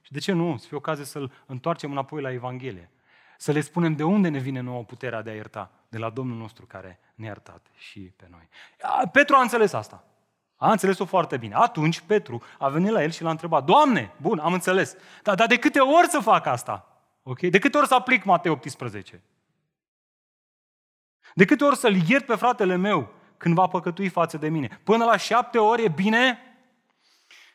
Și 0.00 0.12
de 0.12 0.18
ce 0.18 0.32
nu? 0.32 0.56
Să 0.56 0.66
fie 0.66 0.76
ocazie 0.76 1.04
să-l 1.04 1.32
întoarcem 1.46 1.90
înapoi 1.90 2.22
la 2.22 2.32
Evanghelie. 2.32 2.90
Să 3.36 3.52
le 3.52 3.60
spunem 3.60 3.94
de 3.94 4.02
unde 4.02 4.28
ne 4.28 4.38
vine 4.38 4.60
nouă 4.60 4.82
puterea 4.82 5.22
de 5.22 5.30
a 5.30 5.34
ierta. 5.34 5.70
De 5.88 5.98
la 5.98 6.10
Domnul 6.10 6.36
nostru 6.36 6.66
care 6.66 7.00
ne-a 7.14 7.26
iertat 7.26 7.66
și 7.76 8.00
pe 8.00 8.26
noi. 8.30 8.48
Petru 9.12 9.36
a 9.36 9.40
înțeles 9.40 9.72
asta. 9.72 10.04
A 10.56 10.70
înțeles-o 10.70 11.04
foarte 11.04 11.36
bine. 11.36 11.54
Atunci 11.54 12.00
Petru 12.00 12.42
a 12.58 12.68
venit 12.68 12.90
la 12.90 13.02
el 13.02 13.10
și 13.10 13.22
l-a 13.22 13.30
întrebat, 13.30 13.64
Doamne, 13.64 14.12
bun, 14.16 14.38
am 14.38 14.52
înțeles, 14.52 14.96
dar, 15.22 15.34
dar 15.34 15.46
de 15.46 15.58
câte 15.58 15.78
ori 15.78 16.08
să 16.08 16.18
fac 16.18 16.46
asta? 16.46 16.89
Ok? 17.30 17.40
De 17.40 17.58
câte 17.58 17.76
ori 17.76 17.86
să 17.86 17.94
aplic 17.94 18.24
Matei 18.24 18.50
18? 18.50 19.22
De 21.34 21.44
câte 21.44 21.64
ori 21.64 21.76
să-l 21.76 22.08
iert 22.08 22.26
pe 22.26 22.34
fratele 22.34 22.76
meu 22.76 23.12
când 23.36 23.54
va 23.54 23.66
păcătui 23.66 24.08
față 24.08 24.36
de 24.36 24.48
mine? 24.48 24.80
Până 24.84 25.04
la 25.04 25.16
șapte 25.16 25.58
ori 25.58 25.84
e 25.84 25.88
bine? 25.88 26.38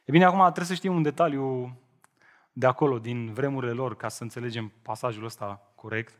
E 0.06 0.12
bine, 0.12 0.26
acum 0.26 0.40
trebuie 0.40 0.66
să 0.66 0.74
știm 0.74 0.96
un 0.96 1.02
detaliu 1.02 1.78
de 2.52 2.66
acolo, 2.66 3.00
din 3.00 3.34
vremurile 3.34 3.72
lor, 3.72 3.96
ca 3.96 4.10
să 4.10 4.24
înțelegem 4.24 4.72
pasajul 4.82 5.26
ăsta 5.26 5.72
corect. 5.76 6.20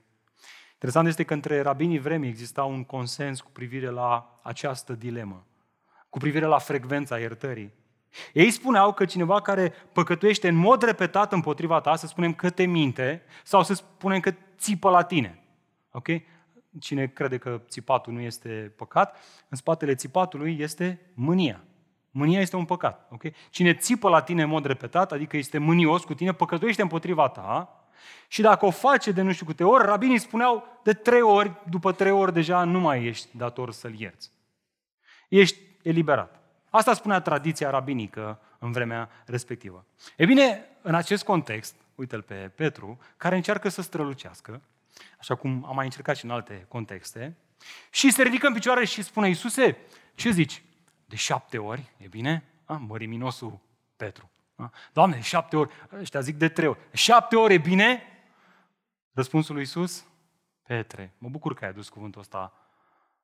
Interesant 0.74 1.08
este 1.08 1.24
că 1.24 1.34
între 1.34 1.62
rabinii 1.62 2.00
vremii 2.00 2.30
exista 2.30 2.64
un 2.64 2.84
consens 2.84 3.42
cu 3.42 3.52
privire 3.52 3.90
la 3.90 4.40
această 4.44 4.94
dilemă, 4.94 5.46
cu 6.10 6.18
privire 6.18 6.46
la 6.46 6.58
frecvența 6.58 7.20
iertării. 7.20 7.72
Ei 8.34 8.52
spuneau 8.52 8.94
că 8.94 9.06
cineva 9.06 9.42
care 9.42 9.74
păcătuiește 9.92 10.48
în 10.48 10.56
mod 10.56 10.84
repetat 10.84 11.34
împotriva 11.34 11.82
ta, 11.82 11.96
să 11.96 12.08
spunem 12.08 12.34
că 12.34 12.50
te 12.50 12.66
minte, 12.66 13.24
sau 13.44 13.64
să 13.64 13.74
spunem 13.74 14.20
că 14.20 14.34
țipă 14.58 14.90
la 14.90 15.04
tine. 15.04 15.44
Ok? 15.92 16.08
Cine 16.80 17.08
crede 17.08 17.38
că 17.38 17.62
țipatul 17.68 18.14
nu 18.14 18.20
este 18.20 18.74
păcat, 18.76 19.18
în 19.50 19.58
spatele 19.58 19.96
țipatului 19.96 20.58
este 20.60 21.12
mânia. 21.14 21.64
Mânia 22.12 22.40
este 22.40 22.56
un 22.56 22.66
păcat. 22.66 23.08
Okay? 23.12 23.34
Cine 23.50 23.74
țipă 23.74 24.10
la 24.10 24.22
tine 24.22 24.44
în 24.44 24.50
mod 24.50 24.66
repetat, 24.66 25.12
adică 25.12 25.38
este 25.38 25.58
mânios 25.58 26.04
cu 26.04 26.14
tine, 26.14 26.34
păcătuiește 26.34 26.82
împotriva 26.82 27.30
ta 27.30 27.80
și 28.28 28.42
dacă 28.42 28.66
o 28.66 28.72
face 28.72 29.12
de 29.12 29.22
nu 29.22 29.32
știu 29.32 29.46
câte 29.46 29.64
ori, 29.64 29.86
rabinii 29.86 30.18
spuneau 30.18 30.64
de 30.84 30.94
trei 30.94 31.22
ori, 31.22 31.52
după 31.70 31.92
trei 31.92 32.12
ori 32.12 32.34
deja 32.34 32.64
nu 32.64 32.80
mai 32.80 33.06
ești 33.06 33.38
dator 33.38 33.72
să-l 33.72 34.00
ierți. 34.00 34.32
Ești 35.30 35.60
eliberat. 35.84 36.45
Asta 36.76 36.94
spunea 36.94 37.20
tradiția 37.20 37.70
rabinică 37.70 38.40
în 38.60 38.72
vremea 38.72 39.10
respectivă. 39.26 39.86
E 40.18 40.26
bine, 40.26 40.66
în 40.82 40.96
acest 40.96 41.24
context, 41.24 41.76
uite-l 41.96 42.22
pe 42.22 42.52
Petru, 42.56 43.00
care 43.18 43.36
încearcă 43.36 43.70
să 43.70 43.82
strălucească, 43.82 44.62
așa 45.20 45.36
cum 45.36 45.66
am 45.68 45.76
mai 45.76 45.86
încercat 45.86 46.16
și 46.16 46.26
în 46.26 46.32
alte 46.32 46.66
contexte, 46.68 47.38
și 47.90 48.12
se 48.12 48.24
ridică 48.24 48.48
în 48.48 48.54
picioare 48.54 48.86
și 48.86 49.02
spune, 49.02 49.28
Iisuse, 49.28 49.78
ce 50.16 50.30
zici? 50.30 50.64
De 51.06 51.16
șapte 51.16 51.58
ori, 51.58 51.92
e 51.98 52.08
bine? 52.08 52.44
A, 52.66 52.74
măriminosul 52.74 53.60
Petru. 53.96 54.32
A? 54.56 54.72
Doamne, 54.94 55.16
de 55.16 55.22
șapte 55.22 55.58
ori, 55.58 55.74
ăștia 56.00 56.20
zic 56.20 56.36
de 56.36 56.50
trei 56.50 56.68
ori. 56.68 56.80
De 56.90 56.98
șapte 56.98 57.36
ori 57.36 57.54
e 57.54 57.58
bine? 57.58 58.04
Răspunsul 59.12 59.54
lui 59.54 59.64
Iisus? 59.64 60.06
Petre, 60.64 61.14
mă 61.18 61.30
bucur 61.30 61.54
că 61.54 61.64
ai 61.64 61.70
adus 61.70 61.90
cuvântul 61.90 62.22
ăsta 62.22 62.54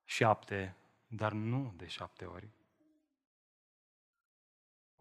șapte, 0.04 0.76
dar 1.08 1.32
nu 1.32 1.74
de 1.78 1.88
șapte 1.88 2.26
ori. 2.26 2.50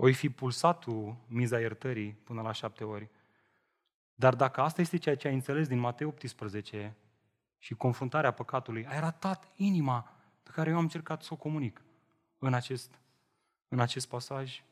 Oi 0.03 0.13
fi 0.13 0.31
pulsatul 0.31 1.17
miza 1.27 1.61
iertării 1.61 2.13
până 2.13 2.43
la 2.43 2.53
șapte 2.53 2.85
ori. 2.85 3.09
Dar 4.15 4.35
dacă 4.35 4.61
asta 4.61 4.81
este 4.81 4.97
ceea 4.97 5.17
ce 5.17 5.29
ai 5.29 5.35
înțeles 5.35 5.69
din 5.69 5.79
Matei 5.79 6.07
18 6.07 6.97
și 7.59 7.75
confruntarea 7.75 8.31
păcatului, 8.31 8.87
ai 8.87 9.01
ratat 9.01 9.53
inima 9.57 10.15
pe 10.43 10.51
care 10.51 10.71
eu 10.71 10.77
am 10.77 10.83
încercat 10.83 11.23
să 11.23 11.33
o 11.33 11.37
comunic 11.37 11.83
în 12.39 12.55
acest, 12.55 12.99
în 13.69 13.81
acest 13.81 14.09
pasaj. 14.09 14.63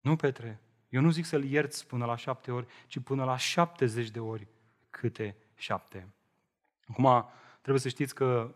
Nu, 0.00 0.16
Petre, 0.16 0.60
eu 0.88 1.00
nu 1.00 1.10
zic 1.10 1.24
să-l 1.24 1.44
ierți 1.44 1.86
până 1.86 2.04
la 2.04 2.16
șapte 2.16 2.50
ori, 2.50 2.66
ci 2.86 2.98
până 3.00 3.24
la 3.24 3.36
șaptezeci 3.36 4.10
de 4.10 4.20
ori 4.20 4.46
câte 4.90 5.36
șapte. 5.54 6.08
Acum, 6.86 7.28
trebuie 7.60 7.82
să 7.82 7.88
știți 7.88 8.14
că 8.14 8.54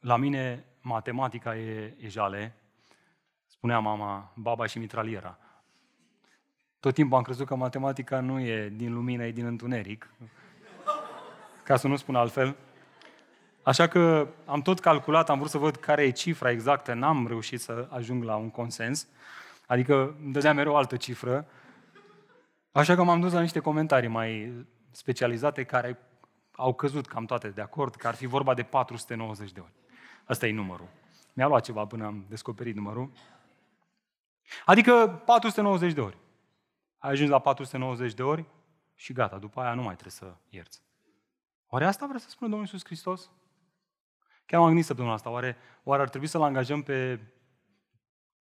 la 0.00 0.16
mine 0.16 0.64
matematica 0.80 1.56
e, 1.56 1.96
e 1.98 2.08
jale, 2.08 2.56
spunea 3.62 3.78
mama, 3.78 4.32
baba 4.34 4.66
și 4.66 4.78
mitraliera. 4.78 5.38
Tot 6.80 6.94
timpul 6.94 7.16
am 7.16 7.22
crezut 7.22 7.46
că 7.46 7.54
matematica 7.54 8.20
nu 8.20 8.40
e 8.40 8.68
din 8.68 8.92
lumină, 8.92 9.24
e 9.24 9.30
din 9.30 9.46
întuneric. 9.46 10.14
Ca 11.64 11.76
să 11.76 11.88
nu 11.88 11.96
spun 11.96 12.14
altfel. 12.14 12.56
Așa 13.62 13.86
că 13.86 14.28
am 14.44 14.62
tot 14.62 14.80
calculat, 14.80 15.30
am 15.30 15.38
vrut 15.38 15.50
să 15.50 15.58
văd 15.58 15.76
care 15.76 16.02
e 16.02 16.10
cifra 16.10 16.50
exactă, 16.50 16.94
n-am 16.94 17.26
reușit 17.26 17.60
să 17.60 17.88
ajung 17.90 18.22
la 18.22 18.36
un 18.36 18.50
consens. 18.50 19.06
Adică 19.66 20.16
îmi 20.22 20.32
dădea 20.32 20.52
mereu 20.52 20.76
altă 20.76 20.96
cifră. 20.96 21.46
Așa 22.72 22.94
că 22.94 23.02
m-am 23.02 23.20
dus 23.20 23.32
la 23.32 23.40
niște 23.40 23.58
comentarii 23.58 24.08
mai 24.08 24.52
specializate 24.90 25.64
care 25.64 25.98
au 26.56 26.74
căzut 26.74 27.06
cam 27.06 27.24
toate 27.24 27.48
de 27.48 27.60
acord 27.60 27.94
că 27.94 28.06
ar 28.06 28.14
fi 28.14 28.26
vorba 28.26 28.54
de 28.54 28.62
490 28.62 29.52
de 29.52 29.60
ori. 29.60 29.72
Asta 30.24 30.46
e 30.46 30.52
numărul. 30.52 30.88
Mi-a 31.32 31.46
luat 31.46 31.64
ceva 31.64 31.84
până 31.84 32.04
am 32.04 32.24
descoperit 32.28 32.74
numărul. 32.74 33.10
Adică 34.64 35.22
490 35.26 35.92
de 35.92 36.00
ori. 36.00 36.16
Ai 36.98 37.10
ajuns 37.10 37.30
la 37.30 37.38
490 37.38 38.14
de 38.14 38.22
ori 38.22 38.44
și 38.94 39.12
gata, 39.12 39.38
după 39.38 39.60
aia 39.60 39.74
nu 39.74 39.82
mai 39.82 39.96
trebuie 39.96 40.12
să 40.12 40.34
ierți. 40.48 40.82
Oare 41.66 41.84
asta 41.84 42.06
vrea 42.06 42.18
să 42.18 42.28
spună 42.28 42.50
Domnul 42.50 42.66
Iisus 42.66 42.84
Hristos? 42.84 43.30
Chiar 44.46 44.60
m-am 44.60 44.68
gândit 44.68 44.86
săptămâna 44.86 45.14
asta, 45.14 45.30
oare, 45.30 45.56
oare 45.82 46.02
ar 46.02 46.08
trebui 46.08 46.26
să-l 46.26 46.42
angajăm 46.42 46.82
pe 46.82 47.20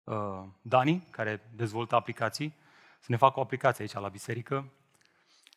uh, 0.04 0.42
Dani, 0.62 1.06
care 1.10 1.50
dezvoltă 1.56 1.94
aplicații, 1.94 2.54
să 2.98 3.06
ne 3.08 3.16
facă 3.16 3.38
o 3.38 3.42
aplicație 3.42 3.82
aici 3.82 3.92
la 4.02 4.08
biserică, 4.08 4.72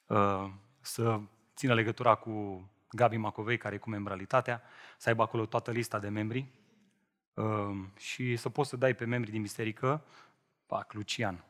uh, 0.08 0.50
să 0.82 1.20
țină 1.56 1.74
legătura 1.74 2.16
cu 2.16 2.66
Gabi 2.92 3.18
Macovei, 3.18 3.58
care 3.58 3.76
e 3.76 3.78
cu 3.78 3.90
membralitatea, 3.90 4.62
să 4.98 5.10
aibă 5.10 5.22
acolo 5.22 5.46
toată 5.46 5.72
lista 5.72 6.00
de 6.00 6.10
membri 6.10 6.48
uh, 7.34 7.78
și 7.98 8.36
să 8.36 8.50
poți 8.50 8.70
să 8.70 8.78
dai 8.78 8.94
pe 8.94 9.06
membrii 9.06 9.34
din 9.34 9.42
biserică, 9.42 10.04
pac, 10.68 10.94
Lucian, 10.94 11.44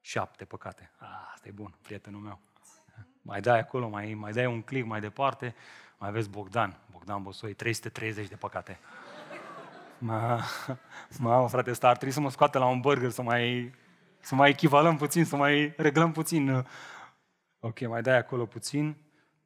șapte 0.00 0.44
păcate. 0.44 0.90
Ah, 0.98 1.30
asta 1.34 1.48
e 1.48 1.50
bun, 1.50 1.74
prietenul 1.82 2.20
meu. 2.20 2.38
Mai 3.22 3.40
dai 3.40 3.58
acolo, 3.58 3.88
mai, 3.88 4.14
mai 4.14 4.32
dai 4.32 4.46
un 4.46 4.62
click 4.62 4.86
mai 4.86 5.00
departe, 5.00 5.54
mai 5.98 6.10
vezi 6.10 6.28
Bogdan, 6.28 6.76
Bogdan 6.90 7.22
Bosoi, 7.22 7.54
330 7.54 8.28
de 8.28 8.36
păcate. 8.36 8.78
Ma, 9.98 10.40
ma, 11.18 11.46
frate, 11.46 11.70
ăsta 11.70 11.88
ar 11.88 11.96
trebui 11.96 12.14
să 12.14 12.20
mă 12.20 12.30
scoată 12.30 12.58
la 12.58 12.66
un 12.66 12.80
burger, 12.80 13.10
să 13.10 13.22
mai, 13.22 13.74
să 14.20 14.34
mai 14.34 14.48
echivalăm 14.48 14.96
puțin, 14.96 15.24
să 15.24 15.36
mai 15.36 15.74
reglăm 15.76 16.12
puțin. 16.12 16.66
Ok, 17.60 17.86
mai 17.86 18.02
dai 18.02 18.16
acolo 18.16 18.46
puțin. 18.46 18.96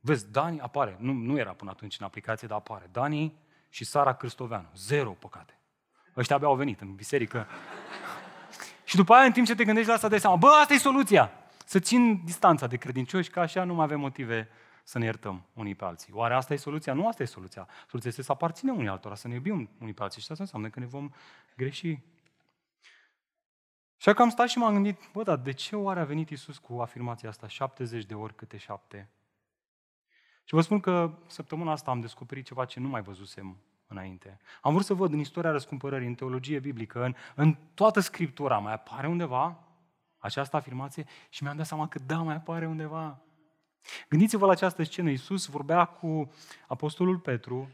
Vezi, 0.00 0.31
Dani 0.31 0.61
apare. 0.61 0.96
Nu, 0.98 1.12
nu 1.12 1.38
era 1.38 1.52
până 1.52 1.70
atunci 1.70 1.98
în 1.98 2.07
aplicație, 2.07 2.48
dar 2.48 2.59
apare. 2.59 2.88
Dani 2.92 3.38
și 3.68 3.85
Sara 3.85 4.14
Cristoveanu. 4.14 4.68
Zero 4.74 5.11
păcate. 5.11 5.59
Ăștia 6.16 6.37
abia 6.37 6.48
au 6.48 6.57
venit 6.57 6.81
în 6.81 6.94
biserică. 6.94 7.46
Și 8.88 8.96
după 8.96 9.14
aia, 9.14 9.24
în 9.24 9.33
timp 9.33 9.46
ce 9.46 9.55
te 9.55 9.64
gândești 9.64 9.88
la 9.88 9.94
asta, 9.94 10.09
dai 10.09 10.20
seama, 10.20 10.37
bă, 10.37 10.46
asta 10.46 10.74
e 10.74 10.79
soluția. 10.79 11.31
Să 11.64 11.79
țin 11.79 12.24
distanța 12.24 12.66
de 12.66 12.77
credincioși, 12.77 13.31
că 13.31 13.40
așa 13.40 13.64
nu 13.64 13.74
mai 13.74 13.85
avem 13.85 14.01
motive 14.01 14.48
să 14.85 14.98
ne 14.98 15.05
iertăm 15.05 15.46
unii 15.53 15.74
pe 15.74 15.85
alții. 15.85 16.12
Oare 16.12 16.35
asta 16.35 16.55
e 16.55 16.57
soluția? 16.57 16.92
Nu 16.92 17.09
asta 17.09 17.22
e 17.22 17.27
soluția. 17.27 17.68
Soluția 17.87 18.11
este 18.11 18.22
să 18.22 18.33
aparținem 18.33 18.77
unii 18.77 18.88
altora, 18.88 19.14
să 19.14 19.29
ne 19.29 19.35
iubim 19.35 19.70
unii 19.81 19.92
pe 19.92 20.03
alții 20.03 20.20
și 20.20 20.27
asta 20.31 20.42
înseamnă 20.42 20.68
că 20.68 20.81
ne 20.81 20.87
vom 20.87 21.11
greși. 21.57 21.98
Și 23.96 24.12
că 24.12 24.22
am 24.22 24.29
stat 24.29 24.48
și 24.48 24.59
m-am 24.59 24.72
gândit, 24.72 25.01
bă, 25.12 25.22
dar 25.22 25.37
de 25.37 25.53
ce 25.53 25.77
oare 25.77 26.01
a 26.01 26.05
venit 26.05 26.31
Isus 26.31 26.59
cu 26.59 26.81
afirmația 26.81 27.29
asta 27.29 27.48
70 27.48 28.05
de 28.05 28.14
ori 28.14 28.35
câte 28.35 28.57
șapte? 28.57 29.11
Și 30.44 30.55
vă 30.55 30.61
spun 30.61 30.81
că 30.81 31.18
săptămâna 31.27 31.72
asta 31.72 31.90
am 31.90 32.01
descoperit 32.01 32.46
ceva 32.46 32.64
ce 32.64 32.81
nu 32.81 32.88
mai 32.88 33.03
văzusem 33.03 33.57
înainte. 33.88 34.38
Am 34.61 34.72
vrut 34.72 34.85
să 34.85 34.94
văd 34.94 35.12
în 35.12 35.18
istoria 35.18 35.51
răscumpărării, 35.51 36.07
în 36.07 36.14
teologie 36.14 36.59
biblică, 36.59 37.05
în, 37.05 37.14
în 37.35 37.57
toată 37.74 38.01
Scriptura, 38.01 38.59
mai 38.59 38.72
apare 38.72 39.07
undeva 39.07 39.62
această 40.18 40.57
afirmație 40.57 41.05
și 41.29 41.42
mi-am 41.42 41.57
dat 41.57 41.66
seama 41.66 41.88
că 41.88 41.98
da, 42.07 42.16
mai 42.16 42.35
apare 42.35 42.66
undeva. 42.66 43.22
Gândiți-vă 44.09 44.46
la 44.46 44.53
această 44.53 44.83
scenă. 44.83 45.11
Iisus 45.11 45.46
vorbea 45.46 45.85
cu 45.85 46.33
apostolul 46.66 47.18
Petru. 47.18 47.70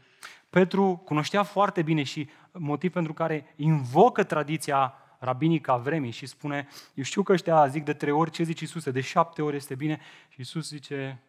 Petru 0.49 1.01
cunoștea 1.05 1.43
foarte 1.43 1.81
bine 1.81 2.03
și 2.03 2.29
motiv 2.51 2.91
pentru 2.91 3.13
care 3.13 3.53
invocă 3.55 4.23
tradiția 4.23 4.93
rabinică 5.19 5.71
a 5.71 5.77
vremii 5.77 6.11
și 6.11 6.25
spune, 6.25 6.67
eu 6.93 7.03
știu 7.03 7.23
că 7.23 7.31
ăștia 7.31 7.67
zic 7.67 7.83
de 7.83 7.93
trei 7.93 8.11
ori, 8.11 8.31
ce 8.31 8.43
zici 8.43 8.59
Iisuse? 8.59 8.91
De 8.91 9.01
șapte 9.01 9.41
ori 9.41 9.55
este 9.55 9.75
bine. 9.75 9.99
Și 10.29 10.39
Iisus 10.39 10.67
zice, 10.67 11.23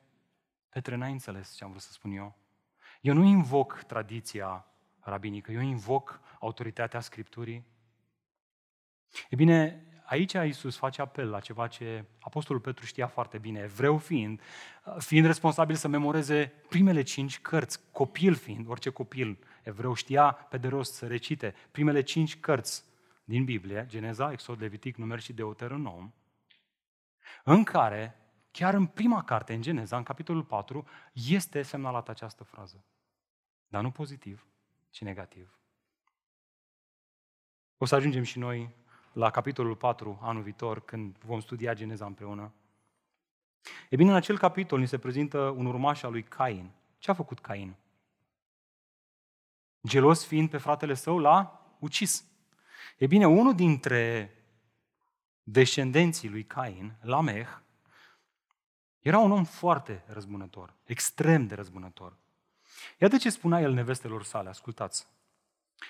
Petre, 0.69 0.97
n-ai 0.97 1.13
înțeles 1.13 1.55
ce 1.55 1.65
am 1.65 1.71
vrut 1.71 1.83
să 1.83 1.93
spun 1.93 2.11
eu. 2.11 2.35
Eu 3.01 3.15
nu 3.15 3.25
invoc 3.25 3.83
tradiția 3.87 4.67
rabinică, 5.11 5.53
eu 5.53 5.61
invoc 5.61 6.21
autoritatea 6.41 7.01
Scripturii. 7.01 7.65
E 9.31 9.37
bine, 9.37 9.87
aici 10.05 10.33
Iisus 10.33 10.77
face 10.77 11.01
apel 11.01 11.31
la 11.31 11.41
ceva 11.41 11.67
ce 11.67 12.05
Apostolul 12.21 12.63
Petru 12.63 12.85
știa 12.85 13.07
foarte 13.07 13.39
bine, 13.39 13.61
evreu 13.61 13.99
fiind, 13.99 14.41
fiind 14.99 15.27
responsabil 15.27 15.77
să 15.77 15.89
memoreze 15.89 16.53
primele 16.69 17.03
cinci 17.03 17.41
cărți, 17.41 17.81
copil 17.93 18.35
fiind, 18.35 18.69
orice 18.69 18.91
copil 18.91 19.39
evreu 19.63 19.95
știa 19.95 20.33
pe 20.33 20.59
de 20.59 20.69
rost 20.69 20.95
să 20.95 21.07
recite 21.07 21.55
primele 21.71 22.03
cinci 22.03 22.41
cărți 22.41 22.85
din 23.25 23.45
Biblie, 23.45 23.87
Geneza, 23.89 24.33
Exod, 24.33 24.61
Levitic, 24.61 24.97
Numer 24.97 25.21
și 25.21 25.33
Deuteronom, 25.33 26.13
în 27.45 27.65
care, 27.65 28.17
chiar 28.51 28.75
în 28.75 28.87
prima 28.87 29.25
carte, 29.25 29.55
în 29.55 29.63
Geneza, 29.63 29.97
în 29.97 30.03
capitolul 30.03 30.45
4, 30.45 30.87
este 31.13 31.63
semnalată 31.63 32.11
această 32.11 32.45
frază. 32.45 32.85
Dar 33.67 33.83
nu 33.83 33.91
pozitiv, 33.91 34.47
ci 34.97 35.03
negativ. 35.03 35.59
O 37.77 37.85
să 37.85 37.95
ajungem 37.95 38.23
și 38.23 38.39
noi 38.39 38.75
la 39.13 39.31
capitolul 39.31 39.77
4 39.77 40.19
anul 40.23 40.43
viitor, 40.43 40.85
când 40.85 41.19
vom 41.19 41.41
studia 41.41 41.75
Geneza 41.75 42.07
împreună. 42.07 42.53
E 43.91 43.97
bine, 43.97 44.11
în 44.11 44.17
acel 44.17 44.39
capitol 44.39 44.79
ni 44.79 44.89
se 44.89 44.99
prezintă 44.99 45.39
un 45.39 45.67
urmaș 45.67 46.03
al 46.03 46.11
lui 46.11 46.23
Cain. 46.23 46.71
Ce 46.99 47.11
a 47.11 47.15
făcut 47.15 47.41
Cain? 47.41 47.77
Gelos 49.87 50.27
fiind 50.27 50.51
pe 50.51 50.59
fratele 50.59 50.95
său, 50.95 51.19
l-a 51.19 51.67
ucis. 51.79 52.25
E 52.99 53.07
bine, 53.07 53.27
unul 53.27 53.55
dintre 53.55 54.31
descendenții 55.43 56.29
lui 56.29 56.45
Cain, 56.45 56.97
Lameh, 57.01 57.49
era 58.99 59.19
un 59.19 59.31
om 59.31 59.45
foarte 59.45 60.05
răzbunător, 60.07 60.75
extrem 60.85 61.47
de 61.47 61.55
răzbunător. 61.55 62.17
Iată 62.99 63.17
ce 63.17 63.31
spunea 63.31 63.61
el 63.61 63.73
nevestelor 63.73 64.25
sale, 64.25 64.49
ascultați. 64.49 65.07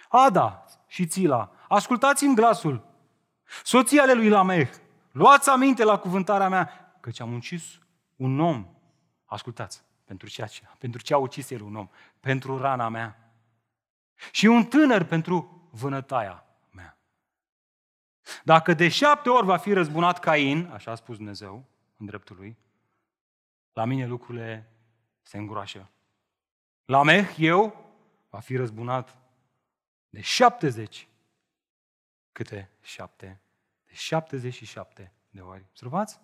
Ada 0.09 0.65
și 0.87 1.07
Țila, 1.07 1.53
ascultați-mi 1.69 2.35
glasul, 2.35 2.95
Soția 3.65 4.03
ale 4.03 4.13
lui 4.13 4.29
Lameh, 4.29 4.71
luați 5.13 5.49
aminte 5.49 5.85
la 5.85 5.99
cuvântarea 5.99 6.49
mea, 6.49 6.97
căci 7.01 7.21
am 7.21 7.35
ucis 7.35 7.79
un 8.17 8.41
om. 8.41 8.67
Ascultați, 9.25 9.85
pentru 10.05 10.29
ce, 10.29 10.47
pentru 10.79 11.03
ce 11.03 11.15
a 11.15 11.17
ucis 11.17 11.51
el 11.51 11.63
un 11.63 11.77
om? 11.77 11.89
Pentru 12.21 12.59
rana 12.59 12.89
mea. 12.89 13.33
Și 14.31 14.47
un 14.47 14.65
tânăr 14.65 15.05
pentru 15.05 15.69
vânătaia 15.71 16.45
mea. 16.71 16.99
Dacă 18.45 18.75
de 18.75 18.89
șapte 18.89 19.29
ori 19.29 19.47
va 19.47 19.57
fi 19.57 19.73
răzbunat 19.73 20.19
Cain, 20.19 20.71
așa 20.73 20.91
a 20.91 20.95
spus 20.95 21.17
Dumnezeu, 21.17 21.65
în 21.97 22.07
dreptul 22.07 22.37
lui, 22.37 22.59
la 23.73 23.85
mine 23.85 24.07
lucrurile 24.07 24.73
se 25.23 25.39
îngroașă. 25.39 25.91
La 26.87 27.03
Meh, 27.03 27.35
eu, 27.39 27.85
va 28.31 28.39
fi 28.39 28.57
răzbunat 28.57 29.19
de 30.09 30.21
70. 30.21 31.09
Câte 32.33 32.71
șapte? 32.83 33.41
De 33.87 33.93
77 33.95 35.13
de 35.31 35.41
ori. 35.41 35.65
Observați? 35.69 36.21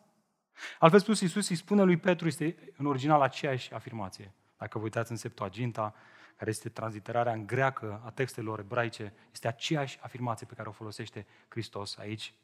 Altfel 0.79 1.01
spus, 1.01 1.21
Iisus 1.21 1.49
îi 1.49 1.57
spune 1.57 1.83
lui 1.83 1.97
Petru, 1.97 2.27
este 2.27 2.73
în 2.77 2.87
original 2.87 3.21
aceeași 3.21 3.73
afirmație. 3.73 4.33
Dacă 4.57 4.79
vă 4.79 4.85
uitați 4.85 5.11
în 5.11 5.17
Septuaginta, 5.17 5.95
care 6.37 6.51
este 6.51 6.69
tranziterarea 6.69 7.33
în 7.33 7.47
greacă 7.47 8.03
a 8.05 8.11
textelor 8.11 8.59
ebraice, 8.59 9.13
este 9.33 9.49
aceeași 9.49 9.99
afirmație 10.03 10.47
pe 10.47 10.55
care 10.55 10.69
o 10.69 10.73
folosește 10.73 11.27
Hristos 11.49 11.97
aici. 11.97 12.35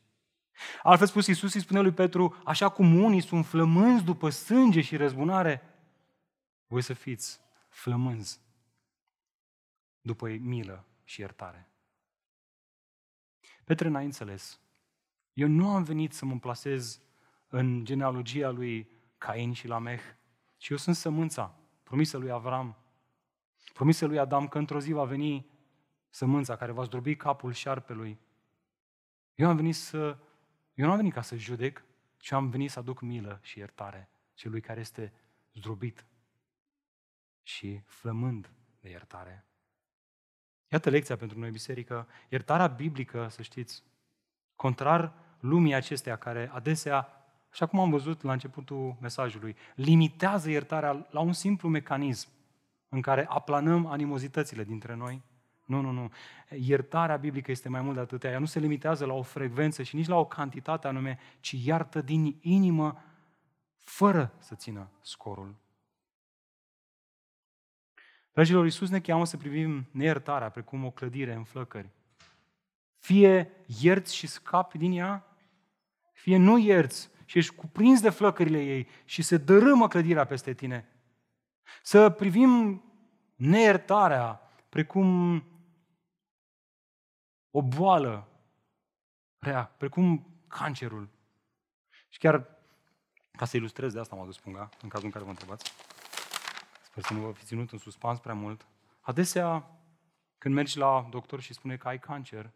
Altfel 0.82 1.06
spus, 1.06 1.26
Iisus 1.26 1.54
îi 1.54 1.60
spune 1.60 1.80
lui 1.80 1.92
Petru, 1.92 2.40
așa 2.44 2.68
cum 2.68 3.02
unii 3.02 3.20
sunt 3.20 3.46
flămânzi 3.46 4.04
după 4.04 4.28
sânge 4.30 4.80
și 4.80 4.96
răzbunare, 4.96 5.62
voi 6.66 6.82
să 6.82 6.92
fiți 6.92 7.40
flămânzi 7.78 8.40
după 10.00 10.28
milă 10.28 10.86
și 11.04 11.20
iertare. 11.20 11.68
Petre 13.64 13.88
n-ai 13.88 14.04
înțeles. 14.04 14.60
Eu 15.32 15.48
nu 15.48 15.74
am 15.74 15.82
venit 15.82 16.12
să 16.12 16.24
mă 16.24 16.38
plasez 16.38 17.00
în 17.48 17.84
genealogia 17.84 18.50
lui 18.50 18.90
Cain 19.18 19.52
și 19.52 19.66
Lameh, 19.66 20.00
ci 20.56 20.68
eu 20.68 20.76
sunt 20.76 20.96
sămânța 20.96 21.58
promisă 21.82 22.16
lui 22.16 22.30
Avram, 22.30 22.76
promisă 23.72 24.06
lui 24.06 24.18
Adam 24.18 24.48
că 24.48 24.58
într-o 24.58 24.80
zi 24.80 24.92
va 24.92 25.04
veni 25.04 25.50
sămânța 26.08 26.56
care 26.56 26.72
va 26.72 26.84
zdrobi 26.84 27.16
capul 27.16 27.52
șarpelui. 27.52 28.18
Eu 29.34 29.48
am 29.48 29.56
venit 29.56 29.74
să, 29.74 30.18
eu 30.74 30.84
nu 30.86 30.90
am 30.90 30.96
venit 30.96 31.12
ca 31.12 31.22
să 31.22 31.36
judec, 31.36 31.84
ci 32.16 32.32
am 32.32 32.50
venit 32.50 32.70
să 32.70 32.78
aduc 32.78 33.00
milă 33.00 33.38
și 33.42 33.58
iertare 33.58 34.10
celui 34.34 34.60
care 34.60 34.80
este 34.80 35.12
zdrobit 35.54 36.07
și 37.48 37.80
flămând 37.86 38.50
de 38.80 38.88
iertare. 38.88 39.46
Iată 40.68 40.90
lecția 40.90 41.16
pentru 41.16 41.38
noi, 41.38 41.50
biserică. 41.50 42.08
Iertarea 42.28 42.66
biblică, 42.66 43.28
să 43.30 43.42
știți, 43.42 43.82
contrar 44.56 45.12
lumii 45.40 45.74
acesteia 45.74 46.16
care 46.16 46.50
adesea, 46.52 47.08
așa 47.50 47.66
cum 47.66 47.80
am 47.80 47.90
văzut 47.90 48.22
la 48.22 48.32
începutul 48.32 48.96
mesajului, 49.00 49.56
limitează 49.74 50.50
iertarea 50.50 51.06
la 51.10 51.20
un 51.20 51.32
simplu 51.32 51.68
mecanism 51.68 52.28
în 52.88 53.00
care 53.00 53.26
aplanăm 53.28 53.86
animozitățile 53.86 54.64
dintre 54.64 54.94
noi. 54.94 55.22
Nu, 55.64 55.80
nu, 55.80 55.90
nu. 55.90 56.10
Iertarea 56.50 57.16
biblică 57.16 57.50
este 57.50 57.68
mai 57.68 57.80
mult 57.80 57.94
de 57.94 58.00
atâtea. 58.00 58.30
Ea 58.30 58.38
nu 58.38 58.46
se 58.46 58.58
limitează 58.58 59.06
la 59.06 59.12
o 59.12 59.22
frecvență 59.22 59.82
și 59.82 59.96
nici 59.96 60.06
la 60.06 60.16
o 60.16 60.26
cantitate 60.26 60.86
anume, 60.86 61.18
ci 61.40 61.52
iartă 61.64 62.00
din 62.00 62.38
inimă 62.40 63.02
fără 63.78 64.32
să 64.38 64.54
țină 64.54 64.90
scorul. 65.00 65.66
Dragilor, 68.32 68.64
Iisus 68.64 68.90
ne 68.90 69.00
cheamă 69.00 69.26
să 69.26 69.36
privim 69.36 69.88
neiertarea 69.90 70.50
precum 70.50 70.84
o 70.84 70.90
clădire 70.90 71.32
în 71.32 71.44
flăcări. 71.44 71.90
Fie 72.98 73.50
ierți 73.80 74.14
și 74.14 74.26
scapi 74.26 74.78
din 74.78 74.92
ea, 74.92 75.36
fie 76.12 76.36
nu 76.36 76.58
ierți 76.58 77.10
și 77.24 77.38
ești 77.38 77.54
cuprins 77.54 78.00
de 78.00 78.10
flăcările 78.10 78.64
ei 78.64 78.88
și 79.04 79.22
se 79.22 79.36
dărâmă 79.36 79.88
clădirea 79.88 80.24
peste 80.24 80.54
tine. 80.54 80.88
Să 81.82 82.10
privim 82.10 82.82
neiertarea 83.34 84.40
precum 84.68 85.44
o 87.50 87.62
boală 87.62 88.28
rea, 89.38 89.64
precum 89.64 90.26
cancerul. 90.48 91.08
Și 92.08 92.18
chiar 92.18 92.46
ca 93.32 93.44
să 93.44 93.56
ilustrez 93.56 93.92
de 93.92 94.00
asta 94.00 94.16
m-a 94.16 94.24
dus 94.24 94.38
punga, 94.38 94.68
în 94.82 94.88
cazul 94.88 95.06
în 95.06 95.12
care 95.12 95.24
vă 95.24 95.30
întrebați. 95.30 95.72
Sper 96.98 97.10
să 97.10 97.18
nu 97.18 97.26
vă 97.26 97.32
fi 97.32 97.44
ținut 97.44 97.72
în 97.72 97.78
suspans 97.78 98.18
prea 98.18 98.34
mult. 98.34 98.66
Adesea, 99.00 99.70
când 100.38 100.54
mergi 100.54 100.78
la 100.78 101.06
doctor 101.10 101.40
și 101.40 101.52
spune 101.52 101.76
că 101.76 101.88
ai 101.88 101.98
cancer, 101.98 102.50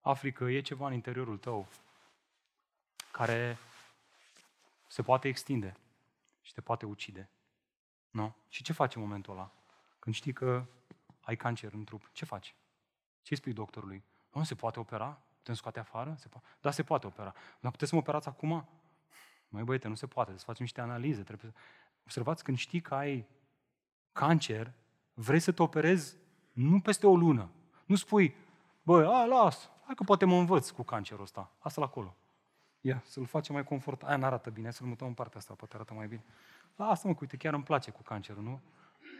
afli 0.00 0.32
că 0.32 0.44
e 0.44 0.60
ceva 0.60 0.86
în 0.86 0.92
interiorul 0.92 1.36
tău 1.36 1.68
care 3.10 3.58
se 4.86 5.02
poate 5.02 5.28
extinde 5.28 5.76
și 6.40 6.52
te 6.52 6.60
poate 6.60 6.86
ucide. 6.86 7.30
Nu? 8.10 8.34
Și 8.48 8.62
ce 8.62 8.72
faci 8.72 8.94
în 8.94 9.02
momentul 9.02 9.32
ăla? 9.32 9.52
Când 9.98 10.14
știi 10.14 10.32
că 10.32 10.64
ai 11.20 11.36
cancer 11.36 11.72
în 11.72 11.84
trup, 11.84 12.10
ce 12.12 12.24
faci? 12.24 12.54
Ce 13.22 13.34
spui 13.34 13.52
doctorului? 13.52 14.04
Nu 14.32 14.44
se 14.44 14.54
poate 14.54 14.80
opera? 14.80 15.20
Putem 15.36 15.54
scoate 15.54 15.78
afară? 15.78 16.14
Se 16.18 16.28
po- 16.28 16.58
da, 16.60 16.70
se 16.70 16.82
poate 16.82 17.06
opera. 17.06 17.34
Dar 17.60 17.70
puteți 17.70 17.90
să 17.90 17.94
mă 17.94 18.00
operați 18.00 18.28
acum? 18.28 18.68
Mai 19.48 19.62
băiete, 19.62 19.88
nu 19.88 19.94
se 19.94 20.06
poate, 20.06 20.38
să 20.38 20.44
facem 20.44 20.64
niște 20.64 20.80
analize. 20.80 21.22
Trebuie 21.22 21.50
să... 21.50 21.58
Observați, 22.08 22.44
când 22.44 22.56
știi 22.56 22.80
că 22.80 22.94
ai 22.94 23.26
cancer, 24.12 24.72
vrei 25.14 25.40
să 25.40 25.52
te 25.52 25.62
operezi 25.62 26.16
nu 26.52 26.80
peste 26.80 27.06
o 27.06 27.16
lună. 27.16 27.50
Nu 27.86 27.94
spui, 27.94 28.34
băi, 28.82 29.04
a, 29.04 29.24
las, 29.24 29.70
hai 29.84 29.94
că 29.94 30.02
poate 30.02 30.24
mă 30.24 30.36
învăț 30.36 30.70
cu 30.70 30.82
cancerul 30.82 31.22
ăsta. 31.22 31.52
Asta 31.58 31.80
la 31.80 31.86
acolo. 31.86 32.16
Ia, 32.80 33.02
să-l 33.04 33.26
facem 33.26 33.54
mai 33.54 33.64
confort. 33.64 34.02
Aia 34.02 34.16
n-arată 34.16 34.50
bine, 34.50 34.70
să-l 34.70 34.86
mutăm 34.86 35.06
în 35.06 35.14
partea 35.14 35.38
asta, 35.38 35.54
poate 35.54 35.74
arată 35.74 35.94
mai 35.94 36.06
bine. 36.08 36.24
Lasă-mă, 36.76 37.14
uite, 37.20 37.36
chiar 37.36 37.54
îmi 37.54 37.62
place 37.62 37.90
cu 37.90 38.02
cancerul, 38.02 38.42
nu? 38.42 38.60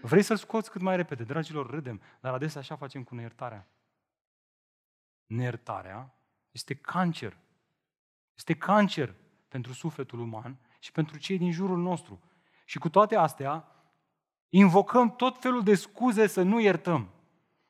Vrei 0.03 0.23
să-l 0.23 0.37
scoți 0.37 0.71
cât 0.71 0.81
mai 0.81 0.97
repede. 0.97 1.25
Dragilor, 1.25 1.71
râdem, 1.71 2.01
dar 2.21 2.33
adesea 2.33 2.61
așa 2.61 2.77
facem 2.77 3.03
cu 3.05 3.15
neiertarea. 3.15 3.69
Neiertarea 5.27 6.15
este 6.51 6.75
cancer. 6.75 7.37
Este 8.35 8.55
cancer 8.55 9.15
pentru 9.49 9.73
sufletul 9.73 10.19
uman 10.19 10.59
și 10.79 10.93
pentru 10.93 11.19
cei 11.19 11.39
din 11.39 11.53
jurul 11.53 11.79
nostru. 11.79 12.21
Și 12.69 12.79
cu 12.79 12.89
toate 12.89 13.17
astea, 13.17 13.67
invocăm 14.49 15.17
tot 15.17 15.41
felul 15.41 15.63
de 15.63 15.75
scuze 15.75 16.27
să 16.27 16.43
nu 16.43 16.61
iertăm. 16.61 17.09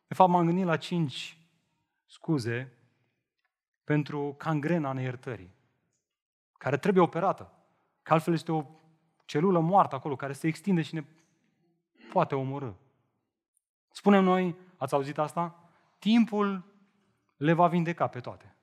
De 0.06 0.14
fapt, 0.14 0.30
m-am 0.30 0.46
gândit 0.46 0.64
la 0.64 0.76
cinci 0.76 1.38
scuze 2.06 2.72
pentru 3.84 4.34
cangrena 4.38 4.92
neiertării, 4.92 5.54
care 6.52 6.76
trebuie 6.76 7.02
operată. 7.02 7.52
Că 8.02 8.12
altfel 8.12 8.32
este 8.32 8.52
o 8.52 8.64
celulă 9.24 9.60
moartă 9.60 9.94
acolo, 9.94 10.16
care 10.16 10.32
se 10.32 10.46
extinde 10.46 10.82
și 10.82 10.94
ne 10.94 11.04
poate 12.12 12.34
omorâ. 12.34 12.72
Spunem 13.90 14.24
noi, 14.24 14.56
ați 14.76 14.94
auzit 14.94 15.18
asta? 15.18 15.70
Timpul 15.98 16.64
le 17.36 17.52
va 17.52 17.68
vindeca 17.68 18.06
pe 18.06 18.20
toate. 18.20 18.56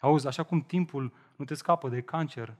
Auzi, 0.00 0.26
așa 0.26 0.42
cum 0.42 0.62
timpul 0.62 1.12
nu 1.36 1.44
te 1.44 1.54
scapă 1.54 1.88
de 1.88 2.02
cancer, 2.02 2.56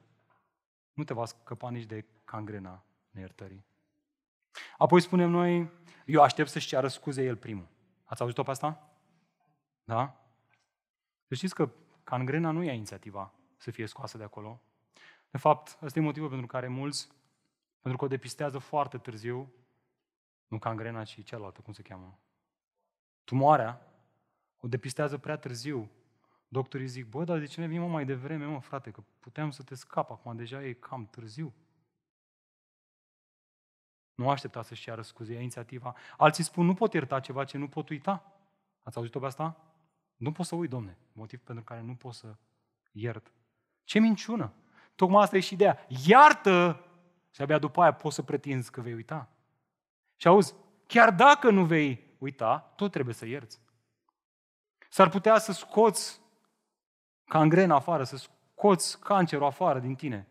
nu 0.92 1.04
te 1.04 1.14
va 1.14 1.24
scăpa 1.24 1.70
nici 1.70 1.86
de 1.86 2.04
cangrena 2.32 2.84
neiertării. 3.10 3.64
Apoi 4.78 5.00
spunem 5.00 5.30
noi, 5.30 5.70
eu 6.06 6.22
aștept 6.22 6.48
să-și 6.48 6.66
ceară 6.66 6.88
scuze 6.88 7.22
el 7.22 7.36
primul. 7.36 7.68
Ați 8.04 8.22
auzit-o 8.22 8.42
pe 8.42 8.50
asta? 8.50 8.90
Da? 9.84 10.16
Să 11.28 11.34
știți 11.34 11.54
că 11.54 11.70
cangrena 12.04 12.50
nu 12.50 12.62
ia 12.62 12.72
inițiativa 12.72 13.32
să 13.56 13.70
fie 13.70 13.86
scoasă 13.86 14.18
de 14.18 14.24
acolo. 14.24 14.60
De 15.30 15.38
fapt, 15.38 15.78
ăsta 15.82 15.98
e 15.98 16.02
motivul 16.02 16.28
pentru 16.28 16.46
care 16.46 16.68
mulți, 16.68 17.08
pentru 17.80 17.98
că 17.98 18.04
o 18.04 18.08
depistează 18.08 18.58
foarte 18.58 18.98
târziu, 18.98 19.52
nu 20.46 20.58
cangrena, 20.58 21.04
ci 21.04 21.24
cealaltă, 21.24 21.60
cum 21.60 21.72
se 21.72 21.82
cheamă? 21.82 22.18
Tumoarea, 23.24 23.86
o 24.60 24.68
depistează 24.68 25.18
prea 25.18 25.36
târziu. 25.36 25.90
Doctorii 26.48 26.86
zic, 26.86 27.06
bă, 27.06 27.24
dar 27.24 27.38
de 27.38 27.44
ce 27.44 27.60
ne 27.60 27.66
vin 27.66 27.90
mai 27.90 28.04
devreme, 28.04 28.44
mă, 28.44 28.60
frate, 28.60 28.90
că 28.90 29.02
puteam 29.20 29.50
să 29.50 29.62
te 29.62 29.74
scap, 29.74 30.10
acum 30.10 30.36
deja 30.36 30.64
e 30.64 30.72
cam 30.72 31.06
târziu. 31.06 31.54
Nu 34.14 34.30
aștepta 34.30 34.62
să-și 34.62 34.82
ceară 34.82 35.02
scuze, 35.02 35.32
ia 35.32 35.40
inițiativa. 35.40 35.94
Alții 36.16 36.44
spun, 36.44 36.66
nu 36.66 36.74
pot 36.74 36.92
ierta 36.92 37.20
ceva 37.20 37.44
ce 37.44 37.58
nu 37.58 37.68
pot 37.68 37.88
uita. 37.88 38.32
Ați 38.82 38.96
auzit-o 38.96 39.18
pe 39.18 39.26
asta? 39.26 39.56
Nu 40.16 40.32
pot 40.32 40.46
să 40.46 40.54
uit, 40.54 40.70
domne. 40.70 40.98
Motiv 41.12 41.40
pentru 41.40 41.64
care 41.64 41.80
nu 41.80 41.94
pot 41.94 42.14
să 42.14 42.34
iert. 42.92 43.32
Ce 43.84 43.98
minciună! 43.98 44.52
Tocmai 44.94 45.22
asta 45.22 45.36
e 45.36 45.40
și 45.40 45.54
ideea. 45.54 45.86
Iartă 46.06 46.84
și 47.30 47.42
abia 47.42 47.58
după 47.58 47.82
aia 47.82 47.92
poți 47.92 48.14
să 48.14 48.22
pretinzi 48.22 48.70
că 48.70 48.80
vei 48.80 48.92
uita. 48.92 49.28
Și 50.16 50.28
auzi, 50.28 50.54
chiar 50.86 51.10
dacă 51.10 51.50
nu 51.50 51.64
vei 51.64 52.14
uita, 52.18 52.72
tot 52.76 52.90
trebuie 52.90 53.14
să 53.14 53.26
ierți. 53.26 53.60
S-ar 54.88 55.08
putea 55.08 55.38
să 55.38 55.52
scoți 55.52 56.20
cangrena 57.24 57.74
afară, 57.74 58.04
să 58.04 58.16
scoți 58.16 59.00
cancerul 59.00 59.46
afară 59.46 59.78
din 59.78 59.94
tine 59.94 60.28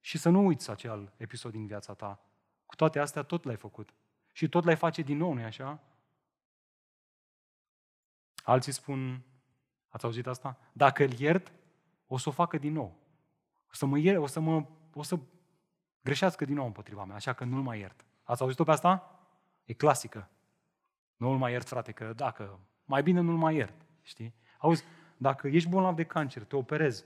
și 0.00 0.18
să 0.18 0.28
nu 0.28 0.46
uiți 0.46 0.70
acel 0.70 1.12
episod 1.16 1.50
din 1.50 1.66
viața 1.66 1.94
ta. 1.94 2.20
Cu 2.70 2.76
toate 2.76 2.98
astea 2.98 3.22
tot 3.22 3.44
l-ai 3.44 3.56
făcut. 3.56 3.94
Și 4.32 4.48
tot 4.48 4.64
l-ai 4.64 4.76
face 4.76 5.02
din 5.02 5.16
nou, 5.16 5.32
nu 5.32 5.42
așa? 5.42 5.80
Alții 8.42 8.72
spun, 8.72 9.22
ați 9.88 10.04
auzit 10.04 10.26
asta? 10.26 10.58
Dacă 10.72 11.02
îl 11.04 11.12
iert, 11.12 11.52
o 12.06 12.16
să 12.18 12.28
o 12.28 12.32
facă 12.32 12.58
din 12.58 12.72
nou. 12.72 12.96
O 13.70 13.72
să 13.72 13.86
mă, 13.86 13.98
iert, 13.98 14.18
o 14.18 14.26
să 14.26 14.40
mă 14.40 14.66
o 14.94 15.02
să 15.02 15.18
greșească 16.02 16.44
din 16.44 16.54
nou 16.54 16.66
împotriva 16.66 17.04
mea, 17.04 17.16
așa 17.16 17.32
că 17.32 17.44
nu-l 17.44 17.62
mai 17.62 17.78
iert. 17.78 18.04
Ați 18.22 18.42
auzit-o 18.42 18.64
pe 18.64 18.70
asta? 18.70 19.20
E 19.64 19.72
clasică. 19.72 20.28
Nu-l 21.16 21.38
mai 21.38 21.52
iert, 21.52 21.68
frate, 21.68 21.92
că 21.92 22.12
dacă, 22.12 22.58
mai 22.84 23.02
bine 23.02 23.20
nu-l 23.20 23.36
mai 23.36 23.54
iert, 23.54 23.86
știi? 24.02 24.34
Auzi, 24.58 24.84
dacă 25.16 25.48
ești 25.48 25.68
bolnav 25.68 25.94
de 25.94 26.04
cancer, 26.04 26.44
te 26.44 26.56
operezi, 26.56 27.04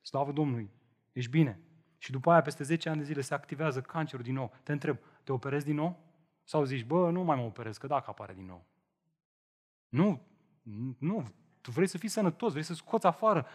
slavă 0.00 0.32
Domnului, 0.32 0.70
ești 1.12 1.30
bine, 1.30 1.60
și 2.06 2.12
după 2.12 2.30
aia, 2.30 2.42
peste 2.42 2.64
10 2.64 2.88
ani 2.88 2.98
de 2.98 3.04
zile, 3.04 3.20
se 3.20 3.34
activează 3.34 3.80
cancerul 3.80 4.24
din 4.24 4.34
nou, 4.34 4.54
te 4.62 4.72
întreb, 4.72 4.98
te 5.24 5.32
operezi 5.32 5.64
din 5.64 5.74
nou? 5.74 5.98
Sau 6.44 6.64
zici, 6.64 6.84
bă, 6.84 7.10
nu 7.10 7.22
mai 7.22 7.36
mă 7.36 7.42
operez, 7.42 7.76
că 7.76 7.86
dacă 7.86 8.10
apare 8.10 8.34
din 8.34 8.46
nou. 8.46 8.64
Nu, 9.88 10.26
nu, 10.98 11.32
tu 11.60 11.70
vrei 11.70 11.86
să 11.86 11.98
fii 11.98 12.08
sănătos, 12.08 12.50
vrei 12.50 12.62
să 12.62 12.74
scoți 12.74 13.06
afară 13.06 13.46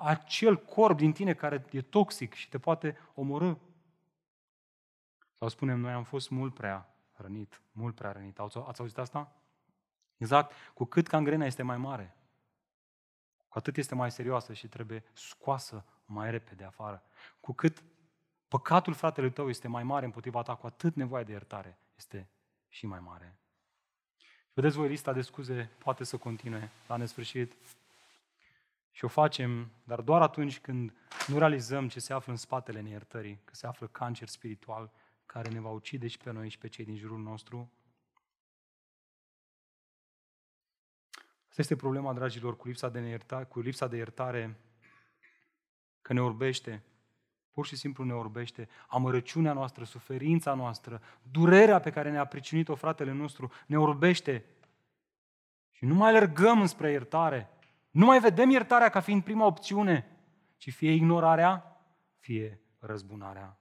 acel 0.00 0.56
corp 0.56 0.96
din 0.96 1.12
tine 1.12 1.34
care 1.34 1.64
e 1.70 1.82
toxic 1.82 2.34
și 2.34 2.48
te 2.48 2.58
poate 2.58 2.98
omorâ. 3.14 3.54
Sau 5.38 5.48
spunem, 5.48 5.80
noi 5.80 5.92
am 5.92 6.04
fost 6.04 6.30
mult 6.30 6.54
prea 6.54 6.94
rănit, 7.12 7.62
mult 7.72 7.94
prea 7.94 8.12
rănit. 8.12 8.38
Ați 8.38 8.80
auzit 8.80 8.98
asta? 8.98 9.32
Exact. 10.16 10.52
Cu 10.74 10.84
cât 10.84 11.06
cangrena 11.06 11.46
este 11.46 11.62
mai 11.62 11.76
mare, 11.76 12.16
cu 13.48 13.58
atât 13.58 13.76
este 13.76 13.94
mai 13.94 14.10
serioasă 14.10 14.52
și 14.52 14.68
trebuie 14.68 15.04
scoasă 15.12 15.84
mai 16.04 16.30
repede 16.30 16.64
afară. 16.64 17.02
Cu 17.40 17.52
cât 17.52 17.82
păcatul 18.50 18.94
fratelui 18.94 19.30
tău 19.30 19.48
este 19.48 19.68
mai 19.68 19.82
mare 19.82 20.04
împotriva 20.04 20.42
ta, 20.42 20.54
cu 20.54 20.66
atât 20.66 20.94
nevoia 20.94 21.22
de 21.22 21.32
iertare 21.32 21.78
este 21.96 22.28
și 22.68 22.86
mai 22.86 23.00
mare. 23.00 23.38
Vedeți 24.52 24.76
voi, 24.76 24.88
lista 24.88 25.12
de 25.12 25.20
scuze 25.20 25.70
poate 25.78 26.04
să 26.04 26.16
continue 26.16 26.70
la 26.86 26.96
nesfârșit. 26.96 27.52
Și 28.90 29.04
o 29.04 29.08
facem, 29.08 29.70
dar 29.84 30.00
doar 30.00 30.22
atunci 30.22 30.60
când 30.60 30.92
nu 31.26 31.38
realizăm 31.38 31.88
ce 31.88 32.00
se 32.00 32.12
află 32.12 32.32
în 32.32 32.38
spatele 32.38 32.80
neiertării, 32.80 33.40
că 33.44 33.54
se 33.54 33.66
află 33.66 33.86
cancer 33.86 34.28
spiritual 34.28 34.90
care 35.26 35.48
ne 35.48 35.60
va 35.60 35.70
ucide 35.70 36.06
și 36.06 36.18
pe 36.18 36.30
noi 36.30 36.48
și 36.48 36.58
pe 36.58 36.68
cei 36.68 36.84
din 36.84 36.96
jurul 36.96 37.18
nostru. 37.18 37.70
Asta 41.48 41.60
este 41.60 41.76
problema, 41.76 42.12
dragilor, 42.12 42.56
cu 42.56 42.66
lipsa 42.66 42.88
de, 42.88 43.00
neiertare, 43.00 43.44
cu 43.44 43.60
lipsa 43.60 43.86
de 43.86 43.96
iertare, 43.96 44.56
că 46.02 46.12
ne 46.12 46.22
orbește, 46.22 46.82
pur 47.52 47.66
și 47.66 47.76
simplu 47.76 48.04
ne 48.04 48.12
orbește 48.12 48.68
amărăciunea 48.88 49.52
noastră, 49.52 49.84
suferința 49.84 50.54
noastră, 50.54 51.02
durerea 51.30 51.80
pe 51.80 51.90
care 51.90 52.10
ne-a 52.10 52.24
pricinit-o 52.24 52.74
fratele 52.74 53.12
nostru, 53.12 53.52
ne 53.66 53.78
orbește. 53.78 54.44
Și 55.70 55.84
nu 55.84 55.94
mai 55.94 56.08
alergăm 56.08 56.60
înspre 56.60 56.90
iertare. 56.90 57.50
Nu 57.90 58.04
mai 58.04 58.20
vedem 58.20 58.50
iertarea 58.50 58.88
ca 58.88 59.00
fiind 59.00 59.22
prima 59.22 59.46
opțiune, 59.46 60.16
ci 60.56 60.72
fie 60.72 60.90
ignorarea, 60.90 61.80
fie 62.18 62.60
răzbunarea. 62.78 63.60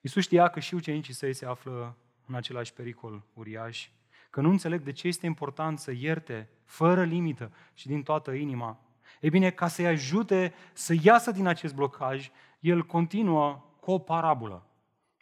Iisus 0.00 0.22
știa 0.22 0.48
că 0.48 0.60
și 0.60 0.74
ucenicii 0.74 1.14
săi 1.14 1.34
se 1.34 1.46
află 1.46 1.96
în 2.26 2.34
același 2.34 2.72
pericol 2.72 3.24
uriaș, 3.32 3.88
că 4.30 4.40
nu 4.40 4.50
înțeleg 4.50 4.82
de 4.82 4.92
ce 4.92 5.06
este 5.06 5.26
important 5.26 5.78
să 5.78 5.92
ierte 5.92 6.48
fără 6.64 7.04
limită 7.04 7.52
și 7.74 7.86
din 7.86 8.02
toată 8.02 8.32
inima. 8.32 8.85
Ei 9.26 9.32
bine, 9.32 9.50
ca 9.50 9.68
să-i 9.68 9.86
ajute 9.86 10.54
să 10.72 10.94
iasă 11.02 11.30
din 11.30 11.46
acest 11.46 11.74
blocaj, 11.74 12.30
el 12.60 12.84
continuă 12.84 13.64
cu 13.80 13.90
o 13.90 13.98
parabolă. 13.98 14.66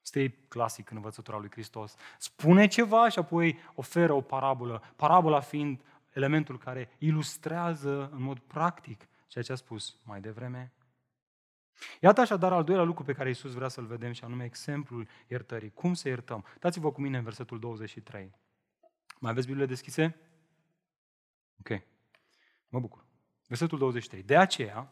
Asta 0.03 0.19
e 0.19 0.29
clasic 0.29 0.91
în 0.91 0.97
învățătura 0.97 1.39
lui 1.39 1.51
Hristos. 1.51 1.97
Spune 2.19 2.67
ceva 2.67 3.09
și 3.09 3.19
apoi 3.19 3.59
oferă 3.75 4.13
o 4.13 4.21
parabolă. 4.21 4.83
Parabola 4.97 5.41
fiind 5.41 5.81
elementul 6.13 6.59
care 6.59 6.91
ilustrează 6.99 8.11
în 8.13 8.23
mod 8.23 8.39
practic 8.39 9.09
ceea 9.27 9.45
ce 9.45 9.53
a 9.53 9.55
spus 9.55 9.97
mai 10.03 10.21
devreme. 10.21 10.73
Iată 12.01 12.21
așadar 12.21 12.53
al 12.53 12.65
doilea 12.65 12.85
lucru 12.85 13.05
pe 13.05 13.13
care 13.13 13.29
Iisus 13.29 13.53
vrea 13.53 13.69
să-l 13.69 13.87
vedem 13.87 14.13
și 14.13 14.25
anume 14.25 14.45
exemplul 14.45 15.09
iertării. 15.27 15.71
Cum 15.71 15.95
să 15.95 16.09
iertăm? 16.09 16.45
Dați-vă 16.61 16.93
cu 16.93 17.01
mine 17.01 17.17
în 17.17 17.25
versetul 17.25 17.59
23. 17.59 18.33
Mai 19.19 19.31
aveți 19.31 19.47
Biblie 19.47 19.67
deschise? 19.67 20.17
Ok. 21.59 21.83
Mă 22.69 22.81
bucur. 22.81 23.04
Versetul 23.55 23.79
23. 23.79 24.23
De 24.23 24.37
aceea, 24.37 24.89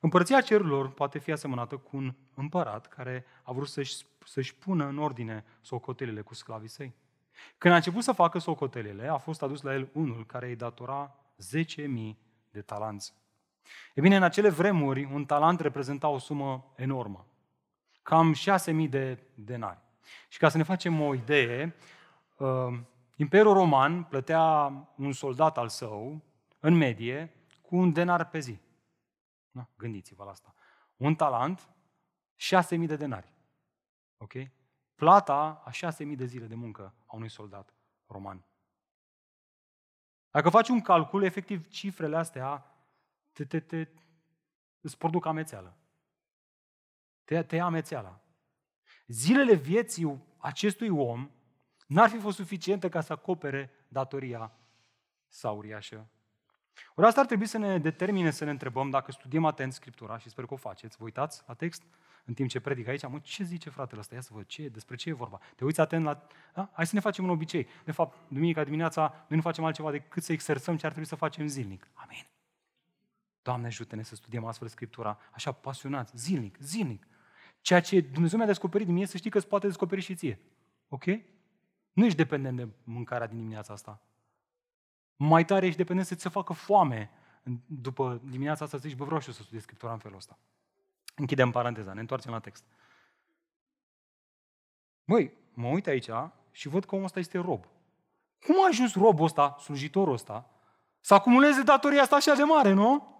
împărăția 0.00 0.40
cerurilor 0.40 0.92
poate 0.92 1.18
fi 1.18 1.32
asemănată 1.32 1.76
cu 1.76 1.96
un 1.96 2.14
împărat 2.34 2.86
care 2.86 3.24
a 3.42 3.52
vrut 3.52 3.68
să-și, 3.68 3.96
să-și 4.24 4.54
pună 4.54 4.86
în 4.86 4.98
ordine 4.98 5.44
socotelele 5.60 6.20
cu 6.20 6.34
sclavii 6.34 6.68
săi. 6.68 6.94
Când 7.58 7.72
a 7.74 7.76
început 7.76 8.02
să 8.02 8.12
facă 8.12 8.38
socotelele, 8.38 9.08
a 9.08 9.16
fost 9.16 9.42
adus 9.42 9.62
la 9.62 9.74
el 9.74 9.88
unul 9.92 10.26
care 10.26 10.46
îi 10.46 10.56
datora 10.56 11.14
10.000 11.56 11.84
de 12.50 12.60
talanți. 12.60 13.14
E 13.94 14.00
bine, 14.00 14.16
în 14.16 14.22
acele 14.22 14.48
vremuri, 14.48 15.04
un 15.12 15.24
talent 15.24 15.60
reprezenta 15.60 16.08
o 16.08 16.18
sumă 16.18 16.72
enormă. 16.74 17.26
Cam 18.02 18.34
6.000 18.34 18.88
de 18.88 19.18
denari. 19.34 19.80
Și 20.28 20.38
ca 20.38 20.48
să 20.48 20.56
ne 20.56 20.62
facem 20.62 21.00
o 21.00 21.14
idee, 21.14 21.74
uh, 22.36 22.78
Imperiul 23.16 23.52
Roman 23.52 24.02
plătea 24.02 24.72
un 24.96 25.12
soldat 25.12 25.58
al 25.58 25.68
său, 25.68 26.22
în 26.60 26.74
medie, 26.74 27.30
cu 27.66 27.76
un 27.76 27.92
denar 27.92 28.28
pe 28.28 28.38
zi. 28.38 28.60
Da? 29.50 29.68
Gândiți-vă 29.76 30.24
la 30.24 30.30
asta. 30.30 30.54
Un 30.96 31.14
talent, 31.14 31.68
6.000 32.70 32.86
de 32.86 32.96
denari. 32.96 33.32
Ok? 34.16 34.32
Plata 34.94 35.62
a 35.64 35.70
6.000 35.70 36.16
de 36.16 36.24
zile 36.24 36.46
de 36.46 36.54
muncă 36.54 36.94
a 37.06 37.16
unui 37.16 37.28
soldat 37.28 37.74
roman. 38.06 38.44
Dacă 40.30 40.50
faci 40.50 40.68
un 40.68 40.80
calcul, 40.80 41.22
efectiv, 41.22 41.68
cifrele 41.68 42.16
astea 42.16 42.76
te, 43.32 43.44
te, 43.44 43.60
te, 43.60 43.88
îți 44.80 44.98
produc 44.98 45.26
amețeală. 45.26 45.76
Te, 47.24 47.42
te 47.42 47.56
ia 47.56 47.64
amețeala. 47.64 48.20
Zilele 49.06 49.54
vieții 49.54 50.24
acestui 50.38 50.88
om 50.88 51.30
n-ar 51.86 52.08
fi 52.08 52.18
fost 52.18 52.36
suficiente 52.36 52.88
ca 52.88 53.00
să 53.00 53.12
acopere 53.12 53.70
datoria 53.88 54.52
sa 55.28 55.50
uriașă. 55.50 56.10
Ori 56.94 57.06
asta 57.06 57.20
ar 57.20 57.26
trebui 57.26 57.46
să 57.46 57.58
ne 57.58 57.78
determine 57.78 58.30
să 58.30 58.44
ne 58.44 58.50
întrebăm 58.50 58.90
dacă 58.90 59.12
studiem 59.12 59.44
atent 59.44 59.72
Scriptura 59.72 60.18
și 60.18 60.28
sper 60.28 60.44
că 60.44 60.54
o 60.54 60.56
faceți. 60.56 60.96
Vă 60.96 61.04
uitați 61.04 61.42
la 61.46 61.54
text 61.54 61.82
în 62.24 62.34
timp 62.34 62.48
ce 62.48 62.60
predic 62.60 62.88
aici, 62.88 63.08
mă, 63.08 63.18
ce 63.18 63.44
zice 63.44 63.70
fratele 63.70 64.00
ăsta? 64.00 64.14
Ia 64.14 64.20
să 64.20 64.30
văd, 64.32 64.46
ce, 64.46 64.68
despre 64.68 64.96
ce 64.96 65.08
e 65.08 65.12
vorba? 65.12 65.40
Te 65.56 65.64
uiți 65.64 65.80
atent 65.80 66.04
la... 66.04 66.26
Da? 66.54 66.70
Hai 66.72 66.86
să 66.86 66.94
ne 66.94 67.00
facem 67.00 67.24
un 67.24 67.30
obicei. 67.30 67.66
De 67.84 67.92
fapt, 67.92 68.18
duminica 68.28 68.64
dimineața 68.64 69.00
noi 69.28 69.36
nu 69.36 69.40
facem 69.40 69.64
altceva 69.64 69.90
decât 69.90 70.22
să 70.22 70.32
exersăm 70.32 70.76
ce 70.76 70.86
ar 70.86 70.92
trebui 70.92 71.08
să 71.08 71.14
facem 71.14 71.46
zilnic. 71.46 71.88
Amin. 71.94 72.26
Doamne, 73.42 73.66
ajută-ne 73.66 74.02
să 74.02 74.14
studiem 74.14 74.44
astfel 74.44 74.68
Scriptura, 74.68 75.18
așa 75.32 75.52
pasionați, 75.52 76.12
zilnic, 76.16 76.56
zilnic. 76.60 77.06
Ceea 77.60 77.80
ce 77.80 78.00
Dumnezeu 78.00 78.38
mi-a 78.38 78.46
descoperit 78.46 78.86
din 78.86 78.94
mine, 78.94 79.06
să 79.06 79.16
știi 79.16 79.30
că 79.30 79.38
îți 79.38 79.48
poate 79.48 79.66
descoperi 79.66 80.00
și 80.00 80.14
ție. 80.14 80.40
Ok? 80.88 81.04
Nu 81.92 82.04
ești 82.04 82.16
dependent 82.16 82.56
de 82.56 82.68
mâncarea 82.84 83.26
din 83.26 83.36
dimineața 83.36 83.72
asta. 83.72 84.00
Mai 85.16 85.44
tare 85.44 85.66
ești 85.66 85.78
dependent 85.78 86.06
să-ți 86.06 86.22
se 86.22 86.28
facă 86.28 86.52
foame 86.52 87.10
după 87.66 88.20
dimineața 88.24 88.64
asta 88.64 88.76
să 88.76 88.88
zici, 88.88 88.96
bă, 88.96 89.04
vreau 89.04 89.20
și 89.20 89.26
eu 89.26 89.32
să 89.32 89.40
studiez 89.40 89.62
Scriptura 89.62 89.92
în 89.92 89.98
felul 89.98 90.16
ăsta. 90.16 90.38
Închidem 91.14 91.50
paranteza, 91.50 91.92
ne 91.92 92.00
întoarcem 92.00 92.32
la 92.32 92.38
text. 92.38 92.64
Măi, 95.04 95.32
mă 95.54 95.68
uit 95.68 95.86
aici 95.86 96.10
și 96.50 96.68
văd 96.68 96.84
că 96.84 96.94
omul 96.94 97.06
ăsta 97.06 97.18
este 97.18 97.38
rob. 97.38 97.64
Cum 98.40 98.54
a 98.62 98.66
ajuns 98.68 98.94
robul 98.94 99.24
ăsta, 99.24 99.56
slujitorul 99.60 100.12
ăsta, 100.12 100.50
să 101.00 101.14
acumuleze 101.14 101.62
datoria 101.62 102.02
asta 102.02 102.16
așa 102.16 102.34
de 102.34 102.42
mare, 102.42 102.72
nu? 102.72 103.14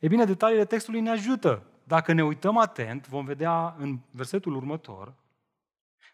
E 0.00 0.08
bine, 0.08 0.24
detaliile 0.24 0.64
textului 0.64 1.00
ne 1.00 1.10
ajută. 1.10 1.66
Dacă 1.84 2.12
ne 2.12 2.24
uităm 2.24 2.56
atent, 2.56 3.08
vom 3.08 3.24
vedea 3.24 3.74
în 3.78 3.98
versetul 4.10 4.54
următor 4.54 5.14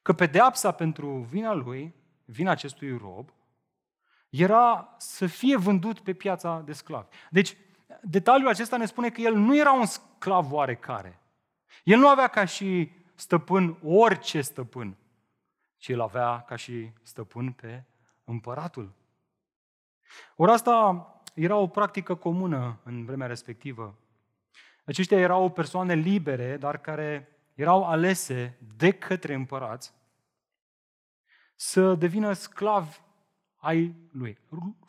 că 0.02 0.12
pedeapsa 0.12 0.72
pentru 0.72 1.16
vina 1.16 1.52
lui, 1.52 1.94
vina 2.24 2.50
acestui 2.50 2.96
rob, 2.96 3.30
era 4.36 4.94
să 4.98 5.26
fie 5.26 5.56
vândut 5.56 6.00
pe 6.00 6.12
piața 6.12 6.62
de 6.64 6.72
sclavi. 6.72 7.06
Deci, 7.30 7.56
detaliul 8.02 8.48
acesta 8.48 8.76
ne 8.76 8.86
spune 8.86 9.10
că 9.10 9.20
el 9.20 9.34
nu 9.34 9.56
era 9.56 9.72
un 9.72 9.86
sclav 9.86 10.52
oarecare. 10.52 11.20
El 11.84 11.98
nu 11.98 12.08
avea 12.08 12.28
ca 12.28 12.44
și 12.44 12.90
stăpân 13.14 13.78
orice 13.82 14.40
stăpân, 14.40 14.96
ci 15.76 15.88
el 15.88 16.00
avea 16.00 16.40
ca 16.40 16.56
și 16.56 16.92
stăpân 17.02 17.52
pe 17.52 17.84
împăratul. 18.24 18.92
Ori 20.36 20.52
asta 20.52 21.06
era 21.34 21.56
o 21.56 21.66
practică 21.66 22.14
comună 22.14 22.80
în 22.82 23.04
vremea 23.04 23.26
respectivă. 23.26 23.98
Aceștia 24.84 25.18
erau 25.18 25.50
persoane 25.50 25.94
libere, 25.94 26.56
dar 26.56 26.78
care 26.78 27.28
erau 27.54 27.84
alese 27.84 28.58
de 28.76 28.92
către 28.92 29.34
împărați 29.34 29.94
să 31.54 31.94
devină 31.94 32.32
sclavi 32.32 33.02
ai 33.64 33.94
lui, 34.10 34.38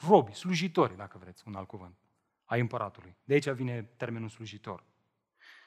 robi, 0.08 0.34
slujitori, 0.34 0.96
dacă 0.96 1.18
vreți, 1.18 1.44
un 1.48 1.56
alt 1.56 1.68
cuvânt, 1.68 1.98
ai 2.46 2.60
împăratului. 2.60 3.18
De 3.24 3.34
aici 3.34 3.50
vine 3.50 3.82
termenul 3.82 4.30
slujitor. 4.30 4.84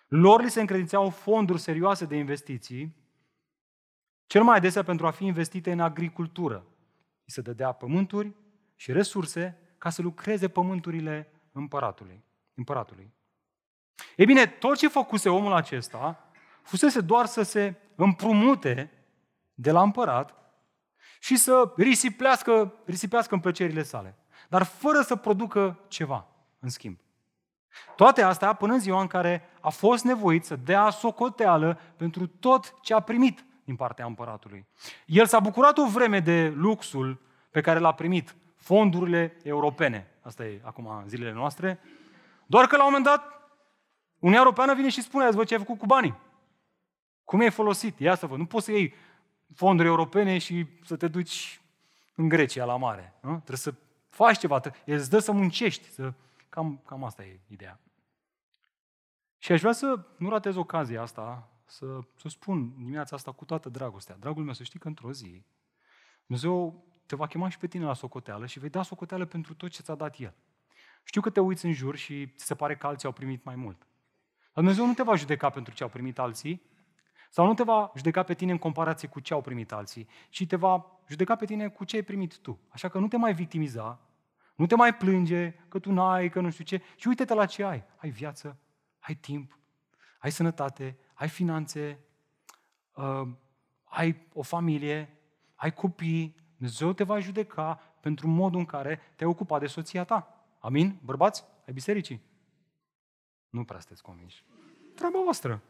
Lor 0.08 0.42
li 0.42 0.50
se 0.50 0.60
încredințeau 0.60 1.10
fonduri 1.10 1.60
serioase 1.60 2.04
de 2.04 2.16
investiții, 2.16 2.96
cel 4.26 4.42
mai 4.42 4.56
adesea 4.56 4.82
pentru 4.82 5.06
a 5.06 5.10
fi 5.10 5.24
investite 5.24 5.72
în 5.72 5.80
agricultură. 5.80 6.56
Îi 7.24 7.32
se 7.32 7.40
dădea 7.40 7.72
pământuri 7.72 8.34
și 8.76 8.92
resurse 8.92 9.58
ca 9.78 9.90
să 9.90 10.02
lucreze 10.02 10.48
pământurile 10.48 11.32
împăratului. 11.52 12.24
împăratului. 12.54 13.12
Ei 14.16 14.26
bine, 14.26 14.46
tot 14.46 14.76
ce 14.76 14.88
făcuse 14.88 15.28
omul 15.28 15.52
acesta 15.52 16.30
fusese 16.62 17.00
doar 17.00 17.26
să 17.26 17.42
se 17.42 17.74
împrumute 17.94 18.90
de 19.54 19.70
la 19.70 19.82
împărat 19.82 20.38
și 21.18 21.36
să 21.36 21.72
risipească, 21.76 22.74
risipească 22.84 23.34
în 23.34 23.40
plăcerile 23.40 23.82
sale. 23.82 24.16
dar 24.48 24.62
fără 24.62 25.00
să 25.00 25.16
producă 25.16 25.78
ceva 25.88 26.26
în 26.58 26.68
schimb. 26.68 26.98
Toate 27.96 28.22
astea 28.22 28.52
până 28.52 28.72
în 28.72 28.80
ziua 28.80 29.00
în 29.00 29.06
care 29.06 29.48
a 29.60 29.68
fost 29.68 30.04
nevoit 30.04 30.44
să 30.44 30.56
dea 30.56 30.90
socoteală 30.90 31.80
pentru 31.96 32.26
tot 32.26 32.74
ce 32.82 32.94
a 32.94 33.00
primit 33.00 33.44
din 33.64 33.76
partea 33.76 34.04
împăratului. 34.04 34.66
El 35.06 35.26
s-a 35.26 35.40
bucurat 35.40 35.78
o 35.78 35.86
vreme 35.86 36.20
de 36.20 36.52
luxul 36.56 37.20
pe 37.50 37.60
care 37.60 37.78
l-a 37.78 37.92
primit, 37.92 38.36
fondurile 38.56 39.36
europene. 39.42 40.10
Asta 40.22 40.44
e 40.44 40.60
acum 40.64 41.04
zilele 41.06 41.32
noastre. 41.32 41.80
Doar 42.46 42.66
că 42.66 42.76
la 42.76 42.84
un 42.84 42.88
moment 42.90 43.08
dat 43.08 43.38
Uniunea 44.18 44.42
Europeană 44.42 44.74
vine 44.74 44.88
și 44.88 45.02
spune, 45.02 45.24
ați 45.24 45.34
văzut 45.34 45.48
ce 45.48 45.54
ai 45.54 45.60
făcut 45.60 45.78
cu 45.78 45.86
banii. 45.86 46.14
Cum 47.24 47.40
ai 47.40 47.50
folosit? 47.50 47.98
Ia 47.98 48.14
să 48.14 48.26
văd. 48.26 48.38
Nu 48.38 48.46
poți 48.46 48.64
să 48.64 48.70
iei 48.70 48.94
fonduri 49.54 49.88
europene 49.88 50.38
și 50.38 50.66
să 50.84 50.96
te 50.96 51.08
duci 51.08 51.60
în 52.14 52.28
Grecia 52.28 52.64
la 52.64 52.76
mare. 52.76 53.14
Nu? 53.20 53.30
Trebuie 53.30 53.56
să 53.56 53.74
faci 54.08 54.38
ceva, 54.38 54.60
îți 54.84 55.10
dă 55.10 55.18
să 55.18 55.32
muncești. 55.32 55.88
Să... 55.90 56.12
Cam, 56.48 56.82
cam 56.86 57.04
asta 57.04 57.24
e 57.24 57.40
ideea. 57.46 57.80
Și 59.38 59.52
aș 59.52 59.60
vrea 59.60 59.72
să 59.72 60.06
nu 60.16 60.28
ratez 60.28 60.56
ocazia 60.56 61.02
asta, 61.02 61.48
să, 61.64 61.98
să 62.16 62.28
spun 62.28 62.74
dimineața 62.76 63.16
asta 63.16 63.32
cu 63.32 63.44
toată 63.44 63.68
dragostea. 63.68 64.16
Dragul 64.20 64.44
meu, 64.44 64.52
să 64.52 64.62
știi 64.62 64.78
că 64.78 64.88
într-o 64.88 65.12
zi 65.12 65.44
Dumnezeu 66.26 66.84
te 67.06 67.16
va 67.16 67.26
chema 67.26 67.48
și 67.48 67.58
pe 67.58 67.66
tine 67.66 67.84
la 67.84 67.94
socoteală 67.94 68.46
și 68.46 68.58
vei 68.58 68.68
da 68.68 68.82
socoteală 68.82 69.24
pentru 69.24 69.54
tot 69.54 69.70
ce 69.70 69.82
ți-a 69.82 69.94
dat 69.94 70.18
El. 70.18 70.34
Știu 71.04 71.20
că 71.20 71.30
te 71.30 71.40
uiți 71.40 71.66
în 71.66 71.72
jur 71.72 71.96
și 71.96 72.26
ți 72.26 72.44
se 72.44 72.54
pare 72.54 72.76
că 72.76 72.86
alții 72.86 73.06
au 73.06 73.14
primit 73.14 73.44
mai 73.44 73.54
mult. 73.54 73.78
Dar 73.78 74.64
Dumnezeu 74.64 74.86
nu 74.86 74.94
te 74.94 75.02
va 75.02 75.14
judeca 75.14 75.50
pentru 75.50 75.74
ce 75.74 75.82
au 75.82 75.88
primit 75.88 76.18
alții, 76.18 76.62
sau 77.28 77.46
nu 77.46 77.54
te 77.54 77.62
va 77.62 77.92
judeca 77.96 78.22
pe 78.22 78.34
tine 78.34 78.52
în 78.52 78.58
comparație 78.58 79.08
cu 79.08 79.20
ce 79.20 79.34
au 79.34 79.40
primit 79.40 79.72
alții, 79.72 80.08
ci 80.28 80.46
te 80.46 80.56
va 80.56 80.86
judeca 81.06 81.36
pe 81.36 81.44
tine 81.44 81.68
cu 81.68 81.84
ce 81.84 81.96
ai 81.96 82.02
primit 82.02 82.38
tu. 82.38 82.58
Așa 82.68 82.88
că 82.88 82.98
nu 82.98 83.08
te 83.08 83.16
mai 83.16 83.34
victimiza, 83.34 84.00
nu 84.54 84.66
te 84.66 84.74
mai 84.74 84.94
plânge 84.94 85.54
că 85.68 85.78
tu 85.78 85.92
n-ai, 85.92 86.28
că 86.28 86.40
nu 86.40 86.50
știu 86.50 86.64
ce, 86.64 86.82
și 86.96 87.08
uite-te 87.08 87.34
la 87.34 87.46
ce 87.46 87.64
ai. 87.64 87.84
Ai 87.96 88.10
viață, 88.10 88.58
ai 88.98 89.14
timp, 89.14 89.58
ai 90.18 90.30
sănătate, 90.30 90.98
ai 91.14 91.28
finanțe, 91.28 91.98
uh, 92.94 93.28
ai 93.84 94.26
o 94.32 94.42
familie, 94.42 95.18
ai 95.54 95.72
copii. 95.72 96.36
Dumnezeu 96.56 96.92
te 96.92 97.04
va 97.04 97.20
judeca 97.20 97.80
pentru 98.00 98.28
modul 98.28 98.58
în 98.58 98.64
care 98.64 99.00
te-ai 99.16 99.30
ocupat 99.30 99.60
de 99.60 99.66
soția 99.66 100.04
ta. 100.04 100.44
Amin? 100.58 100.98
Bărbați? 101.04 101.44
Ai 101.66 101.72
bisericii? 101.72 102.20
Nu 103.50 103.64
prea 103.64 103.78
sunteți 103.78 104.02
convinși. 104.02 104.44
Treaba 104.94 105.20
voastră. 105.22 105.62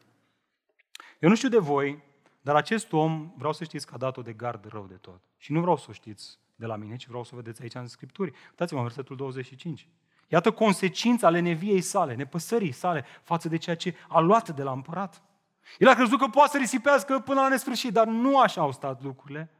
Eu 1.18 1.28
nu 1.28 1.34
știu 1.34 1.48
de 1.48 1.58
voi, 1.58 2.02
dar 2.40 2.56
acest 2.56 2.92
om, 2.92 3.32
vreau 3.36 3.52
să 3.52 3.64
știți 3.64 3.86
că 3.86 3.94
a 3.94 3.98
dat-o 3.98 4.22
de 4.22 4.32
gard 4.32 4.64
rău 4.64 4.86
de 4.86 4.94
tot. 4.94 5.20
Și 5.36 5.52
nu 5.52 5.60
vreau 5.60 5.76
să 5.76 5.86
o 5.88 5.92
știți 5.92 6.38
de 6.54 6.66
la 6.66 6.76
mine, 6.76 6.96
ci 6.96 7.06
vreau 7.06 7.24
să 7.24 7.30
o 7.32 7.36
vedeți 7.36 7.62
aici 7.62 7.74
în 7.74 7.86
Scripturi. 7.86 8.32
Uitați-mă, 8.50 8.82
versetul 8.82 9.16
25. 9.16 9.88
Iată 10.28 10.50
consecința 10.50 11.26
ale 11.26 11.40
neviei 11.40 11.80
sale, 11.80 12.14
nepăsării 12.14 12.72
sale 12.72 13.04
față 13.22 13.48
de 13.48 13.56
ceea 13.56 13.76
ce 13.76 13.94
a 14.08 14.18
luat 14.18 14.50
de 14.50 14.62
la 14.62 14.72
împărat. 14.72 15.22
El 15.78 15.88
a 15.88 15.94
crezut 15.94 16.18
că 16.18 16.26
poate 16.26 16.50
să 16.50 16.58
risipească 16.58 17.18
până 17.18 17.40
la 17.40 17.48
nesfârșit, 17.48 17.92
dar 17.92 18.06
nu 18.06 18.38
așa 18.38 18.60
au 18.60 18.72
stat 18.72 19.02
lucrurile. 19.02 19.50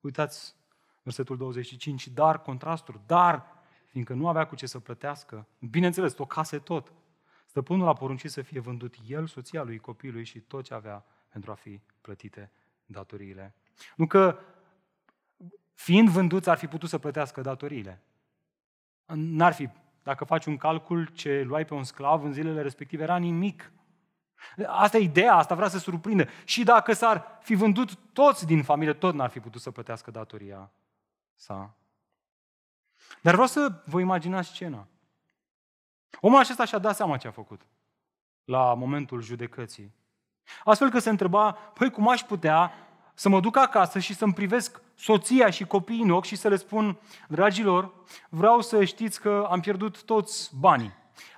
Uitați 0.00 0.54
versetul 1.02 1.36
25, 1.36 2.08
dar, 2.08 2.42
contrastul, 2.42 3.00
dar, 3.06 3.46
fiindcă 3.86 4.14
nu 4.14 4.28
avea 4.28 4.46
cu 4.46 4.54
ce 4.54 4.66
să 4.66 4.78
plătească, 4.78 5.46
bineînțeles, 5.58 6.18
o 6.18 6.24
case 6.24 6.58
tot, 6.58 6.92
Stăpânul 7.54 7.88
a 7.88 7.92
poruncit 7.92 8.30
să 8.30 8.42
fie 8.42 8.60
vândut 8.60 8.94
el, 9.06 9.26
soția 9.26 9.62
lui, 9.62 9.78
copilului 9.78 10.24
și 10.24 10.40
tot 10.40 10.64
ce 10.64 10.74
avea 10.74 11.04
pentru 11.28 11.50
a 11.50 11.54
fi 11.54 11.80
plătite 12.00 12.50
datoriile. 12.86 13.54
Nu 13.96 14.06
că 14.06 14.38
fiind 15.74 16.08
vânduți 16.08 16.48
ar 16.48 16.58
fi 16.58 16.66
putut 16.66 16.88
să 16.88 16.98
plătească 16.98 17.40
datoriile. 17.40 18.02
N-ar 19.06 19.52
fi, 19.52 19.68
dacă 20.02 20.24
faci 20.24 20.46
un 20.46 20.56
calcul 20.56 21.06
ce 21.06 21.42
luai 21.42 21.64
pe 21.64 21.74
un 21.74 21.84
sclav 21.84 22.24
în 22.24 22.32
zilele 22.32 22.62
respective, 22.62 23.02
era 23.02 23.16
nimic. 23.16 23.72
Asta 24.66 24.96
e 24.96 25.02
ideea, 25.02 25.34
asta 25.34 25.54
vrea 25.54 25.68
să 25.68 25.78
surprindă. 25.78 26.28
Și 26.44 26.64
dacă 26.64 26.92
s-ar 26.92 27.38
fi 27.42 27.54
vândut 27.54 27.94
toți 27.94 28.46
din 28.46 28.62
familie, 28.62 28.92
tot 28.92 29.14
n-ar 29.14 29.30
fi 29.30 29.40
putut 29.40 29.60
să 29.60 29.70
plătească 29.70 30.10
datoria 30.10 30.72
sa. 31.34 31.76
Dar 33.22 33.32
vreau 33.32 33.48
să 33.48 33.82
vă 33.84 34.00
imaginați 34.00 34.48
scena. 34.48 34.88
Omul 36.20 36.38
acesta 36.38 36.64
și-a 36.64 36.78
dat 36.78 36.96
seama 36.96 37.16
ce 37.16 37.28
a 37.28 37.30
făcut 37.30 37.60
la 38.44 38.74
momentul 38.74 39.22
judecății. 39.22 39.94
Astfel 40.64 40.90
că 40.90 40.98
se 40.98 41.10
întreba, 41.10 41.52
păi 41.52 41.90
cum 41.90 42.08
aș 42.08 42.22
putea 42.22 42.72
să 43.14 43.28
mă 43.28 43.40
duc 43.40 43.56
acasă 43.56 43.98
și 43.98 44.14
să-mi 44.14 44.32
privesc 44.32 44.80
soția 44.94 45.50
și 45.50 45.64
copiii 45.64 46.02
în 46.02 46.10
ochi 46.10 46.24
și 46.24 46.36
să 46.36 46.48
le 46.48 46.56
spun, 46.56 46.98
dragilor, 47.28 47.92
vreau 48.28 48.60
să 48.60 48.84
știți 48.84 49.20
că 49.20 49.46
am 49.50 49.60
pierdut 49.60 50.02
toți 50.02 50.50
banii. 50.58 50.94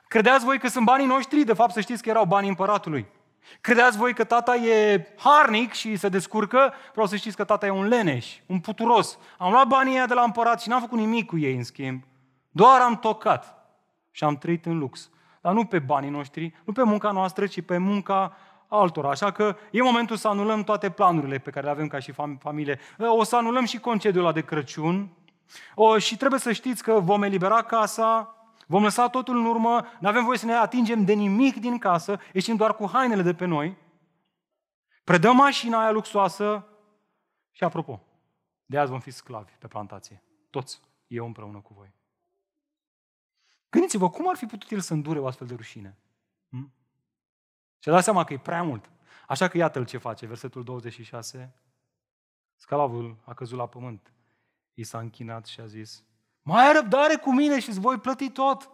Credeați 0.08 0.44
voi 0.44 0.58
că 0.58 0.68
sunt 0.68 0.84
banii 0.84 1.06
noștri? 1.06 1.44
De 1.44 1.52
fapt, 1.52 1.72
să 1.72 1.80
știți 1.80 2.02
că 2.02 2.08
erau 2.08 2.24
banii 2.24 2.48
împăratului. 2.48 3.06
Credeați 3.60 3.96
voi 3.96 4.14
că 4.14 4.24
tata 4.24 4.54
e 4.54 5.06
harnic 5.16 5.72
și 5.72 5.96
se 5.96 6.08
descurcă? 6.08 6.72
Vreau 6.92 7.06
să 7.06 7.16
știți 7.16 7.36
că 7.36 7.44
tata 7.44 7.66
e 7.66 7.70
un 7.70 7.88
leneș, 7.88 8.38
un 8.46 8.60
puturos. 8.60 9.18
Am 9.38 9.50
luat 9.52 9.66
banii 9.66 10.06
de 10.06 10.14
la 10.14 10.22
împărat 10.22 10.60
și 10.60 10.68
n-am 10.68 10.80
făcut 10.80 10.98
nimic 10.98 11.26
cu 11.26 11.38
ei, 11.38 11.56
în 11.56 11.64
schimb. 11.64 12.02
Doar 12.50 12.80
am 12.80 12.98
tocat 12.98 13.55
și 14.16 14.24
am 14.24 14.36
trăit 14.36 14.66
în 14.66 14.78
lux. 14.78 15.10
Dar 15.40 15.52
nu 15.52 15.64
pe 15.64 15.78
banii 15.78 16.10
noștri, 16.10 16.54
nu 16.64 16.72
pe 16.72 16.82
munca 16.82 17.10
noastră, 17.10 17.46
ci 17.46 17.62
pe 17.62 17.78
munca 17.78 18.36
altora. 18.68 19.10
Așa 19.10 19.30
că 19.30 19.56
e 19.70 19.82
momentul 19.82 20.16
să 20.16 20.28
anulăm 20.28 20.62
toate 20.62 20.90
planurile 20.90 21.38
pe 21.38 21.50
care 21.50 21.64
le 21.64 21.70
avem 21.70 21.86
ca 21.86 21.98
și 21.98 22.12
familie. 22.38 22.78
O 22.98 23.24
să 23.24 23.36
anulăm 23.36 23.64
și 23.64 23.78
concediul 23.78 24.24
ăla 24.24 24.32
de 24.32 24.44
Crăciun. 24.44 25.08
O, 25.74 25.98
și 25.98 26.16
trebuie 26.16 26.40
să 26.40 26.52
știți 26.52 26.82
că 26.82 26.92
vom 26.92 27.22
elibera 27.22 27.62
casa, 27.62 28.36
vom 28.66 28.82
lăsa 28.82 29.08
totul 29.08 29.36
în 29.36 29.44
urmă, 29.44 29.86
nu 30.00 30.08
avem 30.08 30.24
voie 30.24 30.38
să 30.38 30.46
ne 30.46 30.54
atingem 30.54 31.04
de 31.04 31.12
nimic 31.12 31.56
din 31.56 31.78
casă, 31.78 32.20
ieșim 32.32 32.56
doar 32.56 32.74
cu 32.74 32.88
hainele 32.92 33.22
de 33.22 33.34
pe 33.34 33.44
noi, 33.44 33.76
predăm 35.04 35.36
mașina 35.36 35.80
aia 35.80 35.90
luxoasă 35.90 36.66
și 37.50 37.64
apropo, 37.64 38.02
de 38.66 38.78
azi 38.78 38.90
vom 38.90 39.00
fi 39.00 39.10
sclavi 39.10 39.52
pe 39.58 39.66
plantație. 39.66 40.22
Toți, 40.50 40.80
eu 41.06 41.26
împreună 41.26 41.58
cu 41.58 41.74
voi. 41.76 41.95
Gândiți-vă, 43.70 44.10
cum 44.10 44.28
ar 44.28 44.36
fi 44.36 44.46
putut 44.46 44.70
el 44.70 44.80
să 44.80 44.92
îndure 44.92 45.18
o 45.18 45.26
astfel 45.26 45.46
de 45.46 45.54
rușine? 45.54 45.96
Hm? 46.48 46.72
Și 47.78 47.88
a 47.88 47.92
dat 47.92 48.04
seama 48.04 48.24
că 48.24 48.32
e 48.32 48.38
prea 48.38 48.62
mult. 48.62 48.90
Așa 49.28 49.48
că 49.48 49.56
iată-l 49.56 49.86
ce 49.86 49.98
face, 49.98 50.26
versetul 50.26 50.64
26. 50.64 51.54
Sclavul 52.54 53.16
a 53.24 53.34
căzut 53.34 53.58
la 53.58 53.68
pământ. 53.68 54.12
I 54.74 54.82
s-a 54.82 54.98
închinat 54.98 55.46
și 55.46 55.60
a 55.60 55.66
zis, 55.66 56.04
mai 56.42 56.66
ai 56.66 56.72
răbdare 56.72 57.16
cu 57.16 57.32
mine 57.32 57.60
și 57.60 57.68
îți 57.68 57.80
voi 57.80 57.98
plăti 57.98 58.30
tot. 58.30 58.70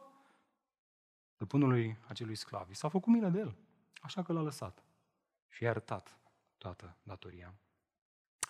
Stăpânului 1.35 1.99
acelui 2.07 2.35
sclav 2.35 2.71
i 2.71 2.75
s-a 2.75 2.89
făcut 2.89 3.13
milă 3.13 3.29
de 3.29 3.39
el, 3.39 3.57
așa 4.01 4.23
că 4.23 4.33
l-a 4.33 4.41
lăsat 4.41 4.85
și 5.49 5.65
a 5.65 5.67
iertat 5.67 6.17
toată 6.59 6.97
datoria. 7.03 7.55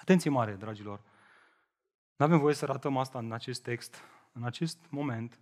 Atenție 0.01 0.30
mare, 0.30 0.55
dragilor! 0.55 1.03
Nu 2.16 2.24
avem 2.24 2.38
voie 2.38 2.55
să 2.55 2.66
ratăm 2.66 2.97
asta 2.97 3.18
în 3.18 3.32
acest 3.32 3.62
text. 3.62 4.03
În 4.32 4.45
acest 4.45 4.78
moment, 4.88 5.40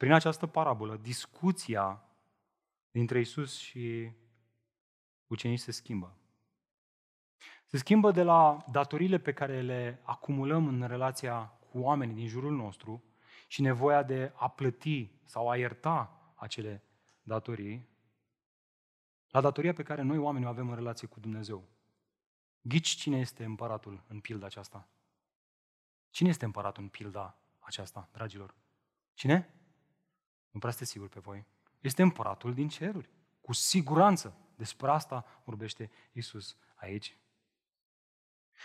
prin 0.00 0.12
această 0.12 0.46
parabolă, 0.46 0.96
discuția 0.96 2.04
dintre 2.90 3.20
Isus 3.20 3.58
și 3.58 4.12
ucenici 5.26 5.58
se 5.58 5.70
schimbă. 5.70 6.16
Se 7.66 7.76
schimbă 7.76 8.10
de 8.10 8.22
la 8.22 8.64
datorile 8.70 9.18
pe 9.18 9.32
care 9.32 9.60
le 9.60 10.00
acumulăm 10.02 10.66
în 10.66 10.86
relația 10.86 11.44
cu 11.44 11.78
oamenii 11.78 12.14
din 12.14 12.26
jurul 12.26 12.52
nostru 12.52 13.04
și 13.48 13.60
nevoia 13.60 14.02
de 14.02 14.32
a 14.34 14.48
plăti 14.48 15.10
sau 15.24 15.50
a 15.50 15.56
ierta 15.56 16.20
acele 16.34 16.84
datorii, 17.22 17.88
la 19.28 19.40
datoria 19.40 19.72
pe 19.72 19.82
care 19.82 20.02
noi 20.02 20.18
oamenii 20.18 20.46
o 20.46 20.50
avem 20.50 20.68
în 20.68 20.74
relație 20.74 21.08
cu 21.08 21.20
Dumnezeu. 21.20 21.68
Ghici 22.60 22.88
cine 22.88 23.18
este 23.18 23.44
împăratul 23.44 24.04
în 24.08 24.20
pilda 24.20 24.46
aceasta? 24.46 24.88
Cine 26.10 26.28
este 26.28 26.44
împăratul 26.44 26.82
în 26.82 26.88
pilda 26.88 27.38
aceasta, 27.58 28.08
dragilor? 28.12 28.54
Cine? 29.14 29.54
Nu 30.50 30.58
prea 30.58 30.70
este 30.70 30.84
sigur 30.84 31.08
pe 31.08 31.20
voi. 31.20 31.46
Este 31.80 32.02
împăratul 32.02 32.54
din 32.54 32.68
ceruri. 32.68 33.10
Cu 33.40 33.52
siguranță. 33.52 34.36
Despre 34.56 34.90
asta 34.90 35.24
vorbește 35.44 35.90
Isus 36.12 36.56
aici. 36.74 37.16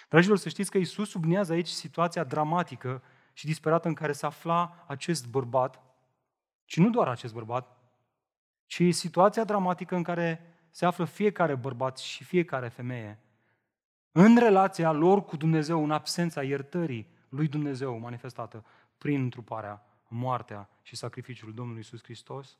Dragilor, 0.10 0.38
să 0.38 0.50
știți 0.50 0.72
că 0.72 0.78
Isus 0.78 1.10
sublinează 1.10 1.54
aici 1.54 1.68
situația 1.68 2.24
dramatică 2.24 3.04
și 3.34 3.46
disperată 3.46 3.88
în 3.88 3.94
care 3.94 4.12
se 4.12 4.26
afla 4.26 4.84
acest 4.88 5.28
bărbat, 5.28 5.82
și 6.66 6.80
nu 6.80 6.90
doar 6.90 7.08
acest 7.08 7.34
bărbat, 7.34 7.78
ci 8.66 8.84
situația 8.94 9.44
dramatică 9.44 9.96
în 9.96 10.04
care 10.04 10.56
se 10.70 10.86
află 10.86 11.06
fiecare 11.06 11.56
bărbat 11.56 11.98
și 11.98 12.24
fiecare 12.24 12.68
femeie 12.68 13.20
în 14.12 14.38
relația 14.38 14.92
lor 14.92 15.26
cu 15.26 15.38
Dumnezeu, 15.38 15.84
în 15.84 15.92
absența 15.92 16.44
iertării 16.44 17.08
lui 17.30 17.48
Dumnezeu 17.48 17.98
manifestată 17.98 18.66
prin 18.98 19.22
întruparea 19.22 19.86
moartea 20.16 20.70
și 20.82 20.96
sacrificiul 20.96 21.54
Domnului 21.54 21.82
Isus 21.82 22.04
Hristos? 22.04 22.58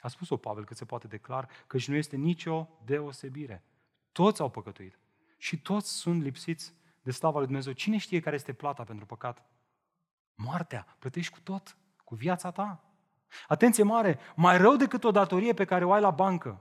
A 0.00 0.08
spus-o 0.08 0.36
Pavel 0.36 0.64
cât 0.64 0.76
se 0.76 0.84
poate 0.84 1.06
declar, 1.06 1.48
căci 1.66 1.88
nu 1.88 1.94
este 1.94 2.16
nicio 2.16 2.68
deosebire. 2.84 3.64
Toți 4.12 4.40
au 4.40 4.50
păcătuit 4.50 4.98
și 5.36 5.58
toți 5.60 5.92
sunt 5.92 6.22
lipsiți 6.22 6.74
de 7.02 7.10
slava 7.10 7.36
lui 7.36 7.46
Dumnezeu. 7.46 7.72
Cine 7.72 7.96
știe 7.96 8.20
care 8.20 8.36
este 8.36 8.52
plata 8.52 8.84
pentru 8.84 9.06
păcat? 9.06 9.44
Moartea. 10.34 10.96
Plătești 10.98 11.32
cu 11.32 11.40
tot. 11.40 11.76
Cu 12.04 12.14
viața 12.14 12.50
ta. 12.50 12.84
Atenție 13.48 13.82
mare, 13.82 14.18
mai 14.34 14.58
rău 14.58 14.76
decât 14.76 15.04
o 15.04 15.10
datorie 15.10 15.52
pe 15.52 15.64
care 15.64 15.84
o 15.84 15.92
ai 15.92 16.00
la 16.00 16.10
bancă, 16.10 16.60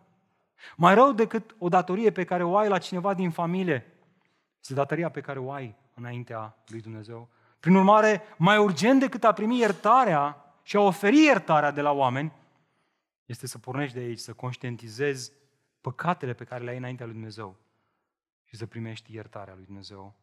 mai 0.75 0.93
rău 0.93 1.11
decât 1.11 1.55
o 1.59 1.69
datorie 1.69 2.11
pe 2.11 2.23
care 2.23 2.43
o 2.43 2.57
ai 2.57 2.67
la 2.67 2.77
cineva 2.77 3.13
din 3.13 3.31
familie, 3.31 3.93
este 4.61 4.73
datoria 4.73 5.09
pe 5.09 5.21
care 5.21 5.39
o 5.39 5.51
ai 5.51 5.75
înaintea 5.93 6.57
lui 6.67 6.81
Dumnezeu. 6.81 7.29
Prin 7.59 7.75
urmare, 7.75 8.21
mai 8.37 8.57
urgent 8.57 8.99
decât 8.99 9.23
a 9.23 9.31
primi 9.31 9.57
iertarea 9.57 10.53
și 10.63 10.75
a 10.75 10.79
oferi 10.79 11.23
iertarea 11.23 11.71
de 11.71 11.81
la 11.81 11.91
oameni, 11.91 12.31
este 13.25 13.47
să 13.47 13.57
pornești 13.57 13.97
de 13.97 14.03
aici, 14.03 14.19
să 14.19 14.33
conștientizezi 14.33 15.31
păcatele 15.81 16.33
pe 16.33 16.43
care 16.43 16.63
le 16.63 16.69
ai 16.69 16.77
înaintea 16.77 17.05
lui 17.05 17.13
Dumnezeu 17.13 17.55
și 18.43 18.55
să 18.55 18.65
primești 18.65 19.13
iertarea 19.13 19.55
lui 19.55 19.65
Dumnezeu. 19.65 20.15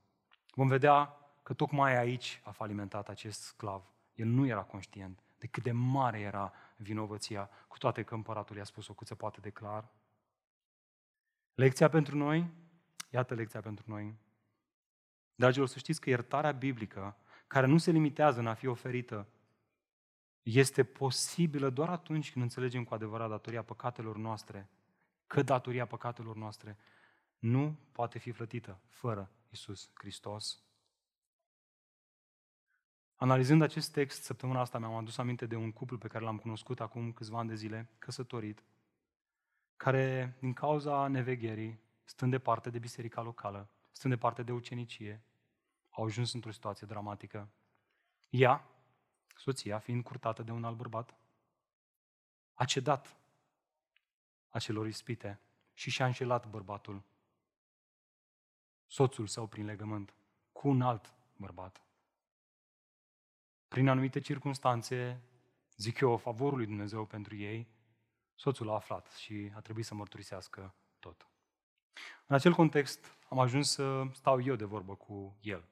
Vom 0.54 0.68
vedea 0.68 1.16
că 1.42 1.52
tocmai 1.52 1.96
aici 1.96 2.40
a 2.44 2.50
falimentat 2.50 3.08
acest 3.08 3.40
sclav. 3.40 3.82
El 4.14 4.26
nu 4.26 4.46
era 4.46 4.62
conștient 4.62 5.18
de 5.44 5.50
cât 5.50 5.62
de 5.62 5.72
mare 5.72 6.20
era 6.20 6.52
vinovăția, 6.76 7.50
cu 7.68 7.78
toate 7.78 8.02
că 8.02 8.14
împăratul 8.14 8.56
i-a 8.56 8.64
spus-o 8.64 8.92
cât 8.92 9.06
se 9.06 9.14
poate 9.14 9.40
de 9.40 9.50
clar. 9.50 9.88
Lecția 11.54 11.88
pentru 11.88 12.16
noi, 12.16 12.50
iată 13.10 13.34
lecția 13.34 13.60
pentru 13.60 13.84
noi. 13.88 14.14
Dragilor, 15.34 15.68
să 15.68 15.78
știți 15.78 16.00
că 16.00 16.08
iertarea 16.08 16.52
biblică, 16.52 17.16
care 17.46 17.66
nu 17.66 17.78
se 17.78 17.90
limitează 17.90 18.40
în 18.40 18.46
a 18.46 18.54
fi 18.54 18.66
oferită, 18.66 19.28
este 20.42 20.84
posibilă 20.84 21.70
doar 21.70 21.88
atunci 21.88 22.32
când 22.32 22.44
înțelegem 22.44 22.84
cu 22.84 22.94
adevărat 22.94 23.28
datoria 23.28 23.62
păcatelor 23.62 24.16
noastre, 24.16 24.68
că 25.26 25.42
datoria 25.42 25.86
păcatelor 25.86 26.36
noastre 26.36 26.76
nu 27.38 27.78
poate 27.92 28.18
fi 28.18 28.32
plătită 28.32 28.80
fără 28.88 29.30
Isus 29.50 29.90
Hristos. 29.94 30.64
Analizând 33.14 33.62
acest 33.62 33.92
text, 33.92 34.22
săptămâna 34.22 34.60
asta 34.60 34.78
mi-am 34.78 34.94
adus 34.94 35.18
aminte 35.18 35.46
de 35.46 35.56
un 35.56 35.72
cuplu 35.72 35.98
pe 35.98 36.08
care 36.08 36.24
l-am 36.24 36.38
cunoscut 36.38 36.80
acum 36.80 37.12
câțiva 37.12 37.38
ani 37.38 37.48
de 37.48 37.54
zile, 37.54 37.90
căsătorit, 37.98 38.64
care, 39.76 40.36
din 40.40 40.52
cauza 40.52 41.06
nevegherii, 41.06 41.80
stând 42.04 42.30
departe 42.30 42.70
de 42.70 42.78
biserica 42.78 43.22
locală, 43.22 43.70
stând 43.92 44.14
departe 44.14 44.42
de 44.42 44.52
ucenicie, 44.52 45.22
au 45.94 46.04
ajuns 46.04 46.32
într-o 46.32 46.50
situație 46.50 46.86
dramatică. 46.86 47.48
Ea, 48.30 48.68
soția, 49.36 49.78
fiind 49.78 50.02
curtată 50.02 50.42
de 50.42 50.50
un 50.50 50.64
alt 50.64 50.76
bărbat, 50.76 51.14
a 52.54 52.64
cedat 52.64 53.16
acelor 54.48 54.86
ispite 54.86 55.40
și 55.72 55.90
și-a 55.90 56.06
înșelat 56.06 56.48
bărbatul, 56.48 57.02
soțul 58.86 59.26
său 59.26 59.46
prin 59.46 59.64
legământ, 59.64 60.14
cu 60.52 60.68
un 60.68 60.82
alt 60.82 61.14
bărbat. 61.36 61.82
Prin 63.68 63.88
anumite 63.88 64.20
circunstanțe, 64.20 65.20
zic 65.76 66.00
eu, 66.00 66.16
favorul 66.16 66.56
lui 66.56 66.66
Dumnezeu 66.66 67.06
pentru 67.06 67.36
ei, 67.36 67.68
soțul 68.34 68.70
a 68.70 68.74
aflat 68.74 69.10
și 69.10 69.52
a 69.54 69.60
trebuit 69.60 69.84
să 69.84 69.94
mărturisească 69.94 70.74
tot. 70.98 71.28
În 72.26 72.34
acel 72.34 72.52
context 72.52 73.16
am 73.28 73.38
ajuns 73.38 73.70
să 73.70 74.02
stau 74.12 74.42
eu 74.42 74.54
de 74.54 74.64
vorbă 74.64 74.94
cu 74.94 75.36
el, 75.40 75.68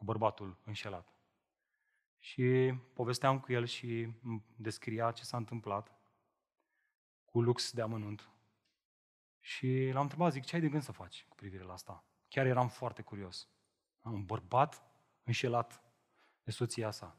cu 0.00 0.06
bărbatul 0.06 0.56
înșelat. 0.64 1.14
Și 2.18 2.74
povesteam 2.94 3.40
cu 3.40 3.52
el 3.52 3.64
și 3.64 4.12
descria 4.56 5.12
ce 5.12 5.24
s-a 5.24 5.36
întâmplat 5.36 5.92
cu 7.24 7.40
lux 7.40 7.72
de 7.72 7.82
amănunt. 7.82 8.30
Și 9.40 9.90
l-am 9.92 10.02
întrebat, 10.02 10.32
zic, 10.32 10.44
ce 10.44 10.54
ai 10.54 10.60
de 10.60 10.68
gând 10.68 10.82
să 10.82 10.92
faci 10.92 11.26
cu 11.28 11.36
privire 11.36 11.62
la 11.62 11.72
asta? 11.72 12.04
Chiar 12.28 12.46
eram 12.46 12.68
foarte 12.68 13.02
curios. 13.02 13.48
Am 14.00 14.12
un 14.12 14.24
bărbat 14.24 14.82
înșelat 15.24 15.82
de 16.42 16.50
soția 16.50 16.90
sa. 16.90 17.16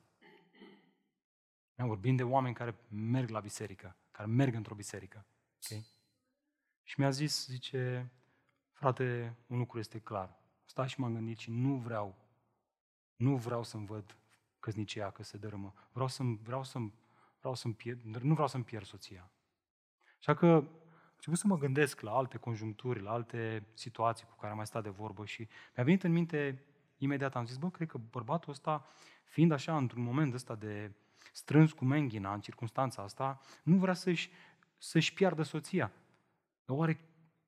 Vorbim 1.75 2.15
de 2.15 2.23
oameni 2.23 2.55
care 2.55 2.79
merg 2.89 3.29
la 3.29 3.39
biserică, 3.39 3.97
care 4.11 4.27
merg 4.27 4.53
într-o 4.53 4.75
biserică. 4.75 5.25
Okay? 5.63 5.85
Și 6.83 6.99
mi-a 6.99 7.09
zis, 7.09 7.45
zice, 7.45 8.11
frate, 8.71 9.37
un 9.47 9.57
lucru 9.57 9.79
este 9.79 9.99
clar. 9.99 10.39
Stai 10.65 10.89
și 10.89 10.99
m-am 10.99 11.13
gândit 11.13 11.37
și 11.37 11.51
nu 11.51 11.75
vreau, 11.75 12.20
nu 13.21 13.35
vreau 13.35 13.63
să-mi 13.63 13.85
văd 13.85 14.15
căsnicia 14.59 15.11
că 15.11 15.23
se 15.23 15.37
dărâmă. 15.37 15.73
Vreau 15.91 16.07
să-mi, 16.07 16.39
vreau 16.43 16.63
să-mi, 16.63 16.93
vreau 17.39 17.55
să-mi 17.55 17.73
pierd, 17.73 18.03
nu 18.03 18.33
vreau 18.33 18.47
să-mi 18.47 18.63
pierd 18.63 18.85
soția. 18.85 19.31
Așa 20.17 20.33
că 20.33 20.45
am 20.45 20.69
început 21.15 21.37
să 21.37 21.47
mă 21.47 21.57
gândesc 21.57 22.01
la 22.01 22.11
alte 22.11 22.37
conjuncturi, 22.37 23.01
la 23.01 23.11
alte 23.11 23.67
situații 23.73 24.25
cu 24.25 24.35
care 24.35 24.51
am 24.51 24.57
mai 24.57 24.65
stat 24.65 24.83
de 24.83 24.89
vorbă 24.89 25.25
și 25.25 25.47
mi-a 25.75 25.83
venit 25.83 26.03
în 26.03 26.11
minte 26.11 26.63
imediat, 26.97 27.35
am 27.35 27.45
zis, 27.45 27.57
bă, 27.57 27.69
cred 27.69 27.87
că 27.87 27.97
bărbatul 27.97 28.51
ăsta, 28.51 28.85
fiind 29.23 29.51
așa 29.51 29.77
într-un 29.77 30.03
moment 30.03 30.33
ăsta 30.33 30.55
de 30.55 30.91
strâns 31.33 31.71
cu 31.71 31.85
menghina 31.85 32.33
în 32.33 32.41
circunstanța 32.41 33.01
asta, 33.01 33.39
nu 33.63 33.77
vrea 33.77 33.93
să-și, 33.93 34.29
să-și 34.77 35.13
piardă 35.13 35.43
soția. 35.43 35.91
Dar 36.65 36.77
oare 36.77 36.99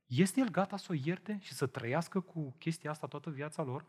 este 0.05 0.39
el 0.39 0.49
gata 0.49 0.77
să 0.77 0.87
o 0.89 0.95
ierte 1.03 1.37
și 1.41 1.53
să 1.53 1.67
trăiască 1.67 2.19
cu 2.19 2.55
chestia 2.57 2.89
asta 2.89 3.07
toată 3.07 3.29
viața 3.29 3.63
lor? 3.63 3.85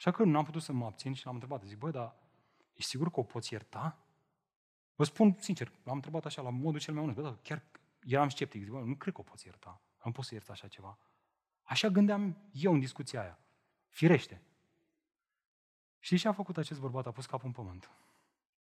Așa 0.00 0.10
că 0.10 0.24
nu 0.24 0.38
am 0.38 0.44
putut 0.44 0.62
să 0.62 0.72
mă 0.72 0.84
abțin 0.84 1.14
și 1.14 1.24
l-am 1.24 1.34
întrebat. 1.34 1.64
Zic, 1.64 1.78
băi, 1.78 1.92
dar 1.92 2.16
ești 2.72 2.90
sigur 2.90 3.10
că 3.10 3.20
o 3.20 3.22
poți 3.22 3.52
ierta? 3.52 3.98
Vă 4.94 5.04
spun 5.04 5.36
sincer, 5.38 5.72
l-am 5.82 5.94
întrebat 5.94 6.24
așa, 6.24 6.42
la 6.42 6.50
modul 6.50 6.80
cel 6.80 6.94
mai 6.94 7.02
onest. 7.02 7.18
Bă, 7.18 7.24
dar 7.24 7.38
chiar 7.42 7.62
eram 8.00 8.28
sceptic. 8.28 8.62
Zic, 8.62 8.70
bă, 8.70 8.80
nu 8.80 8.94
cred 8.94 9.14
că 9.14 9.20
o 9.20 9.22
poți 9.24 9.46
ierta. 9.46 9.80
Nu 10.04 10.12
pot 10.12 10.24
să 10.24 10.34
iert 10.34 10.50
așa 10.50 10.68
ceva. 10.68 10.98
Așa 11.62 11.88
gândeam 11.88 12.36
eu 12.52 12.72
în 12.72 12.80
discuția 12.80 13.20
aia. 13.20 13.38
Firește. 13.88 14.42
Și 15.98 16.18
ce 16.18 16.28
a 16.28 16.32
făcut 16.32 16.56
acest 16.56 16.80
bărbat? 16.80 17.06
A 17.06 17.10
pus 17.10 17.26
capul 17.26 17.46
în 17.46 17.52
pământ. 17.52 17.90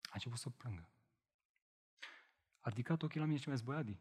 A 0.01 0.11
început 0.13 0.39
să 0.39 0.49
plângă. 0.49 0.89
A 2.59 2.69
ridicat 2.69 3.01
ochii 3.01 3.19
la 3.19 3.26
mine 3.26 3.39
și 3.39 3.47
mi-a 3.47 3.57
zis, 3.57 3.65
băiadi, 3.65 3.99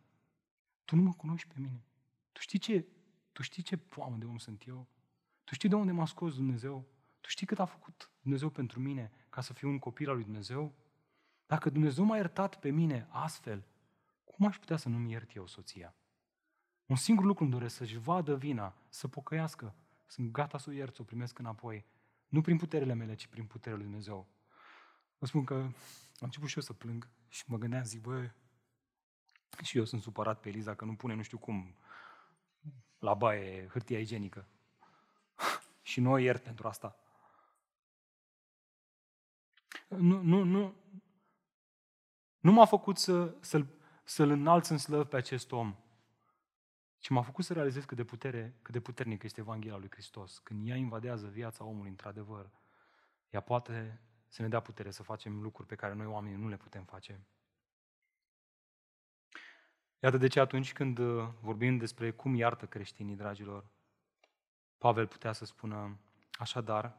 tu 0.85 0.97
nu 0.97 1.03
mă 1.03 1.13
cunoști 1.13 1.49
pe 1.49 1.55
mine. 1.57 1.85
Tu 2.33 2.41
știi 2.41 2.59
ce, 2.59 2.87
tu 3.33 3.43
știi 3.43 3.63
ce 3.63 3.77
poamă 3.77 4.17
de 4.17 4.25
om 4.25 4.39
sunt 4.39 4.67
eu? 4.67 4.87
Tu 5.45 5.55
știi 5.55 5.69
de 5.69 5.75
unde 5.75 5.93
m-a 5.93 6.07
scos 6.07 6.35
Dumnezeu? 6.35 6.94
Tu 7.25 7.31
știi 7.31 7.47
cât 7.47 7.59
a 7.59 7.65
făcut 7.65 8.11
Dumnezeu 8.21 8.49
pentru 8.49 8.81
mine 8.81 9.11
ca 9.31 9.41
să 9.41 9.53
fiu 9.53 9.69
un 9.69 9.79
copil 9.79 10.09
al 10.09 10.15
lui 10.15 10.25
Dumnezeu? 10.25 10.75
Dacă 11.47 11.71
Dumnezeu 11.71 12.05
m-a 12.05 12.17
iertat 12.17 12.59
pe 12.61 12.71
mine 12.71 13.07
astfel, 13.11 13.65
cum 14.25 14.47
aș 14.47 14.59
putea 14.59 14.77
să 14.77 14.89
nu-mi 14.89 15.11
iert 15.11 15.35
eu 15.35 15.47
soția? 15.47 15.95
Un 16.87 16.97
singur 16.97 17.25
lucru 17.25 17.43
îmi 17.43 17.53
doresc, 17.53 17.75
să-și 17.75 17.99
vadă 17.99 18.37
vina, 18.37 18.77
să 18.89 19.09
pocăiască. 19.09 19.75
Sunt 20.07 20.31
gata 20.31 20.59
să 20.59 20.71
o 20.71 20.73
iert, 20.73 20.95
să 20.95 21.03
o 21.03 21.05
primesc 21.05 21.39
înapoi. 21.39 21.85
Nu 22.29 22.41
prin 22.41 22.57
puterile 22.57 22.95
mele, 22.95 23.15
ci 23.15 23.27
prin 23.27 23.47
puterea 23.47 23.77
lui 23.77 23.87
Dumnezeu. 23.87 24.27
Vă 25.19 25.27
spun 25.27 25.45
că 25.45 25.55
am 25.55 25.75
început 26.21 26.49
și 26.49 26.57
eu 26.57 26.63
să 26.63 26.73
plâng 26.73 27.09
și 27.29 27.45
mă 27.47 27.59
gândeam, 27.59 27.85
zic, 27.85 28.01
bă, 28.01 28.31
și 29.63 29.79
eu 29.79 29.85
sunt 29.85 30.03
supărat 30.03 30.41
pe 30.41 30.49
Eliza 30.49 30.75
că 30.75 30.85
nu 30.85 30.95
pune 30.95 31.15
nu 31.15 31.23
știu 31.23 31.39
cum 31.39 31.77
la 32.99 33.15
baie 33.15 33.69
hârtia 33.69 33.99
igienică. 33.99 34.49
și 35.83 36.01
nu 36.01 36.11
o 36.11 36.19
iert 36.19 36.43
pentru 36.43 36.69
asta. 36.69 36.99
Nu, 39.97 40.23
nu, 40.23 40.43
nu, 40.43 40.75
nu 42.41 42.53
m-a 42.53 42.65
făcut 42.65 42.99
să, 42.99 43.37
să-l, 43.41 43.67
să-l 44.05 44.31
înalț 44.31 44.69
în 44.69 44.79
slăv 44.79 45.07
pe 45.07 45.17
acest 45.17 45.53
om, 45.53 45.77
ci 46.99 47.09
m-a 47.09 47.23
făcut 47.23 47.45
să 47.45 47.53
realizez 47.53 47.85
cât 47.85 47.97
de, 47.97 48.05
putere, 48.05 48.59
cât 48.63 48.73
de 48.73 48.81
puternic 48.81 49.23
este 49.23 49.41
Evanghelia 49.41 49.77
lui 49.77 49.91
Hristos. 49.91 50.39
Când 50.39 50.69
ea 50.69 50.77
invadează 50.77 51.27
viața 51.27 51.65
omului, 51.65 51.91
într-adevăr, 51.91 52.51
ea 53.31 53.41
poate 53.41 54.01
să 54.29 54.43
ne 54.43 54.49
dea 54.49 54.61
putere 54.61 54.91
să 54.91 55.03
facem 55.03 55.41
lucruri 55.43 55.69
pe 55.69 55.75
care 55.75 55.95
noi 55.95 56.07
oamenii 56.07 56.39
nu 56.39 56.49
le 56.49 56.57
putem 56.57 56.85
face. 56.85 57.21
Iată 59.99 60.17
de 60.17 60.27
ce 60.27 60.41
atunci 60.41 60.73
când 60.73 60.99
uh, 60.99 61.29
vorbim 61.41 61.77
despre 61.77 62.11
cum 62.11 62.35
iartă 62.35 62.67
creștinii, 62.67 63.17
dragilor, 63.17 63.65
Pavel 64.79 65.07
putea 65.07 65.33
să 65.33 65.45
spună, 65.45 65.99
așadar, 66.33 66.99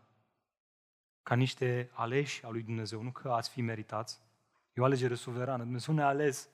ca 1.26 1.36
niște 1.36 1.90
aleși 1.94 2.46
al 2.46 2.52
lui 2.52 2.62
Dumnezeu, 2.62 3.02
nu 3.02 3.12
că 3.12 3.32
ați 3.32 3.50
fi 3.50 3.62
meritați, 3.62 4.20
e 4.74 4.82
o 4.82 4.84
alegere 4.84 5.16
suverană, 5.16 5.64
Dumnezeu 5.64 5.94
ne-a 5.94 6.08
ales 6.08 6.50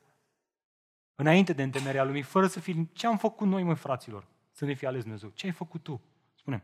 înainte 1.15 1.53
de 1.53 1.63
întemerea 1.63 2.03
lumii, 2.03 2.21
fără 2.21 2.47
să 2.47 2.59
fim, 2.59 2.85
ce 2.85 3.07
am 3.07 3.17
făcut 3.17 3.47
noi, 3.47 3.63
mă, 3.63 3.73
fraților, 3.73 4.27
să 4.51 4.65
ne 4.65 4.73
fi 4.73 4.85
ales 4.85 5.01
Dumnezeu? 5.01 5.29
Ce 5.29 5.45
ai 5.45 5.51
făcut 5.51 5.83
tu? 5.83 6.01
spune 6.35 6.63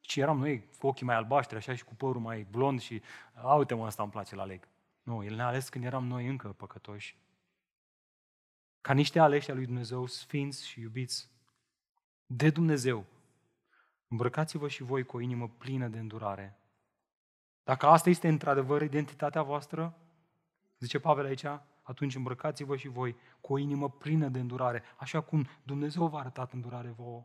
Și 0.00 0.20
eram 0.20 0.38
noi 0.38 0.68
cu 0.78 0.86
ochii 0.86 1.06
mai 1.06 1.14
albaștri, 1.14 1.56
așa, 1.56 1.74
și 1.74 1.84
cu 1.84 1.94
părul 1.94 2.20
mai 2.20 2.46
blond 2.50 2.80
și, 2.80 3.02
a, 3.34 3.54
uite 3.54 3.74
mă, 3.74 3.86
asta 3.86 4.02
îmi 4.02 4.12
place 4.12 4.34
la 4.34 4.44
leg. 4.44 4.68
Nu, 5.02 5.24
El 5.24 5.34
ne-a 5.34 5.46
ales 5.46 5.68
când 5.68 5.84
eram 5.84 6.06
noi 6.06 6.26
încă 6.26 6.48
păcătoși. 6.48 7.16
Ca 8.80 8.92
niște 8.92 9.18
aleși 9.18 9.50
al 9.50 9.56
lui 9.56 9.66
Dumnezeu, 9.66 10.06
sfinți 10.06 10.66
și 10.66 10.80
iubiți 10.80 11.30
de 12.26 12.50
Dumnezeu. 12.50 13.04
Îmbrăcați-vă 14.08 14.68
și 14.68 14.82
voi 14.82 15.04
cu 15.04 15.16
o 15.16 15.20
inimă 15.20 15.48
plină 15.48 15.88
de 15.88 15.98
îndurare. 15.98 16.58
Dacă 17.64 17.86
asta 17.86 18.08
este 18.08 18.28
într-adevăr 18.28 18.82
identitatea 18.82 19.42
voastră, 19.42 19.98
zice 20.78 20.98
Pavel 20.98 21.24
aici, 21.24 21.44
atunci 21.82 22.14
îmbrăcați-vă 22.14 22.76
și 22.76 22.88
voi 22.88 23.16
cu 23.40 23.52
o 23.52 23.58
inimă 23.58 23.90
plină 23.90 24.28
de 24.28 24.38
îndurare, 24.40 24.82
așa 24.96 25.20
cum 25.20 25.46
Dumnezeu 25.62 26.06
v-a 26.06 26.18
arătat 26.18 26.52
îndurare 26.52 26.94
vouă. 26.96 27.24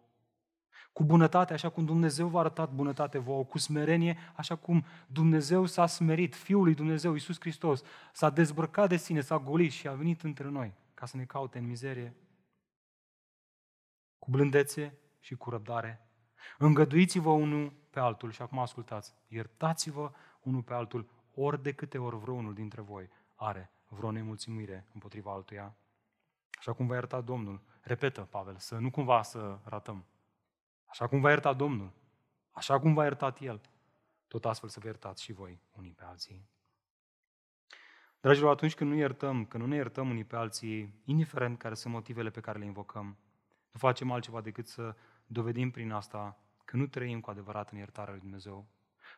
Cu 0.94 1.04
bunătate, 1.04 1.54
așa 1.54 1.70
cum 1.70 1.86
Dumnezeu 1.86 2.28
v-a 2.28 2.40
arătat 2.40 2.72
bunătate 2.72 3.18
vouă, 3.18 3.46
cu 3.46 3.58
smerenie, 3.58 4.18
așa 4.36 4.56
cum 4.56 4.86
Dumnezeu 5.08 5.66
s-a 5.66 5.86
smerit, 5.86 6.36
Fiul 6.36 6.64
lui 6.64 6.74
Dumnezeu, 6.74 7.14
Iisus 7.14 7.40
Hristos, 7.40 7.82
s-a 8.14 8.30
dezbrăcat 8.30 8.90
de 8.90 8.96
sine, 8.96 9.22
s-a 9.22 9.38
golit 9.38 9.72
și 9.72 9.88
a 9.88 9.94
venit 9.94 10.22
între 10.22 10.48
noi 10.48 10.74
ca 10.94 11.06
să 11.06 11.18
ne 11.18 11.26
caute 11.26 11.58
în 11.58 11.66
mizerie. 11.66 12.16
Cu 14.20 14.32
blândețe 14.32 14.98
și 15.20 15.36
cu 15.36 15.50
răbdare. 15.50 16.08
Îngăduiți-vă 16.58 17.30
unul 17.30 17.74
pe 17.90 18.00
altul 18.00 18.32
și 18.32 18.42
acum 18.42 18.60
ascultați, 18.60 19.14
iertați-vă 19.28 20.12
unul 20.40 20.64
pe 20.64 20.74
altul 20.74 21.10
ori 21.34 21.62
de 21.62 21.74
câte 21.74 21.98
ori 21.98 22.18
vreunul 22.18 22.54
dintre 22.54 22.82
voi 22.82 23.10
are 23.36 23.72
vreo 23.88 24.12
nemulțumire 24.12 24.88
împotriva 24.94 25.32
altuia. 25.32 25.76
Așa 26.58 26.74
cum 26.74 26.88
va 26.88 26.94
ierta 26.94 27.22
Domnul. 27.22 27.62
Repetă, 27.82 28.22
Pavel, 28.22 28.58
să 28.58 28.78
nu 28.78 28.92
cumva 28.92 29.22
să 29.22 29.60
ratăm. 29.64 30.06
Așa 30.86 31.08
cum 31.08 31.22
va 31.22 31.30
ierta 31.30 31.54
Domnul. 31.54 31.92
Așa 32.52 32.80
cum 32.80 32.94
va 32.94 33.04
iertat 33.04 33.42
El. 33.42 33.62
Tot 34.28 34.46
astfel 34.46 34.70
să 34.70 34.80
vă 34.80 34.86
iertați 34.86 35.24
și 35.24 35.34
voi 35.34 35.62
unii 35.72 35.92
pe 35.92 36.04
alții. 36.04 36.50
Dragilor, 38.22 38.52
atunci 38.52 38.76
când 38.76 38.90
nu 38.90 38.96
iertăm, 38.96 39.46
când 39.46 39.64
nu 39.64 39.70
ne 39.70 39.76
iertăm 39.76 40.10
unii 40.10 40.24
pe 40.24 40.36
alții, 40.36 41.02
indiferent 41.06 41.58
care 41.58 41.74
sunt 41.74 41.94
motivele 41.94 42.30
pe 42.30 42.40
care 42.40 42.60
le 42.60 42.66
invocăm, 42.66 43.06
nu 43.72 43.80
facem 43.80 44.12
altceva 44.12 44.42
decât 44.42 44.68
să 44.68 44.96
dovedim 45.26 45.72
prin 45.72 45.92
asta 45.92 46.40
că 46.66 46.78
nu 46.78 46.88
trăim 46.88 47.20
cu 47.20 47.30
adevărat 47.30 47.72
în 47.72 47.78
iertarea 47.78 48.12
lui 48.12 48.22
Dumnezeu. 48.22 48.68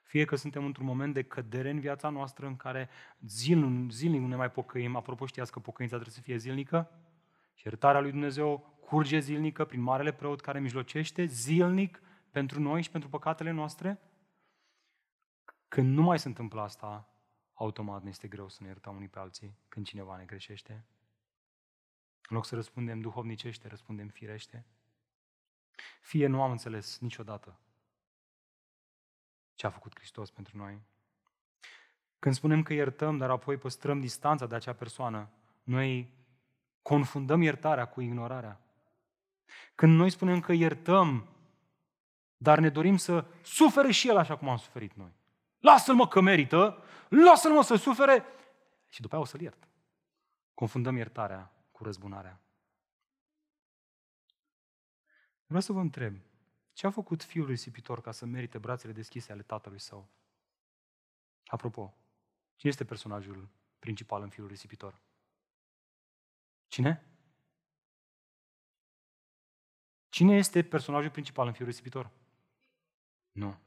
Fie 0.01 0.25
că 0.25 0.35
suntem 0.35 0.65
într-un 0.65 0.85
moment 0.85 1.13
de 1.13 1.23
cădere 1.23 1.69
în 1.69 1.79
viața 1.79 2.09
noastră 2.09 2.45
în 2.45 2.55
care 2.55 2.89
zilnic, 3.19 3.91
zilnic 3.91 4.21
nu 4.21 4.27
ne 4.27 4.35
mai 4.35 4.51
pocăim, 4.51 4.95
apropo 4.95 5.25
știați 5.25 5.51
că 5.51 5.59
pocăința 5.59 5.95
trebuie 5.95 6.15
să 6.17 6.21
fie 6.23 6.37
zilnică, 6.37 6.89
și 7.53 7.67
iertarea 7.67 8.01
lui 8.01 8.11
Dumnezeu 8.11 8.77
curge 8.85 9.19
zilnică 9.19 9.65
prin 9.65 9.81
Marele 9.81 10.13
Preot 10.13 10.41
care 10.41 10.59
mijlocește 10.59 11.25
zilnic 11.25 12.01
pentru 12.31 12.59
noi 12.59 12.81
și 12.81 12.89
pentru 12.89 13.09
păcatele 13.09 13.51
noastre. 13.51 13.99
Când 15.67 15.93
nu 15.93 16.01
mai 16.01 16.19
se 16.19 16.27
întâmplă 16.27 16.61
asta, 16.61 17.09
automat 17.53 18.03
ne 18.03 18.09
este 18.09 18.27
greu 18.27 18.49
să 18.49 18.57
ne 18.61 18.67
iertăm 18.67 18.95
unii 18.95 19.07
pe 19.07 19.19
alții 19.19 19.57
când 19.67 19.85
cineva 19.85 20.17
ne 20.17 20.25
greșește. 20.25 20.85
În 22.29 22.35
loc 22.35 22.45
să 22.45 22.55
răspundem 22.55 23.01
duhovnicește, 23.01 23.67
răspundem 23.67 24.07
firește. 24.07 24.65
Fie 26.01 26.27
nu 26.27 26.41
am 26.41 26.51
înțeles 26.51 26.99
niciodată 26.99 27.59
ce 29.61 29.67
a 29.67 29.69
făcut 29.69 29.95
Hristos 29.95 30.31
pentru 30.31 30.57
noi. 30.57 30.81
Când 32.19 32.35
spunem 32.35 32.63
că 32.63 32.73
iertăm, 32.73 33.17
dar 33.17 33.29
apoi 33.29 33.57
păstrăm 33.57 33.99
distanța 33.99 34.45
de 34.45 34.55
acea 34.55 34.73
persoană, 34.73 35.29
noi 35.63 36.13
confundăm 36.81 37.41
iertarea 37.41 37.85
cu 37.85 38.01
ignorarea. 38.01 38.61
Când 39.75 39.97
noi 39.97 40.09
spunem 40.09 40.39
că 40.39 40.53
iertăm, 40.53 41.27
dar 42.37 42.59
ne 42.59 42.69
dorim 42.69 42.97
să 42.97 43.25
sufere 43.43 43.91
și 43.91 44.07
el 44.07 44.17
așa 44.17 44.37
cum 44.37 44.49
am 44.49 44.57
suferit 44.57 44.93
noi. 44.93 45.13
Lasă-l 45.59 45.95
mă 45.95 46.07
că 46.07 46.21
merită, 46.21 46.83
lasă-l 47.09 47.51
mă 47.51 47.63
să 47.63 47.75
sufere 47.75 48.25
și 48.89 49.01
după 49.01 49.15
aia 49.15 49.23
o 49.23 49.27
să-l 49.27 49.41
iert. 49.41 49.67
Confundăm 50.53 50.95
iertarea 50.95 51.51
cu 51.71 51.83
răzbunarea. 51.83 52.41
Vreau 55.45 55.61
să 55.61 55.71
vă 55.71 55.79
întreb, 55.79 56.15
ce 56.81 56.87
a 56.87 56.91
făcut 56.91 57.23
fiul 57.23 57.45
risipitor 57.45 58.01
ca 58.01 58.11
să 58.11 58.25
merite 58.25 58.57
brațele 58.57 58.93
deschise 58.93 59.31
ale 59.31 59.41
tatălui 59.41 59.79
său? 59.79 60.09
Apropo, 61.45 61.93
cine 62.55 62.71
este 62.71 62.85
personajul 62.85 63.49
principal 63.79 64.21
în 64.21 64.29
fiul 64.29 64.47
risipitor? 64.47 65.01
Cine? 66.67 67.05
Cine 70.09 70.35
este 70.35 70.63
personajul 70.63 71.11
principal 71.11 71.47
în 71.47 71.53
fiul 71.53 71.67
risipitor? 71.67 72.11
Nu. 73.31 73.59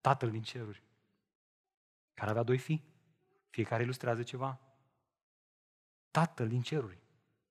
Tatăl 0.00 0.30
din 0.30 0.42
ceruri, 0.42 0.82
care 2.14 2.30
avea 2.30 2.42
doi 2.42 2.58
fii. 2.58 2.84
Fiecare 3.50 3.82
ilustrează 3.82 4.22
ceva. 4.22 4.60
Tatăl 6.10 6.48
din 6.48 6.62
ceruri 6.62 6.98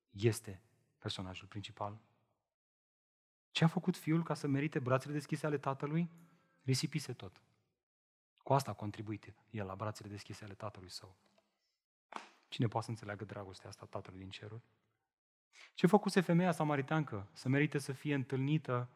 este 0.09 0.61
personajul 0.97 1.47
principal. 1.47 1.99
Ce 3.57 3.63
a 3.63 3.67
făcut 3.67 3.97
fiul 3.97 4.23
ca 4.23 4.33
să 4.33 4.47
merite 4.47 4.79
brațele 4.79 5.13
deschise 5.13 5.45
ale 5.45 5.57
tatălui? 5.57 6.09
Risipise 6.61 7.13
tot. 7.13 7.41
Cu 8.37 8.53
asta 8.53 8.71
a 8.71 8.73
contribuit 8.73 9.33
el 9.49 9.65
la 9.65 9.75
brațele 9.75 10.09
deschise 10.09 10.43
ale 10.43 10.53
tatălui 10.53 10.89
său. 10.89 11.15
Cine 12.47 12.67
poate 12.67 12.85
să 12.85 12.91
înțeleagă 12.91 13.25
dragostea 13.25 13.69
asta 13.69 13.85
tatălui 13.85 14.19
din 14.19 14.29
ceruri? 14.29 14.63
Ce 15.73 15.87
făcuse 15.87 16.21
femeia 16.21 16.51
samariteancă 16.51 17.29
să 17.33 17.49
merite 17.49 17.77
să 17.77 17.91
fie 17.91 18.13
întâlnită 18.13 18.89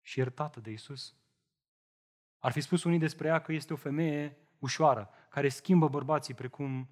și 0.00 0.18
iertată 0.18 0.60
de 0.60 0.70
Isus? 0.70 1.14
Ar 2.38 2.52
fi 2.52 2.60
spus 2.60 2.84
unii 2.84 2.98
despre 2.98 3.28
ea 3.28 3.40
că 3.40 3.52
este 3.52 3.72
o 3.72 3.76
femeie 3.76 4.36
ușoară, 4.58 5.10
care 5.28 5.48
schimbă 5.48 5.88
bărbații 5.88 6.34
precum 6.34 6.88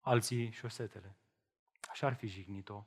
alții 0.00 0.50
șosetele. 0.50 1.16
Așa 1.88 2.06
ar 2.06 2.14
fi 2.14 2.26
jignit-o. 2.26 2.86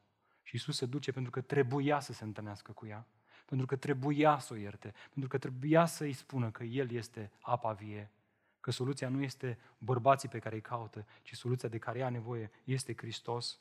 Și 0.50 0.56
Isus 0.56 0.76
se 0.76 0.86
duce 0.86 1.12
pentru 1.12 1.32
că 1.32 1.41
trebuia 1.41 2.00
să 2.00 2.14
se 2.14 2.24
întâlnească 2.24 2.72
cu 2.72 2.86
ea, 2.86 3.08
pentru 3.45 3.66
că 3.66 3.76
trebuia 3.76 4.39
să 4.39 4.54
o 4.54 4.56
ierte, 4.56 4.93
pentru 5.10 5.30
că 5.30 5.38
trebuia 5.38 5.86
să 5.86 6.04
îi 6.04 6.14
spună 6.14 6.52
că 6.52 6.64
El 6.64 6.91
este 6.91 7.32
apa 7.41 7.72
vie, 7.72 8.12
că 8.60 8.72
soluția 8.72 9.10
nu 9.10 9.22
este 9.22 9.60
bărbații 9.78 10.30
pe 10.30 10.39
care 10.39 10.56
îi 10.56 10.62
caută, 10.62 11.06
ci 11.22 11.36
soluția 11.36 11.70
de 11.70 11.78
care 11.78 12.00
ea 12.00 12.10
nevoie 12.10 12.52
este 12.64 12.93
Hristos. 12.97 13.60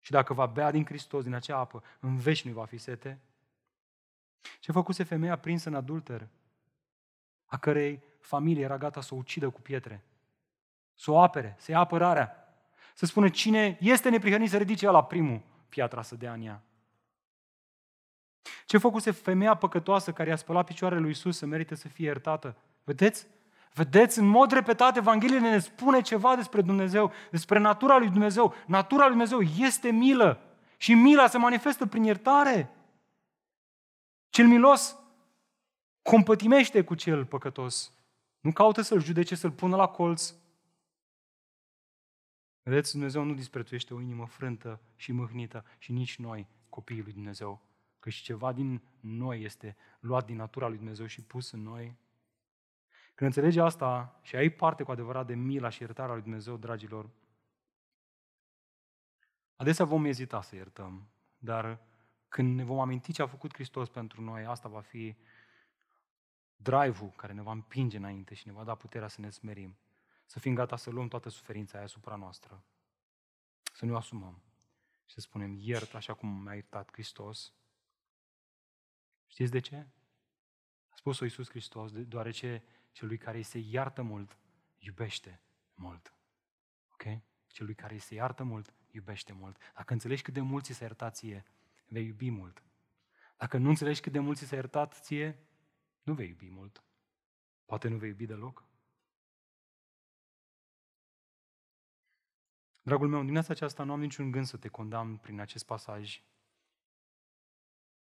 Și 0.00 0.10
dacă 0.10 0.34
va 0.34 0.46
bea 0.46 0.70
din 0.70 0.84
Hristos, 0.84 1.24
din 1.24 1.34
acea 1.34 1.56
apă, 1.56 1.82
în 2.00 2.16
veci 2.16 2.44
nu 2.44 2.52
va 2.52 2.64
fi 2.64 2.76
sete. 2.76 3.20
Ce 4.60 4.72
făcuse 4.72 5.02
femeia 5.02 5.38
prinsă 5.38 5.68
în 5.68 5.74
adulter, 5.74 6.28
a 7.46 7.58
cărei 7.58 8.02
familie 8.20 8.64
era 8.64 8.78
gata 8.78 9.00
să 9.00 9.14
o 9.14 9.16
ucidă 9.16 9.50
cu 9.50 9.60
pietre, 9.60 10.04
să 10.94 11.10
o 11.10 11.20
apere, 11.20 11.56
să 11.58 11.70
ia 11.70 11.78
apărarea, 11.78 12.54
să 12.94 13.06
spună 13.06 13.28
cine 13.28 13.78
este 13.80 14.08
neprihănit 14.08 14.50
să 14.50 14.58
ridice 14.58 14.90
la 14.90 15.04
primul 15.04 15.50
piatra 15.74 16.02
să 16.02 16.14
dea 16.14 16.32
în 16.32 16.42
ea. 16.42 16.62
Ce 18.66 18.78
făcuse 18.78 19.10
femeia 19.10 19.54
păcătoasă 19.54 20.12
care 20.12 20.28
i-a 20.28 20.36
spălat 20.36 20.66
picioarele 20.66 21.00
lui 21.00 21.10
Isus 21.10 21.36
să 21.36 21.46
merite 21.46 21.74
să 21.74 21.88
fie 21.88 22.06
iertată? 22.06 22.56
Vedeți? 22.84 23.26
Vedeți, 23.74 24.18
în 24.18 24.26
mod 24.26 24.52
repetat, 24.52 24.96
Evanghelia 24.96 25.40
ne 25.40 25.58
spune 25.58 26.00
ceva 26.00 26.36
despre 26.36 26.60
Dumnezeu, 26.62 27.12
despre 27.30 27.58
natura 27.58 27.98
lui 27.98 28.08
Dumnezeu. 28.08 28.54
Natura 28.66 29.00
lui 29.00 29.10
Dumnezeu 29.10 29.40
este 29.40 29.90
milă 29.90 30.40
și 30.76 30.94
mila 30.94 31.26
se 31.26 31.38
manifestă 31.38 31.86
prin 31.86 32.04
iertare. 32.04 32.70
Cel 34.28 34.46
milos 34.46 34.96
compătimește 36.02 36.84
cu 36.84 36.94
cel 36.94 37.24
păcătos. 37.24 37.92
Nu 38.40 38.52
caută 38.52 38.80
să-l 38.80 39.02
judece, 39.02 39.34
să-l 39.34 39.50
pună 39.50 39.76
la 39.76 39.86
colț. 39.86 40.34
Vedeți, 42.62 42.92
Dumnezeu 42.92 43.24
nu 43.24 43.34
disprețuiește 43.34 43.94
o 43.94 44.00
inimă 44.00 44.26
frântă 44.26 44.80
și 44.96 45.12
mâhnită 45.12 45.64
și 45.78 45.92
nici 45.92 46.18
noi, 46.18 46.48
copiii 46.68 47.02
lui 47.02 47.12
Dumnezeu. 47.12 47.62
Că 47.98 48.10
și 48.10 48.22
ceva 48.22 48.52
din 48.52 48.82
noi 49.00 49.42
este 49.42 49.76
luat 50.00 50.26
din 50.26 50.36
natura 50.36 50.68
lui 50.68 50.76
Dumnezeu 50.76 51.06
și 51.06 51.22
pus 51.22 51.50
în 51.50 51.62
noi. 51.62 51.96
Când 53.14 53.34
înțelegi 53.34 53.60
asta 53.60 54.20
și 54.22 54.36
ai 54.36 54.50
parte 54.50 54.82
cu 54.82 54.90
adevărat 54.90 55.26
de 55.26 55.34
mila 55.34 55.68
și 55.68 55.82
iertarea 55.82 56.12
lui 56.12 56.22
Dumnezeu, 56.22 56.56
dragilor, 56.56 57.10
adesea 59.56 59.84
vom 59.84 60.04
ezita 60.04 60.42
să 60.42 60.54
iertăm, 60.54 61.08
dar 61.38 61.80
când 62.28 62.54
ne 62.54 62.64
vom 62.64 62.78
aminti 62.78 63.12
ce 63.12 63.22
a 63.22 63.26
făcut 63.26 63.54
Hristos 63.54 63.88
pentru 63.88 64.22
noi, 64.22 64.44
asta 64.44 64.68
va 64.68 64.80
fi 64.80 65.16
drive-ul 66.56 67.10
care 67.16 67.32
ne 67.32 67.42
va 67.42 67.52
împinge 67.52 67.96
înainte 67.96 68.34
și 68.34 68.46
ne 68.46 68.52
va 68.52 68.64
da 68.64 68.74
puterea 68.74 69.08
să 69.08 69.20
ne 69.20 69.30
smerim, 69.30 69.76
să 70.32 70.38
fim 70.38 70.54
gata 70.54 70.76
să 70.76 70.90
luăm 70.90 71.08
toată 71.08 71.28
suferința 71.28 71.76
aia 71.76 71.86
asupra 71.86 72.16
noastră, 72.16 72.64
să 73.72 73.84
ne 73.84 73.92
o 73.92 73.96
asumăm 73.96 74.42
și 75.04 75.14
să 75.14 75.20
spunem, 75.20 75.54
iert 75.58 75.94
așa 75.94 76.14
cum 76.14 76.28
m-a 76.28 76.54
iertat 76.54 76.92
Hristos. 76.92 77.54
Știți 79.26 79.50
de 79.50 79.60
ce? 79.60 79.76
A 80.88 80.94
spus-o 80.96 81.24
Iisus 81.24 81.48
Hristos, 81.48 81.92
deoarece 81.92 82.64
celui 82.92 83.18
care 83.18 83.36
îi 83.36 83.42
se 83.42 83.58
iartă 83.58 84.02
mult, 84.02 84.38
iubește 84.78 85.42
mult. 85.74 86.14
Ok? 86.92 87.02
Celui 87.46 87.74
care 87.74 87.92
îi 87.92 88.00
se 88.00 88.14
iartă 88.14 88.42
mult, 88.42 88.74
iubește 88.90 89.32
mult. 89.32 89.56
Dacă 89.74 89.92
înțelegi 89.92 90.22
cât 90.22 90.34
de 90.34 90.40
mult 90.40 90.64
ți 90.64 90.72
s-a 90.72 90.84
iertat 90.84 91.14
ție, 91.14 91.44
vei 91.86 92.06
iubi 92.06 92.30
mult. 92.30 92.62
Dacă 93.36 93.58
nu 93.58 93.68
înțelegi 93.68 94.00
cât 94.00 94.12
de 94.12 94.18
mult 94.18 94.36
ți 94.36 94.46
s-a 94.46 94.54
iertat 94.54 94.94
ție, 95.00 95.38
nu 96.02 96.14
vei 96.14 96.28
iubi 96.28 96.48
mult. 96.48 96.82
Poate 97.64 97.88
nu 97.88 97.96
vei 97.96 98.08
iubi 98.08 98.26
deloc. 98.26 98.70
Dragul 102.82 103.08
meu, 103.08 103.18
în 103.18 103.24
dimineața 103.24 103.52
aceasta 103.52 103.82
nu 103.82 103.92
am 103.92 104.00
niciun 104.00 104.30
gând 104.30 104.46
să 104.46 104.56
te 104.56 104.68
condamn 104.68 105.16
prin 105.16 105.40
acest 105.40 105.66
pasaj. 105.66 106.22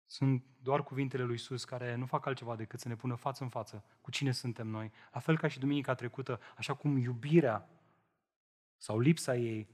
Sunt 0.06 0.46
doar 0.62 0.84
cuvintele 0.84 1.24
lui 1.24 1.36
Isus 1.36 1.66
care 1.66 1.96
nu 1.96 2.06
fac 2.06 2.26
altceva 2.26 2.56
decât 2.56 2.80
să 2.80 2.88
ne 2.88 2.96
pună 2.96 3.16
față 3.16 3.44
în 3.44 3.50
față 3.50 3.84
cu 4.02 4.12
cine 4.12 4.32
suntem 4.32 4.68
noi. 4.68 4.92
La 5.14 5.20
fel 5.20 5.38
ca 5.38 5.48
și 5.48 5.60
duminica 5.60 5.94
trecută, 5.94 6.40
așa 6.58 6.74
cum 6.74 6.98
iubirea 6.98 7.70
sau 8.78 9.00
lipsa 9.00 9.36
ei 9.36 9.68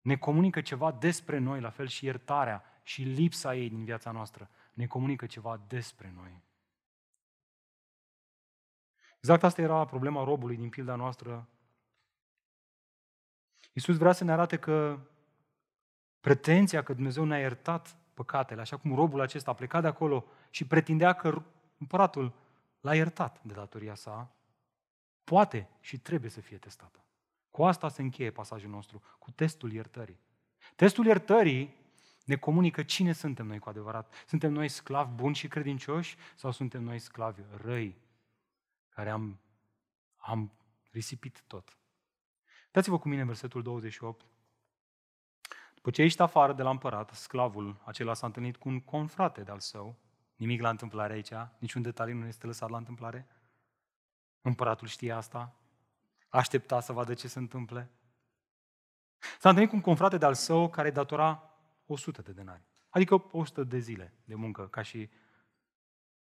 ne 0.00 0.16
comunică 0.16 0.60
ceva 0.60 0.92
despre 0.92 1.38
noi, 1.38 1.60
la 1.60 1.70
fel 1.70 1.86
și 1.86 2.04
iertarea 2.04 2.64
și 2.82 3.02
lipsa 3.02 3.54
ei 3.54 3.68
din 3.68 3.84
viața 3.84 4.10
noastră 4.10 4.50
ne 4.72 4.86
comunică 4.86 5.26
ceva 5.26 5.64
despre 5.66 6.12
noi. 6.14 6.42
Exact 9.16 9.42
asta 9.42 9.62
era 9.62 9.84
problema 9.84 10.24
robului 10.24 10.56
din 10.56 10.68
pilda 10.68 10.94
noastră. 10.94 11.48
Iisus 13.78 13.96
vrea 13.96 14.12
să 14.12 14.24
ne 14.24 14.32
arate 14.32 14.56
că 14.56 14.98
pretenția 16.20 16.82
că 16.82 16.92
Dumnezeu 16.92 17.24
ne-a 17.24 17.38
iertat 17.38 17.96
păcatele, 18.14 18.60
așa 18.60 18.76
cum 18.76 18.94
robul 18.94 19.20
acesta 19.20 19.50
a 19.50 19.54
plecat 19.54 19.82
de 19.82 19.88
acolo 19.88 20.24
și 20.50 20.66
pretindea 20.66 21.12
că 21.12 21.42
împăratul 21.78 22.32
l-a 22.80 22.94
iertat 22.94 23.42
de 23.42 23.52
datoria 23.52 23.94
sa, 23.94 24.36
poate 25.24 25.68
și 25.80 25.98
trebuie 25.98 26.30
să 26.30 26.40
fie 26.40 26.56
testată. 26.56 27.04
Cu 27.50 27.64
asta 27.64 27.88
se 27.88 28.02
încheie 28.02 28.30
pasajul 28.30 28.70
nostru, 28.70 29.02
cu 29.18 29.30
testul 29.30 29.72
iertării. 29.72 30.20
Testul 30.76 31.06
iertării 31.06 31.74
ne 32.24 32.36
comunică 32.36 32.82
cine 32.82 33.12
suntem 33.12 33.46
noi 33.46 33.58
cu 33.58 33.68
adevărat. 33.68 34.14
Suntem 34.26 34.52
noi 34.52 34.68
sclavi 34.68 35.14
buni 35.14 35.34
și 35.34 35.48
credincioși 35.48 36.16
sau 36.36 36.50
suntem 36.50 36.82
noi 36.82 36.98
sclavi 36.98 37.42
răi 37.62 37.96
care 38.88 39.10
am, 39.10 39.38
am 40.16 40.52
risipit 40.90 41.42
tot? 41.46 41.78
Dați-vă 42.78 42.98
cu 42.98 43.08
mine 43.08 43.24
versetul 43.24 43.62
28. 43.62 44.26
După 45.74 45.90
ce 45.90 46.02
ești 46.02 46.22
afară 46.22 46.52
de 46.52 46.62
la 46.62 46.70
împărat, 46.70 47.10
sclavul 47.10 47.80
acela 47.84 48.14
s-a 48.14 48.26
întâlnit 48.26 48.56
cu 48.56 48.68
un 48.68 48.80
confrate 48.80 49.42
de-al 49.42 49.58
său. 49.58 49.96
Nimic 50.36 50.60
la 50.60 50.68
întâmplare 50.68 51.12
aici, 51.12 51.32
niciun 51.58 51.82
detaliu 51.82 52.14
nu 52.14 52.26
este 52.26 52.46
lăsat 52.46 52.70
la 52.70 52.76
întâmplare. 52.76 53.28
Împăratul 54.40 54.86
știe 54.86 55.12
asta, 55.12 55.56
aștepta 56.28 56.80
să 56.80 56.92
vadă 56.92 57.14
ce 57.14 57.28
se 57.28 57.38
întâmple. 57.38 57.90
S-a 59.38 59.48
întâlnit 59.48 59.70
cu 59.70 59.76
un 59.76 59.82
confrate 59.82 60.18
de-al 60.18 60.34
său 60.34 60.70
care 60.70 60.90
datora 60.90 61.54
100 61.86 62.22
de 62.22 62.32
denari. 62.32 62.62
Adică 62.88 63.24
100 63.30 63.64
de 63.64 63.78
zile 63.78 64.14
de 64.24 64.34
muncă, 64.34 64.68
ca 64.68 64.82
și, 64.82 65.10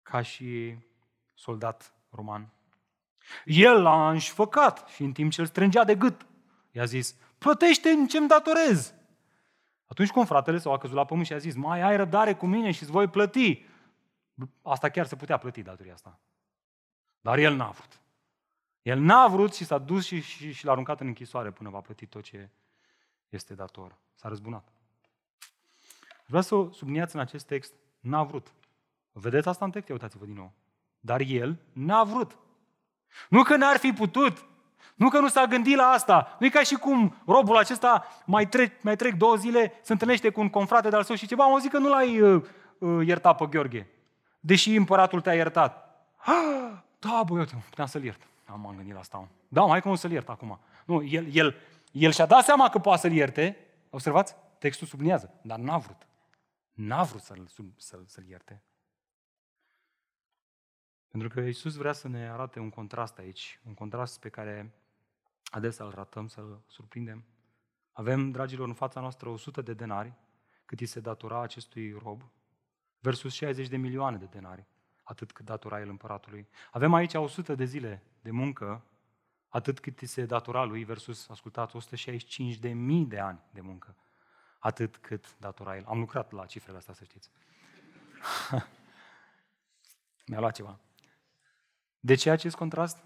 ca 0.01 0.21
și 0.21 0.77
soldat 1.33 1.93
roman. 2.09 2.53
El 3.45 3.81
l-a 3.81 4.09
înșfăcat 4.09 4.87
și 4.87 5.03
în 5.03 5.11
timp 5.11 5.31
ce 5.31 5.41
îl 5.41 5.47
strângea 5.47 5.83
de 5.83 5.95
gât, 5.95 6.25
i-a 6.78 6.86
zis, 6.86 7.15
plătește 7.38 7.89
în 7.89 8.07
ce-mi 8.07 8.28
datorez. 8.28 8.93
Atunci 9.86 10.09
confratele 10.09 10.57
s-au 10.57 10.78
căzut 10.78 10.95
la 10.95 11.05
pământ 11.05 11.25
și 11.25 11.34
a 11.34 11.38
zis, 11.38 11.55
mai 11.55 11.82
ai 11.82 11.97
răbdare 11.97 12.36
cu 12.36 12.45
mine 12.45 12.71
și 12.71 12.82
îți 12.82 12.91
voi 12.91 13.07
plăti. 13.07 13.65
Asta 14.61 14.89
chiar 14.89 15.05
se 15.05 15.15
putea 15.15 15.38
plăti 15.38 15.61
datoria 15.61 15.93
asta. 15.93 16.19
Dar 17.21 17.38
el 17.38 17.55
n-a 17.55 17.69
vrut. 17.69 18.01
El 18.82 18.99
n-a 18.99 19.28
vrut 19.28 19.53
și 19.53 19.65
s-a 19.65 19.78
dus 19.78 20.05
și, 20.05 20.21
și, 20.21 20.51
și 20.51 20.65
l-a 20.65 20.71
aruncat 20.71 20.99
în 20.99 21.07
închisoare 21.07 21.51
până 21.51 21.69
va 21.69 21.80
plăti 21.80 22.05
tot 22.05 22.23
ce 22.23 22.49
este 23.30 23.53
dator. 23.53 23.97
S-a 24.13 24.28
răzbunat. 24.28 24.67
Vreau 26.25 26.41
să 26.41 26.67
subliniați 26.71 27.15
în 27.15 27.21
acest 27.21 27.45
text, 27.45 27.73
n-a 27.99 28.23
vrut. 28.23 28.53
Vedeți 29.11 29.47
asta 29.47 29.65
în 29.65 29.71
text? 29.71 29.89
Uitați-vă 29.89 30.25
din 30.25 30.36
nou. 30.36 30.53
Dar 30.99 31.19
el 31.19 31.59
n-a 31.73 32.03
vrut. 32.03 32.38
Nu 33.30 33.43
că 33.43 33.55
n-ar 33.55 33.78
fi 33.78 33.91
putut, 33.91 34.45
nu 34.95 35.09
că 35.09 35.19
nu 35.19 35.27
s-a 35.27 35.45
gândit 35.45 35.75
la 35.75 35.83
asta. 35.83 36.35
Nu 36.39 36.45
e 36.45 36.49
ca 36.49 36.63
și 36.63 36.75
cum 36.75 37.15
robul 37.25 37.57
acesta 37.57 38.05
mai 38.25 38.47
trec, 38.47 38.83
mai 38.83 38.95
trec 38.95 39.13
două 39.13 39.35
zile, 39.35 39.73
se 39.81 39.91
întâlnește 39.91 40.29
cu 40.29 40.39
un 40.39 40.49
confrate 40.49 40.89
de-al 40.89 41.03
său 41.03 41.15
și 41.15 41.27
ceva, 41.27 41.45
mă 41.45 41.57
zic 41.57 41.71
că 41.71 41.77
nu 41.77 41.89
l-ai 41.89 42.21
uh, 42.21 42.43
uh, 42.79 43.07
iertat 43.07 43.38
pe 43.38 43.45
Gheorghe. 43.45 43.88
Deși 44.39 44.75
împăratul 44.75 45.21
te-a 45.21 45.33
iertat. 45.33 45.88
Ah, 46.17 46.71
da, 46.99 47.23
băi, 47.25 47.45
puteam 47.69 47.88
să-l 47.88 48.03
iert. 48.03 48.21
Am 48.45 48.59
m-am 48.59 48.75
gândit 48.75 48.93
la 48.93 48.99
asta. 48.99 49.27
Da, 49.47 49.61
mai 49.61 49.81
cum 49.81 49.95
să-l 49.95 50.11
iert 50.11 50.29
acum. 50.29 50.59
Nu, 50.85 51.03
el, 51.03 51.27
el, 51.33 51.55
el 51.91 52.11
și-a 52.11 52.25
dat 52.25 52.43
seama 52.43 52.69
că 52.69 52.79
poate 52.79 52.99
să-l 52.99 53.11
ierte. 53.11 53.57
Observați? 53.89 54.35
Textul 54.59 54.88
subliniază. 54.88 55.33
Dar 55.41 55.57
n-a 55.57 55.77
vrut. 55.77 56.07
N-a 56.73 57.03
vrut 57.03 57.21
să-l, 57.21 57.47
să-l, 57.77 58.03
să-l 58.07 58.23
ierte. 58.29 58.61
Pentru 61.07 61.29
că 61.29 61.39
Iisus 61.39 61.75
vrea 61.75 61.93
să 61.93 62.07
ne 62.07 62.29
arate 62.29 62.59
un 62.59 62.69
contrast 62.69 63.17
aici, 63.17 63.59
un 63.65 63.73
contrast 63.73 64.19
pe 64.19 64.29
care 64.29 64.73
adesea 65.43 65.85
îl 65.85 65.91
ratăm, 65.91 66.27
să-l 66.27 66.61
surprindem. 66.67 67.25
Avem, 67.91 68.31
dragilor, 68.31 68.67
în 68.67 68.73
fața 68.73 68.99
noastră 68.99 69.29
100 69.29 69.61
de 69.61 69.73
denari, 69.73 70.13
cât 70.65 70.79
îi 70.79 70.85
se 70.85 70.99
datora 70.99 71.41
acestui 71.41 71.91
rob, 71.91 72.23
versus 72.99 73.33
60 73.33 73.67
de 73.67 73.77
milioane 73.77 74.17
de 74.17 74.25
denari, 74.25 74.65
atât 75.03 75.31
cât 75.31 75.45
datora 75.45 75.79
el 75.79 75.89
împăratului. 75.89 76.47
Avem 76.71 76.93
aici 76.93 77.13
100 77.13 77.55
de 77.55 77.65
zile 77.65 78.03
de 78.21 78.31
muncă, 78.31 78.85
atât 79.47 79.79
cât 79.79 79.99
îi 79.99 80.07
se 80.07 80.25
datora 80.25 80.63
lui, 80.63 80.83
versus, 80.83 81.29
ascultați, 81.29 81.75
165 81.75 82.55
de 82.55 82.69
mii 82.69 83.05
de 83.05 83.19
ani 83.19 83.39
de 83.51 83.61
muncă, 83.61 83.95
atât 84.59 84.97
cât 84.97 85.37
datora 85.39 85.75
el. 85.75 85.83
Am 85.85 85.99
lucrat 85.99 86.31
la 86.31 86.45
cifrele 86.45 86.77
astea, 86.77 86.93
să 86.93 87.03
știți. 87.03 87.29
Mi-a 90.27 90.39
luat 90.39 90.55
ceva. 90.55 90.79
De 91.99 92.15
ce 92.15 92.29
acest 92.29 92.55
contrast? 92.55 93.05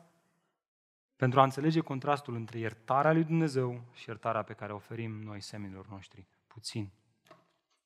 Pentru 1.15 1.39
a 1.39 1.43
înțelege 1.43 1.79
contrastul 1.79 2.35
între 2.35 2.59
iertarea 2.59 3.13
lui 3.13 3.23
Dumnezeu 3.23 3.81
și 3.93 4.09
iertarea 4.09 4.43
pe 4.43 4.53
care 4.53 4.71
o 4.71 4.75
oferim 4.75 5.21
noi 5.21 5.41
seminilor 5.41 5.87
noștri. 5.87 6.27
Puțin. 6.47 6.91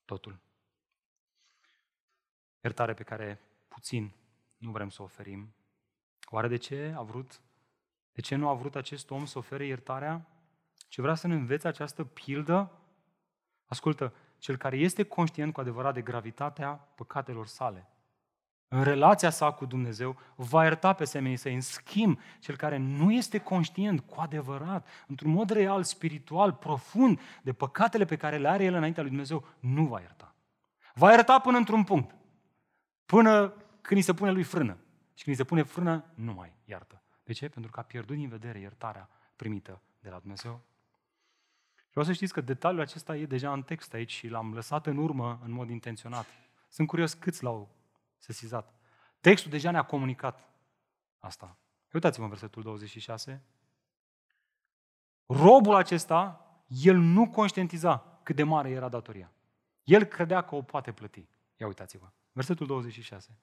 Totul. 0.04 0.38
Iertare 2.60 2.94
pe 2.94 3.02
care 3.02 3.40
puțin 3.68 4.12
nu 4.56 4.70
vrem 4.70 4.88
să 4.88 5.02
o 5.02 5.04
oferim. 5.04 5.54
Oare 6.30 6.48
de 6.48 6.56
ce 6.56 6.94
a 6.96 7.02
vrut? 7.02 7.40
De 8.12 8.20
ce 8.20 8.34
nu 8.34 8.48
a 8.48 8.54
vrut 8.54 8.74
acest 8.74 9.10
om 9.10 9.24
să 9.24 9.38
ofere 9.38 9.66
iertarea? 9.66 10.26
Ce 10.88 11.00
vrea 11.00 11.14
să 11.14 11.26
ne 11.26 11.34
învețe 11.34 11.68
această 11.68 12.04
pildă? 12.04 12.72
Ascultă, 13.66 14.14
cel 14.38 14.56
care 14.56 14.76
este 14.76 15.02
conștient 15.02 15.52
cu 15.52 15.60
adevărat 15.60 15.94
de 15.94 16.02
gravitatea 16.02 16.72
păcatelor 16.74 17.46
sale, 17.46 17.90
în 18.68 18.82
relația 18.82 19.30
sa 19.30 19.52
cu 19.52 19.66
Dumnezeu, 19.66 20.16
va 20.34 20.62
ierta 20.62 20.92
pe 20.92 21.04
semenii 21.04 21.36
săi. 21.36 21.54
În 21.54 21.60
schimb, 21.60 22.18
cel 22.40 22.56
care 22.56 22.76
nu 22.76 23.12
este 23.12 23.38
conștient 23.38 24.00
cu 24.00 24.20
adevărat, 24.20 24.88
într-un 25.06 25.30
mod 25.30 25.50
real, 25.50 25.82
spiritual, 25.82 26.52
profund, 26.52 27.20
de 27.42 27.52
păcatele 27.52 28.04
pe 28.04 28.16
care 28.16 28.38
le 28.38 28.48
are 28.48 28.64
el 28.64 28.74
înaintea 28.74 29.02
lui 29.02 29.10
Dumnezeu, 29.10 29.44
nu 29.60 29.86
va 29.86 30.00
ierta. 30.00 30.34
Va 30.94 31.10
ierta 31.10 31.38
până 31.38 31.56
într-un 31.56 31.84
punct. 31.84 32.14
Până 33.06 33.48
când 33.80 34.00
îi 34.00 34.02
se 34.02 34.14
pune 34.14 34.30
lui 34.30 34.42
frână. 34.42 34.76
Și 35.14 35.24
când 35.24 35.36
îi 35.36 35.42
se 35.42 35.48
pune 35.48 35.62
frână, 35.62 36.04
nu 36.14 36.32
mai 36.32 36.52
iartă. 36.64 37.02
De 37.24 37.32
ce? 37.32 37.48
Pentru 37.48 37.70
că 37.70 37.80
a 37.80 37.82
pierdut 37.82 38.16
din 38.16 38.28
vedere 38.28 38.58
iertarea 38.58 39.08
primită 39.36 39.80
de 40.00 40.10
la 40.10 40.18
Dumnezeu. 40.18 40.60
Vreau 41.90 42.06
să 42.06 42.12
știți 42.12 42.32
că 42.32 42.40
detaliul 42.40 42.80
acesta 42.80 43.16
e 43.16 43.26
deja 43.26 43.52
în 43.52 43.62
text 43.62 43.92
aici 43.94 44.12
și 44.12 44.28
l-am 44.28 44.54
lăsat 44.54 44.86
în 44.86 44.96
urmă 44.96 45.40
în 45.44 45.50
mod 45.50 45.70
intenționat. 45.70 46.26
Sunt 46.68 46.88
curios 46.88 47.14
câți 47.14 47.42
l-au 47.42 47.75
sesizat. 48.26 48.74
Textul 49.20 49.50
deja 49.50 49.70
ne-a 49.70 49.84
comunicat 49.84 50.50
asta. 51.18 51.58
Uitați-vă 51.92 52.22
în 52.22 52.28
versetul 52.28 52.62
26. 52.62 53.44
Robul 55.26 55.74
acesta, 55.74 56.40
el 56.66 56.96
nu 56.96 57.30
conștientiza 57.30 58.20
cât 58.22 58.36
de 58.36 58.42
mare 58.42 58.70
era 58.70 58.88
datoria. 58.88 59.32
El 59.84 60.04
credea 60.04 60.42
că 60.42 60.54
o 60.54 60.62
poate 60.62 60.92
plăti. 60.92 61.28
Ia 61.56 61.66
uitați-vă. 61.66 62.12
Versetul 62.32 62.66
26. 62.66 63.38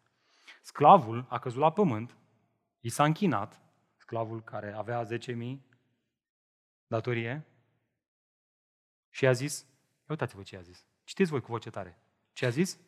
Sclavul 0.61 1.25
a 1.29 1.39
căzut 1.39 1.59
la 1.59 1.71
pământ, 1.71 2.17
i 2.79 2.89
s-a 2.89 3.03
închinat, 3.03 3.61
sclavul 3.95 4.43
care 4.43 4.71
avea 4.71 5.05
10.000 5.05 5.57
datorie, 6.87 7.45
și 9.09 9.27
a 9.27 9.31
zis, 9.31 9.61
ia 9.61 10.07
uitați-vă 10.07 10.41
ce 10.41 10.57
a 10.57 10.61
zis. 10.61 10.85
Citiți 11.03 11.29
voi 11.29 11.41
cu 11.41 11.51
voce 11.51 11.69
tare. 11.69 11.99
Ce 12.33 12.45
a 12.45 12.49
zis? 12.49 12.79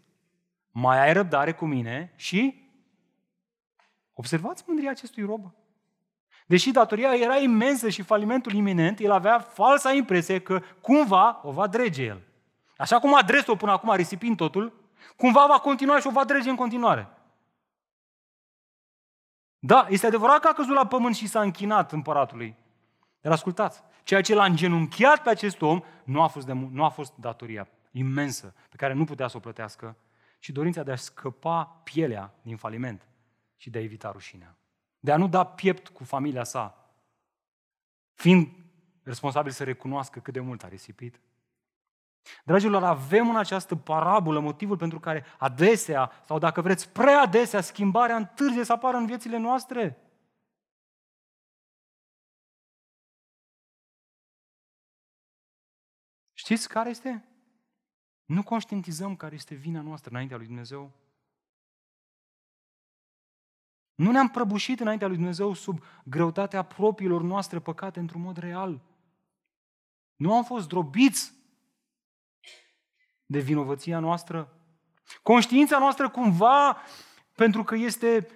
Mai 0.77 0.99
ai 0.99 1.13
răbdare 1.13 1.53
cu 1.53 1.65
mine 1.65 2.13
și 2.15 2.69
observați 4.13 4.63
mândria 4.67 4.89
acestui 4.89 5.23
rob. 5.23 5.53
Deși 6.45 6.71
datoria 6.71 7.13
era 7.13 7.37
imensă 7.37 7.89
și 7.89 8.01
falimentul 8.01 8.53
iminent, 8.53 8.99
el 8.99 9.11
avea 9.11 9.39
falsa 9.39 9.91
impresie 9.91 10.39
că 10.39 10.61
cumva 10.81 11.39
o 11.43 11.51
va 11.51 11.67
drege 11.67 12.03
el. 12.03 12.21
Așa 12.77 12.99
cum 12.99 13.15
a 13.15 13.21
dres-o 13.21 13.55
până 13.55 13.71
acum, 13.71 13.93
risipind 13.93 14.37
totul, 14.37 14.73
cumva 15.17 15.45
va 15.47 15.59
continua 15.59 15.99
și 15.99 16.07
o 16.07 16.11
va 16.11 16.23
drege 16.23 16.49
în 16.49 16.55
continuare. 16.55 17.09
Da, 19.59 19.87
este 19.89 20.07
adevărat 20.07 20.39
că 20.39 20.47
a 20.47 20.53
căzut 20.53 20.75
la 20.75 20.87
pământ 20.87 21.15
și 21.15 21.27
s-a 21.27 21.41
închinat 21.41 21.91
împăratului. 21.91 22.55
Dar 23.21 23.31
ascultați, 23.31 23.83
ceea 24.03 24.21
ce 24.21 24.35
l-a 24.35 24.45
îngenunchiat 24.45 25.23
pe 25.23 25.29
acest 25.29 25.61
om 25.61 25.81
nu 26.03 26.21
a 26.21 26.27
fost, 26.27 26.45
de, 26.45 26.53
nu 26.53 26.83
a 26.83 26.89
fost 26.89 27.13
datoria 27.15 27.67
imensă 27.91 28.53
pe 28.69 28.75
care 28.75 28.93
nu 28.93 29.03
putea 29.03 29.27
să 29.27 29.37
o 29.37 29.39
plătească, 29.39 29.95
și 30.45 30.51
dorința 30.51 30.83
de 30.83 30.91
a 30.91 30.95
scăpa 30.95 31.65
pielea 31.65 32.33
din 32.41 32.57
faliment 32.57 33.07
și 33.55 33.69
de 33.69 33.77
a 33.77 33.81
evita 33.81 34.11
rușinea. 34.11 34.57
De 34.99 35.11
a 35.11 35.17
nu 35.17 35.27
da 35.27 35.43
piept 35.45 35.87
cu 35.87 36.03
familia 36.03 36.43
sa, 36.43 36.93
fiind 38.13 38.47
responsabil 39.03 39.51
să 39.51 39.63
recunoască 39.63 40.19
cât 40.19 40.33
de 40.33 40.39
mult 40.39 40.63
a 40.63 40.67
risipit. 40.67 41.21
Dragilor, 42.43 42.83
avem 42.83 43.29
în 43.29 43.37
această 43.37 43.75
parabolă 43.75 44.39
motivul 44.39 44.77
pentru 44.77 44.99
care 44.99 45.25
adesea, 45.37 46.11
sau 46.25 46.39
dacă 46.39 46.61
vreți, 46.61 46.89
prea 46.89 47.21
adesea, 47.21 47.61
schimbarea 47.61 48.15
întârzie 48.15 48.63
să 48.63 48.71
apară 48.71 48.97
în 48.97 49.05
viețile 49.05 49.37
noastre. 49.37 49.97
Știți 56.33 56.69
care 56.69 56.89
este? 56.89 57.34
Nu 58.25 58.43
conștientizăm 58.43 59.15
care 59.15 59.35
este 59.35 59.55
vina 59.55 59.81
noastră 59.81 60.09
înaintea 60.09 60.37
lui 60.37 60.45
Dumnezeu. 60.45 60.91
Nu 63.95 64.11
ne-am 64.11 64.29
prăbușit 64.29 64.79
înaintea 64.79 65.07
lui 65.07 65.15
Dumnezeu 65.15 65.53
sub 65.53 65.83
greutatea 66.03 66.63
propriilor 66.63 67.21
noastre 67.21 67.59
păcate 67.59 67.99
într-un 67.99 68.21
mod 68.21 68.37
real. 68.37 68.81
Nu 70.15 70.35
am 70.35 70.43
fost 70.43 70.67
drobiți 70.67 71.33
de 73.25 73.39
vinovăția 73.39 73.99
noastră. 73.99 74.59
Conștiința 75.21 75.77
noastră 75.79 76.09
cumva, 76.09 76.77
pentru 77.35 77.63
că 77.63 77.75
este 77.75 78.27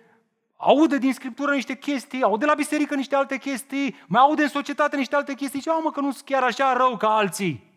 aude 0.55 0.97
din 0.97 1.13
Scriptură 1.13 1.53
niște 1.53 1.77
chestii, 1.77 2.23
aude 2.23 2.45
la 2.45 2.53
biserică 2.53 2.95
niște 2.95 3.15
alte 3.15 3.37
chestii, 3.37 3.95
mai 4.07 4.21
aude 4.21 4.43
în 4.43 4.49
societate 4.49 4.97
niște 4.97 5.15
alte 5.15 5.33
chestii, 5.33 5.61
ce 5.61 5.69
mă 5.83 5.91
că 5.91 5.99
nu 5.99 6.11
sunt 6.11 6.25
chiar 6.25 6.43
așa 6.43 6.73
rău 6.73 6.97
ca 6.97 7.15
alții. 7.15 7.68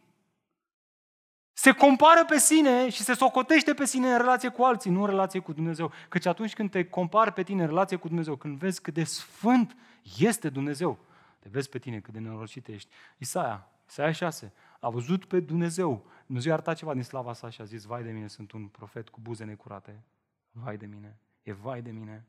Se 1.52 1.72
compară 1.72 2.24
pe 2.24 2.38
sine 2.38 2.88
și 2.88 3.02
se 3.02 3.14
socotește 3.14 3.74
pe 3.74 3.84
sine 3.84 4.12
în 4.12 4.16
relație 4.16 4.48
cu 4.48 4.62
alții, 4.62 4.90
nu 4.90 5.00
în 5.00 5.06
relație 5.06 5.40
cu 5.40 5.52
Dumnezeu. 5.52 5.92
Căci 6.08 6.26
atunci 6.26 6.54
când 6.54 6.70
te 6.70 6.84
compari 6.84 7.32
pe 7.32 7.42
tine 7.42 7.62
în 7.62 7.68
relație 7.68 7.96
cu 7.96 8.08
Dumnezeu, 8.08 8.36
când 8.36 8.58
vezi 8.58 8.80
cât 8.80 8.94
de 8.94 9.04
sfânt 9.04 9.76
este 10.18 10.48
Dumnezeu, 10.48 10.98
te 11.38 11.48
vezi 11.48 11.68
pe 11.68 11.78
tine 11.78 12.00
cât 12.00 12.12
de 12.12 12.18
nenorocit 12.18 12.68
ești. 12.68 12.90
Isaia, 13.18 13.68
Isaia 13.88 14.12
6, 14.12 14.52
a 14.80 14.88
văzut 14.88 15.24
pe 15.24 15.40
Dumnezeu. 15.40 16.06
Dumnezeu 16.26 16.50
a 16.50 16.54
arătat 16.54 16.76
ceva 16.76 16.92
din 16.92 17.02
slava 17.02 17.32
sa 17.32 17.50
și 17.50 17.60
a 17.60 17.64
zis, 17.64 17.84
vai 17.84 18.02
de 18.02 18.10
mine, 18.10 18.26
sunt 18.26 18.52
un 18.52 18.66
profet 18.66 19.08
cu 19.08 19.20
buze 19.22 19.44
necurate. 19.44 20.02
Vai 20.50 20.76
de 20.76 20.86
mine, 20.86 21.18
e 21.42 21.52
vai 21.52 21.82
de 21.82 21.90
mine. 21.90 22.26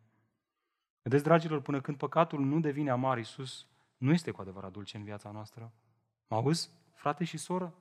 Vedeți, 1.02 1.24
dragilor, 1.24 1.62
până 1.62 1.82
când 1.82 1.98
păcatul 1.98 2.40
nu 2.40 2.60
devine 2.60 2.90
amar, 2.90 3.18
Iisus 3.18 3.66
nu 3.98 4.12
este 4.12 4.32
cu 4.32 4.42
adevărat 4.42 4.72
dulce 4.72 4.98
în 4.98 5.04
viața 5.04 5.32
noastră. 5.32 5.72
Mă 6.28 6.36
auzi, 6.36 6.70
frate 6.94 7.24
și 7.24 7.38
soră? 7.38 7.74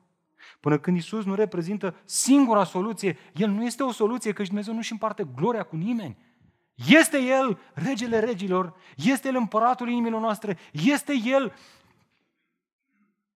Până 0.61 0.79
când 0.79 0.97
Isus 0.97 1.25
nu 1.25 1.35
reprezintă 1.35 1.97
singura 2.05 2.65
soluție, 2.65 3.19
El 3.35 3.49
nu 3.49 3.65
este 3.65 3.83
o 3.83 3.91
soluție, 3.91 4.33
că 4.33 4.43
Dumnezeu 4.43 4.75
nu-și 4.75 4.93
împarte 4.93 5.27
gloria 5.35 5.63
cu 5.63 5.77
nimeni. 5.77 6.17
Este 6.75 7.19
El 7.19 7.59
regele 7.75 8.19
regilor, 8.19 8.75
este 8.97 9.29
El 9.29 9.37
împăratul 9.37 9.89
inimilor 9.89 10.21
noastre, 10.21 10.59
este 10.73 11.13
El 11.25 11.53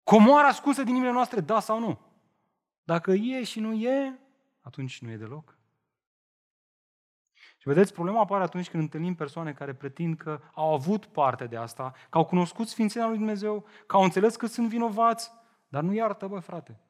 comoara 0.03 0.49
ascunsă 0.49 0.83
din 0.83 0.91
inimile 0.91 1.13
noastre, 1.13 1.41
da 1.41 1.61
sau 1.61 1.79
nu? 1.79 1.99
Dacă 2.85 3.13
e 3.13 3.45
și 3.45 3.61
nu 3.61 3.73
e, 3.73 4.19
atunci 4.61 5.01
nu 5.01 5.11
e 5.11 5.17
deloc. 5.17 5.57
Și 7.33 7.69
vedeți, 7.69 7.93
problema 7.93 8.21
apare 8.21 8.43
atunci 8.43 8.71
când 8.71 8.83
întâlnim 8.83 9.15
persoane 9.15 9.53
care 9.53 9.75
pretind 9.75 10.17
că 10.17 10.41
au 10.55 10.75
avut 10.75 11.07
parte 11.07 11.47
de 11.47 11.57
asta, 11.57 11.93
că 12.11 12.19
au 12.19 12.25
cunoscut 12.25 12.69
Sfințenia 12.69 13.09
lui 13.09 13.17
Dumnezeu, 13.17 13.67
că 13.87 13.97
au 13.97 14.03
înțeles 14.03 14.37
că 14.37 14.47
sunt 14.47 14.69
vinovați, 14.69 15.33
dar 15.69 15.83
nu 15.83 15.93
iartă, 15.93 16.27
bă, 16.27 16.39
frate. 16.39 16.81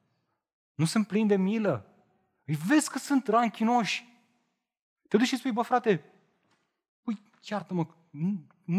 Nu 0.76 0.84
sunt 0.84 1.06
plini 1.06 1.28
de 1.28 1.36
milă. 1.36 1.86
Îi 2.44 2.58
vezi 2.66 2.90
că 2.90 2.98
sunt 2.98 3.28
ranchinoși. 3.28 4.14
Te 5.08 5.16
duci 5.16 5.26
și 5.26 5.36
spui, 5.36 5.52
bă, 5.52 5.62
frate, 5.62 6.04
ui, 7.04 7.22
iartă-mă, 7.42 7.86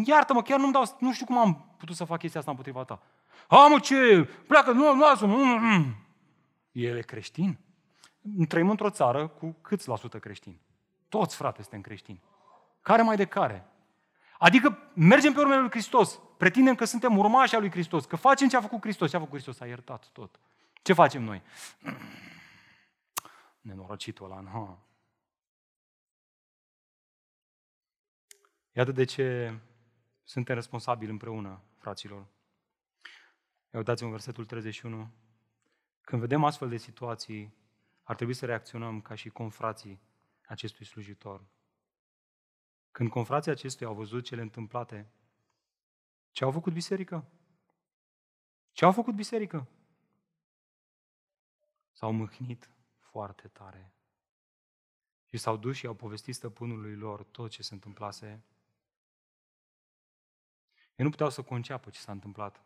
iartă-mă, 0.03 0.41
chiar 0.41 0.59
nu-mi 0.59 0.71
dau, 0.71 0.97
nu 0.99 1.13
știu 1.13 1.25
cum 1.25 1.37
am 1.37 1.75
putut 1.77 1.95
să 1.95 2.03
fac 2.03 2.19
chestia 2.19 2.39
asta 2.39 2.51
împotriva 2.51 2.83
ta. 2.83 3.01
A, 3.47 3.67
mă, 3.67 3.79
ce, 3.79 4.29
pleacă, 4.47 4.71
nu, 4.71 4.99
lasă-mă. 4.99 5.35
Mm, 5.35 5.65
mm. 5.65 5.95
El 6.71 6.97
e 6.97 7.01
creștin? 7.01 7.57
Trăim 8.47 8.69
într-o 8.69 8.89
țară 8.89 9.27
cu 9.27 9.55
câți 9.61 9.87
la 9.87 9.95
sută 9.95 10.19
creștini? 10.19 10.61
Toți, 11.09 11.35
frate, 11.35 11.61
suntem 11.61 11.81
creștini. 11.81 12.21
Care 12.81 13.01
mai 13.01 13.15
de 13.15 13.25
care? 13.25 13.65
Adică 14.39 14.77
mergem 14.93 15.33
pe 15.33 15.39
urmele 15.39 15.59
lui 15.59 15.69
Hristos, 15.69 16.19
pretindem 16.37 16.75
că 16.75 16.85
suntem 16.85 17.17
urmași 17.17 17.55
al 17.55 17.61
lui 17.61 17.71
Hristos, 17.71 18.05
că 18.05 18.15
facem 18.15 18.47
ce 18.47 18.57
a 18.57 18.61
făcut 18.61 18.81
Hristos. 18.81 19.09
Ce 19.09 19.15
a 19.15 19.19
făcut 19.19 19.33
Hristos? 19.33 19.59
A 19.59 19.65
iertat 19.65 20.09
tot. 20.11 20.39
Ce 20.88 20.93
facem 20.93 21.23
noi? 21.23 21.41
Nenorocitul 23.61 24.25
ăla, 24.31 24.39
nu. 24.39 24.79
Iată 28.71 28.91
de 28.91 29.03
ce 29.03 29.57
suntem 30.23 30.55
responsabili 30.55 31.11
împreună, 31.11 31.61
fraților. 31.77 32.27
Ia 33.71 33.79
uitați-vă 33.79 34.05
în 34.05 34.11
versetul 34.11 34.45
31. 34.45 35.11
Când 36.01 36.21
vedem 36.21 36.43
astfel 36.43 36.69
de 36.69 36.77
situații, 36.77 37.53
ar 38.03 38.15
trebui 38.15 38.33
să 38.33 38.45
reacționăm 38.45 39.01
ca 39.01 39.15
și 39.15 39.29
confrații 39.29 39.99
acestui 40.45 40.85
slujitor. 40.85 41.45
Când 42.91 43.09
confrații 43.09 43.51
acestuia 43.51 43.89
au 43.89 43.95
văzut 43.95 44.23
cele 44.23 44.41
întâmplate, 44.41 45.11
ce 46.31 46.43
au 46.43 46.51
făcut 46.51 46.73
biserică? 46.73 47.25
Ce 48.71 48.85
au 48.85 48.91
făcut 48.91 49.15
biserică? 49.15 49.67
S-au 51.97 52.11
mâhnit 52.11 52.69
foarte 52.99 53.47
tare. 53.47 53.93
Și 55.25 55.37
s-au 55.37 55.57
dus 55.57 55.75
și 55.75 55.85
au 55.85 55.93
povestit 55.93 56.35
stăpânului 56.35 56.95
lor 56.95 57.23
tot 57.23 57.49
ce 57.49 57.63
se 57.63 57.73
întâmplase. 57.73 58.43
Ei 60.95 61.05
nu 61.05 61.09
puteau 61.09 61.29
să 61.29 61.41
conceapă 61.41 61.89
ce 61.89 61.99
s-a 61.99 62.11
întâmplat. 62.11 62.65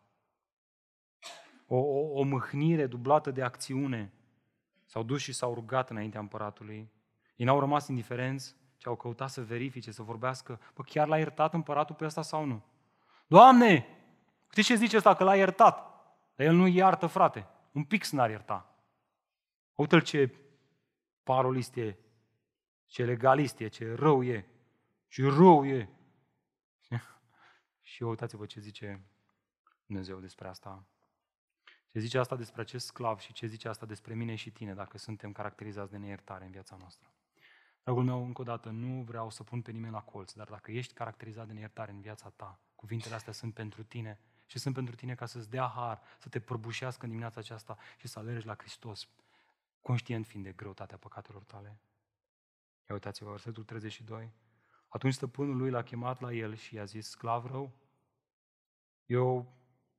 O, 1.66 1.76
o, 1.76 2.18
o 2.18 2.22
mâhnire 2.22 2.86
dublată 2.86 3.30
de 3.30 3.42
acțiune. 3.42 4.12
S-au 4.84 5.02
dus 5.02 5.20
și 5.20 5.32
s-au 5.32 5.54
rugat 5.54 5.90
înaintea 5.90 6.20
împăratului. 6.20 6.90
Ei 7.36 7.46
n-au 7.46 7.60
rămas 7.60 7.88
indiferenți, 7.88 8.56
ci 8.76 8.86
au 8.86 8.96
căutat 8.96 9.30
să 9.30 9.44
verifice, 9.44 9.90
să 9.90 10.02
vorbească. 10.02 10.60
Bă, 10.74 10.82
chiar 10.82 11.08
l-a 11.08 11.18
iertat 11.18 11.54
împăratul 11.54 11.94
pe 11.94 12.04
ăsta 12.04 12.22
sau 12.22 12.44
nu? 12.44 12.62
Doamne, 13.26 13.86
știți 14.50 14.66
ce 14.66 14.74
zice 14.74 14.96
ăsta? 14.96 15.14
Că 15.14 15.24
l-a 15.24 15.36
iertat. 15.36 15.76
Dar 16.34 16.46
el 16.46 16.54
nu 16.54 16.66
iartă, 16.66 17.06
frate. 17.06 17.46
Un 17.72 17.84
pic 17.84 18.06
n-ar 18.06 18.30
ierta. 18.30 18.71
Uite-l 19.82 20.02
ce 20.02 20.34
parolist 21.22 21.76
e, 21.76 21.98
ce 22.86 23.04
legalist 23.04 23.58
e, 23.60 23.68
ce 23.68 23.94
rău 23.94 24.22
e, 24.24 24.46
ce 25.08 25.28
rău 25.28 25.66
e. 25.66 25.88
și 27.90 28.02
uitați-vă 28.02 28.46
ce 28.46 28.60
zice 28.60 29.02
Dumnezeu 29.86 30.20
despre 30.20 30.48
asta. 30.48 30.86
Ce 31.90 31.98
zice 31.98 32.18
asta 32.18 32.36
despre 32.36 32.60
acest 32.60 32.86
sclav 32.86 33.18
și 33.18 33.32
ce 33.32 33.46
zice 33.46 33.68
asta 33.68 33.86
despre 33.86 34.14
mine 34.14 34.34
și 34.34 34.50
tine, 34.50 34.74
dacă 34.74 34.98
suntem 34.98 35.32
caracterizați 35.32 35.90
de 35.90 35.96
neiertare 35.96 36.44
în 36.44 36.50
viața 36.50 36.76
noastră. 36.76 37.12
Dragul 37.82 38.04
meu, 38.04 38.24
încă 38.24 38.40
o 38.40 38.44
dată, 38.44 38.70
nu 38.70 39.02
vreau 39.02 39.30
să 39.30 39.42
pun 39.42 39.62
pe 39.62 39.70
nimeni 39.70 39.92
la 39.92 40.02
colț, 40.02 40.32
dar 40.32 40.48
dacă 40.48 40.70
ești 40.70 40.94
caracterizat 40.94 41.46
de 41.46 41.52
neiertare 41.52 41.92
în 41.92 42.00
viața 42.00 42.28
ta, 42.28 42.60
cuvintele 42.74 43.14
astea 43.14 43.32
sunt 43.32 43.54
pentru 43.54 43.82
tine 43.82 44.20
și 44.46 44.58
sunt 44.58 44.74
pentru 44.74 44.94
tine 44.94 45.14
ca 45.14 45.26
să-ți 45.26 45.50
dea 45.50 45.66
har, 45.66 46.00
să 46.18 46.28
te 46.28 46.40
prăbușească 46.40 47.02
în 47.02 47.08
dimineața 47.08 47.40
aceasta 47.40 47.78
și 47.96 48.08
să 48.08 48.18
alergi 48.18 48.46
la 48.46 48.54
Hristos 48.54 49.08
conștient 49.82 50.26
fiind 50.26 50.44
de 50.44 50.52
greutatea 50.52 50.96
păcatelor 50.96 51.44
tale. 51.44 51.68
Ia 52.88 52.94
uitați-vă, 52.94 53.30
versetul 53.30 53.64
32. 53.64 54.32
Atunci 54.88 55.12
stăpânul 55.12 55.56
lui 55.56 55.70
l-a 55.70 55.82
chemat 55.82 56.20
la 56.20 56.32
el 56.32 56.54
și 56.54 56.74
i-a 56.74 56.84
zis, 56.84 57.08
sclav 57.08 57.46
rău, 57.46 57.72
eu 59.06 59.56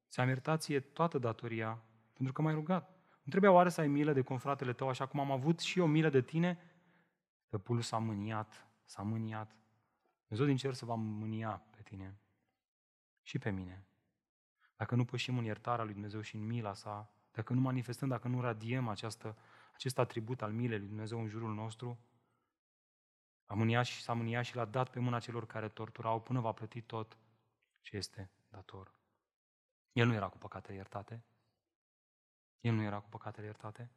ți-am 0.10 0.28
iertat 0.28 0.62
ție 0.62 0.80
toată 0.80 1.18
datoria 1.18 1.84
pentru 2.14 2.34
că 2.34 2.42
m-ai 2.42 2.54
rugat. 2.54 2.90
Nu 3.24 3.30
trebuia 3.30 3.52
oare 3.52 3.70
să 3.70 3.82
ai 3.82 3.88
milă 3.88 4.14
de 4.14 4.22
confratele 4.22 4.74
tău 4.74 4.90
așa 4.90 5.06
cum 5.06 5.20
am 5.20 5.32
avut 5.32 5.60
și 5.60 5.80
eu 5.80 5.88
milă 5.88 6.10
de 6.10 6.22
tine? 6.22 6.60
Stăpânul 7.46 7.82
s-a 7.82 7.98
mâniat, 7.98 8.68
s-a 8.84 9.02
mâniat. 9.02 9.56
Dumnezeu 10.28 10.48
din 10.48 10.58
cer 10.58 10.74
să 10.74 10.86
va 10.86 10.96
mânia 10.96 11.64
pe 11.70 11.82
tine 11.82 12.18
și 13.22 13.40
pe 13.40 13.50
mine. 13.50 13.86
Dacă 14.76 14.96
nu 14.96 15.06
pășim 15.06 15.38
în 15.38 15.44
iertarea 15.44 15.84
lui 15.84 15.94
Dumnezeu 15.94 16.22
și 16.22 16.36
în 16.36 16.46
mila 16.46 16.74
sa, 16.74 17.14
dacă 17.32 17.54
nu 17.54 17.60
manifestăm, 17.60 18.08
dacă 18.08 18.28
nu 18.28 18.42
radiem 18.42 18.88
această 18.88 19.38
acest 19.74 19.98
atribut 19.98 20.42
al 20.42 20.52
milei 20.52 20.78
lui 20.78 20.88
Dumnezeu 20.88 21.20
în 21.20 21.28
jurul 21.28 21.54
nostru, 21.54 22.00
a 23.46 23.54
mâniat 23.54 23.86
și 23.86 24.02
s-a 24.02 24.14
mâniat 24.14 24.46
și 24.46 24.56
l-a 24.56 24.66
dat 24.66 24.90
pe 24.90 25.00
mâna 25.00 25.20
celor 25.20 25.46
care 25.46 25.70
torturau 25.70 26.22
până 26.22 26.40
va 26.40 26.52
plăti 26.52 26.82
tot 26.82 27.18
ce 27.82 27.98
este 27.98 28.32
dator. 28.50 28.94
El 29.92 30.08
nu 30.08 30.14
era 30.14 30.28
cu 30.28 30.38
păcatele 30.38 30.76
iertate. 30.76 31.24
El 32.60 32.74
nu 32.74 32.82
era 32.82 33.00
cu 33.00 33.10
păcatele 33.10 33.46
iertate. 33.46 33.92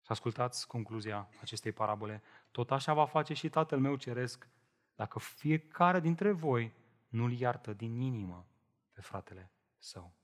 Și 0.00 0.10
ascultați 0.10 0.66
concluzia 0.66 1.28
acestei 1.40 1.72
parabole. 1.72 2.22
Tot 2.50 2.70
așa 2.70 2.94
va 2.94 3.06
face 3.06 3.34
și 3.34 3.48
Tatăl 3.48 3.80
meu 3.80 3.96
ceresc 3.96 4.48
dacă 4.94 5.18
fiecare 5.18 6.00
dintre 6.00 6.32
voi 6.32 6.72
nu-l 7.08 7.32
iartă 7.32 7.72
din 7.72 8.00
inimă 8.00 8.46
pe 8.92 9.00
fratele 9.00 9.50
său. 9.78 10.14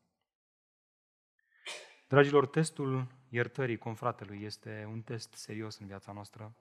Dragilor, 2.07 2.47
testul 2.47 3.07
iertării 3.31 3.79
confratelui 3.79 4.43
este 4.43 4.87
un 4.91 5.03
test 5.03 5.33
serios 5.33 5.79
în 5.79 5.87
viața 5.87 6.13
noastră. 6.13 6.55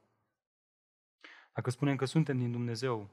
Dacă 1.53 1.69
spunem 1.69 1.95
că 1.95 2.05
suntem 2.05 2.37
din 2.37 2.51
Dumnezeu, 2.51 3.09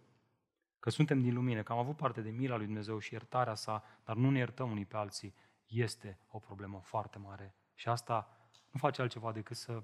că 0.79 0.91
suntem 0.91 1.21
din 1.21 1.35
lumină, 1.35 1.63
că 1.63 1.73
am 1.73 1.79
avut 1.79 1.97
parte 1.97 2.21
de 2.21 2.31
mila 2.31 2.57
lui 2.57 2.65
Dumnezeu 2.65 2.99
și 2.99 3.13
iertarea 3.13 3.55
sa, 3.55 3.85
dar 4.05 4.17
nu 4.17 4.31
ne 4.31 4.39
iertăm 4.39 4.71
unii 4.71 4.85
pe 4.85 4.97
alții, 4.97 5.35
este 5.67 6.19
o 6.29 6.39
problemă 6.39 6.81
foarte 6.81 7.19
mare. 7.19 7.55
Și 7.75 7.89
asta 7.89 8.39
nu 8.71 8.79
face 8.79 9.01
altceva 9.01 9.33
decât 9.33 9.57
să 9.57 9.83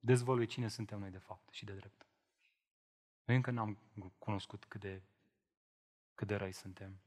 dezvălui 0.00 0.46
cine 0.46 0.68
suntem 0.68 0.98
noi 0.98 1.10
de 1.10 1.18
fapt 1.18 1.52
și 1.52 1.64
de 1.64 1.72
drept. 1.72 2.06
Noi 3.24 3.36
încă 3.36 3.50
n-am 3.50 3.78
cunoscut 4.18 4.64
cât 4.64 4.80
de, 4.80 5.02
cât 6.14 6.26
de 6.26 6.34
răi 6.34 6.52
suntem. 6.52 7.00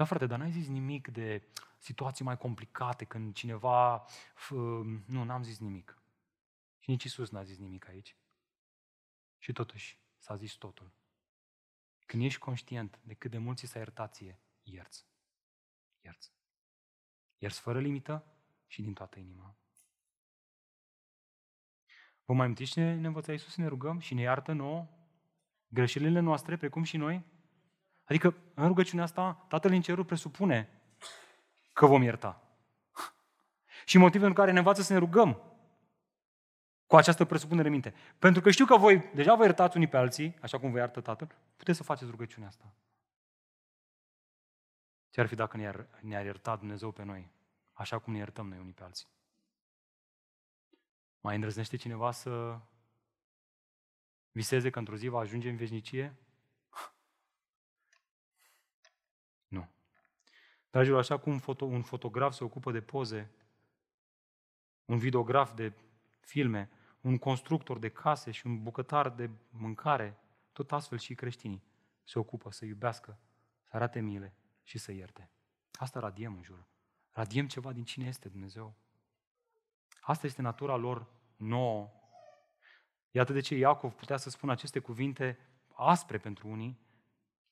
Da, 0.00 0.06
frate, 0.06 0.26
dar 0.26 0.38
n-ai 0.38 0.50
zis 0.50 0.68
nimic 0.68 1.08
de 1.08 1.42
situații 1.78 2.24
mai 2.24 2.36
complicate, 2.36 3.04
când 3.04 3.34
cineva... 3.34 4.04
Nu, 5.06 5.24
n-am 5.24 5.42
zis 5.42 5.58
nimic. 5.58 6.02
Și 6.78 6.90
nici 6.90 7.04
Isus 7.04 7.30
n-a 7.30 7.42
zis 7.42 7.58
nimic 7.58 7.88
aici. 7.88 8.16
Și 9.38 9.52
totuși 9.52 9.98
s-a 10.16 10.36
zis 10.36 10.52
totul. 10.52 10.92
Când 12.06 12.22
ești 12.22 12.38
conștient 12.38 13.00
de 13.02 13.14
cât 13.14 13.30
de 13.30 13.38
mult 13.38 13.58
ți 13.58 13.66
s-a 13.66 13.78
iertat 13.78 14.14
ție, 14.14 14.40
ierți. 14.62 15.06
Ierți. 16.00 16.32
Ierți 17.38 17.60
fără 17.60 17.80
limită 17.80 18.24
și 18.66 18.82
din 18.82 18.92
toată 18.92 19.18
inima. 19.18 19.56
Vă 22.24 22.32
mai 22.32 22.44
amintiți 22.44 22.70
ce 22.70 22.94
ne 22.94 23.06
învăța 23.06 23.32
Iisus 23.32 23.52
să 23.52 23.60
ne 23.60 23.66
rugăm 23.66 23.98
și 23.98 24.14
ne 24.14 24.20
iartă 24.20 24.52
nouă 24.52 24.88
greșelile 25.68 26.20
noastre, 26.20 26.56
precum 26.56 26.82
și 26.82 26.96
noi? 26.96 27.24
Adică, 28.10 28.36
în 28.54 28.66
rugăciunea 28.66 29.04
asta, 29.04 29.44
Tatăl 29.48 29.72
în 29.72 29.80
cerul 29.80 30.04
presupune 30.04 30.68
că 31.72 31.86
vom 31.86 32.02
ierta. 32.02 32.42
Și 33.84 33.98
motivul 33.98 34.26
în 34.26 34.32
care 34.32 34.50
ne 34.50 34.58
învață 34.58 34.82
să 34.82 34.92
ne 34.92 34.98
rugăm 34.98 35.42
cu 36.86 36.96
această 36.96 37.24
presupunere 37.24 37.66
în 37.66 37.72
minte. 37.72 37.94
Pentru 38.18 38.40
că 38.40 38.50
știu 38.50 38.64
că 38.64 38.76
voi 38.76 39.10
deja 39.14 39.34
vă 39.34 39.42
iertați 39.42 39.76
unii 39.76 39.88
pe 39.88 39.96
alții, 39.96 40.38
așa 40.40 40.58
cum 40.58 40.70
vă 40.70 40.78
iartă 40.78 41.00
Tatăl, 41.00 41.34
puteți 41.56 41.76
să 41.76 41.84
faceți 41.84 42.10
rugăciunea 42.10 42.48
asta. 42.48 42.74
Ce 45.10 45.20
ar 45.20 45.26
fi 45.26 45.34
dacă 45.34 45.56
ne-ar, 45.56 45.86
ne-ar 46.00 46.24
ierta 46.24 46.56
Dumnezeu 46.56 46.90
pe 46.90 47.02
noi, 47.02 47.30
așa 47.72 47.98
cum 47.98 48.12
ne 48.12 48.18
iertăm 48.18 48.48
noi 48.48 48.58
unii 48.58 48.72
pe 48.72 48.82
alții? 48.82 49.08
Mai 51.20 51.34
îndrăznește 51.34 51.76
cineva 51.76 52.10
să 52.10 52.60
viseze 54.30 54.70
că 54.70 54.78
într-o 54.78 54.96
zi 54.96 55.08
va 55.08 55.18
ajunge 55.18 55.48
în 55.48 55.56
veșnicie? 55.56 56.16
Nu. 59.50 59.68
Dragilor, 60.70 60.98
așa 60.98 61.18
cum 61.18 61.38
foto, 61.38 61.64
un 61.64 61.82
fotograf 61.82 62.34
se 62.34 62.44
ocupă 62.44 62.72
de 62.72 62.80
poze, 62.80 63.30
un 64.84 64.98
videograf 64.98 65.54
de 65.54 65.72
filme, 66.20 66.70
un 67.00 67.18
constructor 67.18 67.78
de 67.78 67.88
case 67.88 68.30
și 68.30 68.46
un 68.46 68.62
bucătar 68.62 69.10
de 69.10 69.30
mâncare, 69.50 70.18
tot 70.52 70.72
astfel 70.72 70.98
și 70.98 71.14
creștinii 71.14 71.62
se 72.04 72.18
ocupă 72.18 72.50
să 72.50 72.64
iubească, 72.64 73.18
să 73.62 73.76
arate 73.76 74.00
mile 74.00 74.34
și 74.62 74.78
să 74.78 74.92
ierte. 74.92 75.30
Asta 75.72 76.00
radiem 76.00 76.34
în 76.34 76.42
jur. 76.42 76.66
Radiem 77.10 77.46
ceva 77.46 77.72
din 77.72 77.84
cine 77.84 78.06
este 78.06 78.28
Dumnezeu. 78.28 78.74
Asta 80.00 80.26
este 80.26 80.42
natura 80.42 80.76
lor 80.76 81.06
nouă. 81.36 81.90
Iată 83.10 83.32
de 83.32 83.40
ce 83.40 83.54
Iacov 83.54 83.92
putea 83.92 84.16
să 84.16 84.30
spună 84.30 84.52
aceste 84.52 84.78
cuvinte 84.78 85.38
aspre 85.74 86.18
pentru 86.18 86.48
unii. 86.48 86.80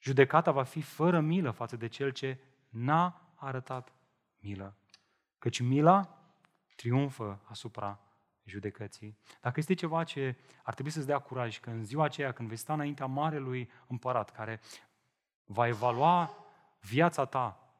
Judecata 0.01 0.51
va 0.51 0.63
fi 0.63 0.81
fără 0.81 1.21
milă 1.21 1.51
față 1.51 1.77
de 1.77 1.87
cel 1.87 2.11
ce 2.11 2.41
n-a 2.69 3.33
arătat 3.35 3.93
milă. 4.39 4.77
Căci 5.39 5.61
mila 5.61 6.23
triumfă 6.77 7.41
asupra 7.45 8.01
judecății. 8.45 9.19
Dacă 9.41 9.61
este 9.61 9.75
ceva 9.75 10.05
ce 10.05 10.37
ar 10.63 10.75
trebui 10.75 10.93
să-ți 10.93 11.07
dea 11.07 11.19
curaj, 11.19 11.61
că 11.61 11.71
în 11.71 11.85
ziua 11.85 12.05
aceea, 12.05 12.33
când 12.33 12.49
vei 12.49 12.57
sta 12.57 12.73
înaintea 12.73 13.07
Marelui 13.07 13.71
Împărat, 13.87 14.31
care 14.31 14.61
va 15.45 15.67
evalua 15.67 16.45
viața 16.81 17.25
ta, 17.25 17.73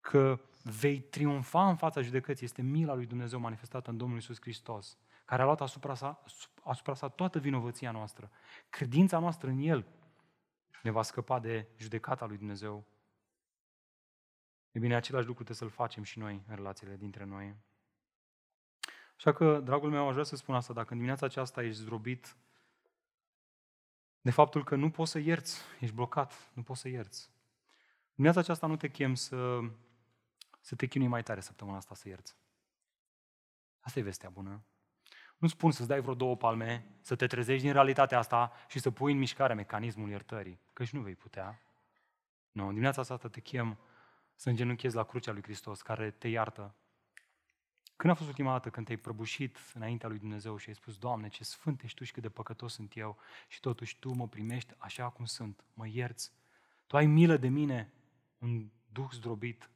că 0.00 0.40
vei 0.62 1.00
triumfa 1.00 1.68
în 1.68 1.76
fața 1.76 2.00
judecății, 2.00 2.44
este 2.44 2.62
mila 2.62 2.94
lui 2.94 3.06
Dumnezeu 3.06 3.38
manifestată 3.38 3.90
în 3.90 3.96
Domnul 3.96 4.18
Isus 4.18 4.40
Hristos, 4.40 4.98
care 5.24 5.42
a 5.42 5.44
luat 5.44 5.60
asupra 5.60 5.94
sa, 5.94 6.22
asupra 6.62 6.94
sa 6.94 7.08
toată 7.08 7.38
vinovăția 7.38 7.90
noastră. 7.90 8.30
Credința 8.70 9.18
noastră 9.18 9.48
în 9.48 9.58
El 9.58 9.86
ne 10.82 10.90
va 10.90 11.02
scăpa 11.02 11.38
de 11.38 11.66
judecata 11.76 12.26
lui 12.26 12.36
Dumnezeu. 12.36 12.84
E 14.78 14.80
bine, 14.80 14.94
același 14.94 15.26
lucru 15.26 15.44
trebuie 15.44 15.68
să-l 15.68 15.84
facem 15.84 16.02
și 16.02 16.18
noi 16.18 16.42
în 16.48 16.54
relațiile 16.54 16.96
dintre 16.96 17.24
noi. 17.24 17.54
Așa 19.16 19.32
că, 19.32 19.60
dragul 19.60 19.90
meu, 19.90 20.06
aș 20.06 20.12
vrea 20.12 20.24
să 20.24 20.36
spun 20.36 20.54
asta. 20.54 20.72
Dacă 20.72 20.88
în 20.88 20.94
dimineața 20.94 21.26
aceasta 21.26 21.62
ești 21.62 21.80
zdrobit 21.80 22.36
de 24.20 24.30
faptul 24.30 24.64
că 24.64 24.76
nu 24.76 24.90
poți 24.90 25.10
să 25.10 25.18
ierți, 25.18 25.60
ești 25.80 25.94
blocat, 25.94 26.50
nu 26.52 26.62
poți 26.62 26.80
să 26.80 26.88
ierți. 26.88 27.30
Dimineața 28.14 28.40
aceasta 28.40 28.66
nu 28.66 28.76
te 28.76 28.90
chem 28.90 29.14
să, 29.14 29.60
să 30.60 30.74
te 30.74 30.86
chinui 30.86 31.08
mai 31.08 31.22
tare 31.22 31.40
săptămâna 31.40 31.76
asta 31.76 31.94
să 31.94 32.08
ierți. 32.08 32.36
Asta 33.80 33.98
e 33.98 34.02
vestea 34.02 34.28
bună. 34.28 34.64
Nu 35.38 35.48
spun 35.48 35.70
să-ți 35.70 35.88
dai 35.88 36.00
vreo 36.00 36.14
două 36.14 36.36
palme, 36.36 36.98
să 37.00 37.16
te 37.16 37.26
trezești 37.26 37.62
din 37.62 37.72
realitatea 37.72 38.18
asta 38.18 38.52
și 38.68 38.78
să 38.78 38.90
pui 38.90 39.12
în 39.12 39.18
mișcare 39.18 39.54
mecanismul 39.54 40.08
iertării, 40.08 40.60
și 40.84 40.94
nu 40.94 41.00
vei 41.00 41.14
putea. 41.14 41.62
Nu, 42.52 42.62
în 42.62 42.68
dimineața 42.68 43.00
asta 43.00 43.28
te 43.28 43.40
chem 43.40 43.78
să 44.38 44.48
îngenunchezi 44.48 44.94
la 44.94 45.04
crucea 45.04 45.32
lui 45.32 45.42
Hristos, 45.42 45.82
care 45.82 46.10
te 46.10 46.28
iartă 46.28 46.74
când 47.98 48.12
a 48.12 48.16
fost 48.16 48.28
ultima 48.28 48.52
dată 48.52 48.70
când 48.70 48.86
te-ai 48.86 48.98
prăbușit 48.98 49.56
înaintea 49.74 50.08
lui 50.08 50.18
Dumnezeu 50.18 50.56
și 50.56 50.68
ai 50.68 50.74
spus, 50.74 50.98
Doamne, 50.98 51.28
ce 51.28 51.44
sfânt 51.44 51.82
ești 51.82 51.96
Tu 51.96 52.04
și 52.04 52.12
cât 52.12 52.22
de 52.22 52.28
păcătos 52.28 52.72
sunt 52.72 52.96
eu 52.96 53.16
și 53.48 53.60
totuși 53.60 53.98
Tu 53.98 54.14
mă 54.14 54.28
primești 54.28 54.74
așa 54.76 55.08
cum 55.08 55.24
sunt, 55.24 55.64
mă 55.74 55.88
ierți. 55.88 56.32
Tu 56.86 56.96
ai 56.96 57.06
milă 57.06 57.36
de 57.36 57.48
mine, 57.48 57.92
un 58.38 58.68
duh 58.92 59.08
zdrobit. 59.12 59.70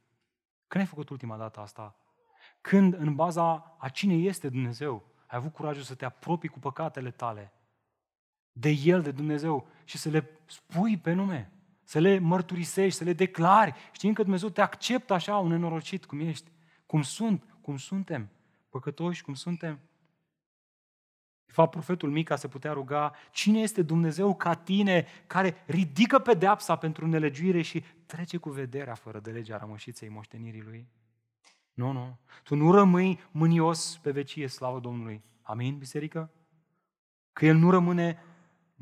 Când 0.67 0.83
ai 0.83 0.89
făcut 0.89 1.09
ultima 1.09 1.37
dată 1.37 1.59
asta? 1.59 1.95
Când, 2.61 2.93
în 2.93 3.15
baza 3.15 3.75
a 3.79 3.89
cine 3.89 4.13
este 4.13 4.49
Dumnezeu, 4.49 5.05
ai 5.27 5.37
avut 5.37 5.53
curajul 5.53 5.83
să 5.83 5.95
te 5.95 6.05
apropii 6.05 6.49
cu 6.49 6.59
păcatele 6.59 7.11
tale 7.11 7.53
de 8.51 8.69
El, 8.69 9.01
de 9.01 9.11
Dumnezeu 9.11 9.67
și 9.83 9.97
să 9.97 10.09
le 10.09 10.29
spui 10.45 10.97
pe 10.97 11.13
nume, 11.13 11.51
să 11.83 11.99
le 11.99 12.19
mărturisești, 12.19 12.97
să 12.97 13.03
le 13.03 13.13
declari, 13.13 13.73
știind 13.91 14.15
că 14.15 14.21
Dumnezeu 14.21 14.49
te 14.49 14.61
acceptă 14.61 15.13
așa, 15.13 15.37
un 15.37 15.47
nenorocit 15.47 16.05
cum 16.05 16.19
ești, 16.19 16.51
cum 16.85 17.01
sunt, 17.01 17.43
cum 17.61 17.77
suntem, 17.77 18.29
păcătoși 18.69 19.23
cum 19.23 19.33
suntem. 19.33 19.79
De 21.45 21.51
fapt, 21.51 21.71
profetul 21.71 22.11
Mica 22.11 22.35
se 22.35 22.47
putea 22.47 22.71
ruga, 22.73 23.13
cine 23.31 23.59
este 23.59 23.81
Dumnezeu 23.81 24.35
ca 24.35 24.53
tine, 24.53 25.05
care 25.27 25.63
ridică 25.65 26.19
pedeapsa 26.19 26.75
pentru 26.75 27.07
nelegiuire 27.07 27.61
și 27.61 27.83
trece 28.05 28.37
cu 28.37 28.49
vederea 28.49 28.93
fără 28.93 29.19
de 29.19 29.31
legea 29.31 29.57
rămășiței 29.57 30.09
moștenirii 30.09 30.61
lui? 30.61 30.87
Nu, 31.73 31.91
nu. 31.91 32.17
Tu 32.43 32.55
nu 32.55 32.71
rămâi 32.71 33.19
mânios 33.31 33.97
pe 33.97 34.11
vecie, 34.11 34.47
slavă 34.47 34.79
Domnului. 34.79 35.23
Amin, 35.41 35.77
biserică? 35.77 36.31
Că 37.33 37.45
El 37.45 37.55
nu 37.55 37.69
rămâne 37.69 38.23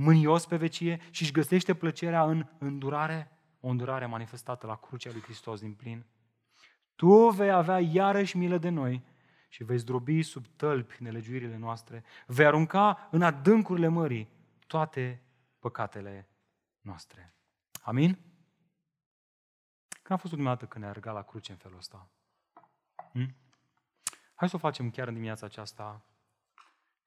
mânios 0.01 0.45
pe 0.45 0.55
vecie 0.55 0.99
și 1.09 1.21
își 1.21 1.31
găsește 1.31 1.73
plăcerea 1.73 2.23
în 2.23 2.47
îndurare, 2.57 3.31
o 3.59 3.67
îndurare 3.67 4.05
manifestată 4.05 4.67
la 4.67 4.75
crucea 4.75 5.11
lui 5.11 5.21
Hristos 5.21 5.59
din 5.59 5.73
plin. 5.73 6.05
Tu 6.95 7.29
vei 7.29 7.51
avea 7.51 7.79
iarăși 7.79 8.37
milă 8.37 8.57
de 8.57 8.69
noi 8.69 9.03
și 9.49 9.63
vei 9.63 9.77
zdrobi 9.77 10.21
sub 10.21 10.45
tălpi 10.55 11.03
nelegiuirile 11.03 11.57
noastre, 11.57 12.03
vei 12.25 12.45
arunca 12.45 13.07
în 13.11 13.21
adâncurile 13.21 13.87
mării 13.87 14.29
toate 14.67 15.21
păcatele 15.59 16.29
noastre. 16.81 17.35
Amin? 17.81 18.19
Când 19.87 20.19
a 20.19 20.21
fost 20.21 20.33
ultima 20.33 20.49
dată 20.49 20.65
când 20.65 20.83
ne-a 20.83 20.93
rugat 20.93 21.13
la 21.13 21.21
cruce 21.21 21.51
în 21.51 21.57
felul 21.57 21.77
ăsta? 21.77 22.09
Hm? 23.11 23.35
Hai 24.35 24.49
să 24.49 24.55
o 24.55 24.59
facem 24.59 24.89
chiar 24.89 25.07
în 25.07 25.13
dimineața 25.13 25.45
aceasta, 25.45 26.05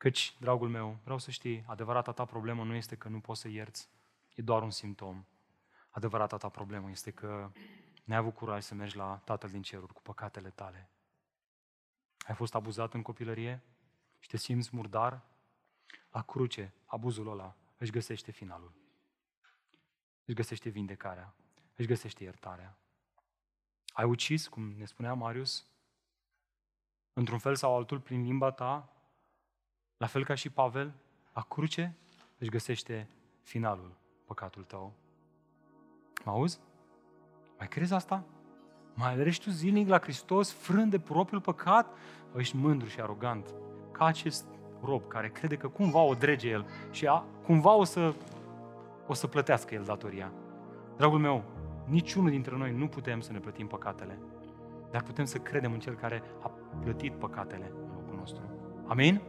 căci, 0.04 0.36
dragul 0.40 0.68
meu, 0.68 0.98
vreau 1.02 1.18
să 1.18 1.30
știi, 1.30 1.64
adevărata 1.66 2.12
ta 2.12 2.24
problemă 2.24 2.64
nu 2.64 2.74
este 2.74 2.96
că 2.96 3.08
nu 3.08 3.20
poți 3.20 3.40
să 3.40 3.48
ierți, 3.48 3.88
e 4.34 4.42
doar 4.42 4.62
un 4.62 4.70
simptom. 4.70 5.24
Adevărata 5.90 6.36
ta 6.36 6.48
problemă 6.48 6.90
este 6.90 7.10
că 7.10 7.50
N-ai 8.04 8.18
avut 8.18 8.34
curaj 8.34 8.62
să 8.62 8.74
mergi 8.74 8.96
la 8.96 9.20
Tatăl 9.24 9.50
din 9.50 9.62
ceruri 9.62 9.92
cu 9.92 10.02
păcatele 10.02 10.50
tale. 10.50 10.88
Ai 12.18 12.34
fost 12.34 12.54
abuzat 12.54 12.94
în 12.94 13.02
copilărie 13.02 13.62
și 14.18 14.28
te 14.28 14.36
simți 14.36 14.70
murdar? 14.72 15.22
La 16.10 16.22
cruce, 16.22 16.74
abuzul 16.84 17.30
ăla 17.30 17.56
își 17.76 17.90
găsește 17.90 18.30
finalul. 18.30 18.72
Își 20.24 20.36
găsește 20.36 20.68
vindecarea. 20.68 21.34
Își 21.76 21.88
găsește 21.88 22.24
iertarea. 22.24 22.78
Ai 23.92 24.04
ucis, 24.04 24.48
cum 24.48 24.62
ne 24.62 24.84
spunea 24.84 25.14
Marius, 25.14 25.66
într-un 27.12 27.38
fel 27.38 27.56
sau 27.56 27.76
altul, 27.76 28.00
prin 28.00 28.22
limba 28.22 28.50
ta, 28.50 28.93
la 29.96 30.06
fel 30.06 30.24
ca 30.24 30.34
și 30.34 30.50
Pavel, 30.50 30.92
la 31.32 31.42
cruce 31.42 31.94
își 32.38 32.50
găsește 32.50 33.08
finalul 33.42 33.90
păcatul 34.24 34.62
tău. 34.62 34.92
Mă 36.24 36.32
auzi? 36.32 36.60
Mai 37.58 37.68
crezi 37.68 37.92
asta? 37.92 38.24
Mai 38.94 39.12
alergi 39.12 39.40
tu 39.40 39.50
zilnic 39.50 39.88
la 39.88 39.98
Hristos, 39.98 40.52
frând 40.52 40.90
de 40.90 40.98
propriul 40.98 41.40
păcat? 41.40 41.96
Ești 42.36 42.56
mândru 42.56 42.88
și 42.88 43.00
arogant, 43.00 43.54
ca 43.92 44.04
acest 44.04 44.44
rob 44.82 45.08
care 45.08 45.28
crede 45.28 45.56
că 45.56 45.68
cumva 45.68 46.00
o 46.00 46.14
drege 46.14 46.48
el 46.48 46.66
și 46.90 47.06
a, 47.06 47.24
cumva 47.42 47.74
o 47.74 47.84
să, 47.84 48.14
o 49.06 49.14
să 49.14 49.26
plătească 49.26 49.74
el 49.74 49.84
datoria. 49.84 50.32
Dragul 50.96 51.18
meu, 51.18 51.44
niciunul 51.86 52.30
dintre 52.30 52.56
noi 52.56 52.72
nu 52.72 52.88
putem 52.88 53.20
să 53.20 53.32
ne 53.32 53.38
plătim 53.38 53.66
păcatele, 53.66 54.18
dar 54.90 55.02
putem 55.02 55.24
să 55.24 55.38
credem 55.38 55.72
în 55.72 55.80
Cel 55.80 55.94
care 55.94 56.22
a 56.42 56.50
plătit 56.80 57.12
păcatele 57.12 57.72
în 57.74 57.94
locul 57.94 58.16
nostru. 58.16 58.42
Amin? 58.86 59.20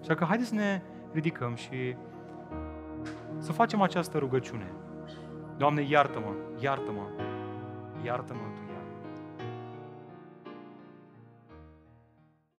Așa 0.00 0.14
că 0.14 0.24
haideți 0.24 0.48
să 0.48 0.54
ne 0.54 0.82
ridicăm 1.12 1.54
și 1.54 1.96
să 3.38 3.52
facem 3.52 3.80
această 3.80 4.18
rugăciune. 4.18 4.72
Doamne, 5.56 5.82
iartă-mă, 5.82 6.32
iartă-mă, 6.58 7.06
iartă-mă 8.04 8.40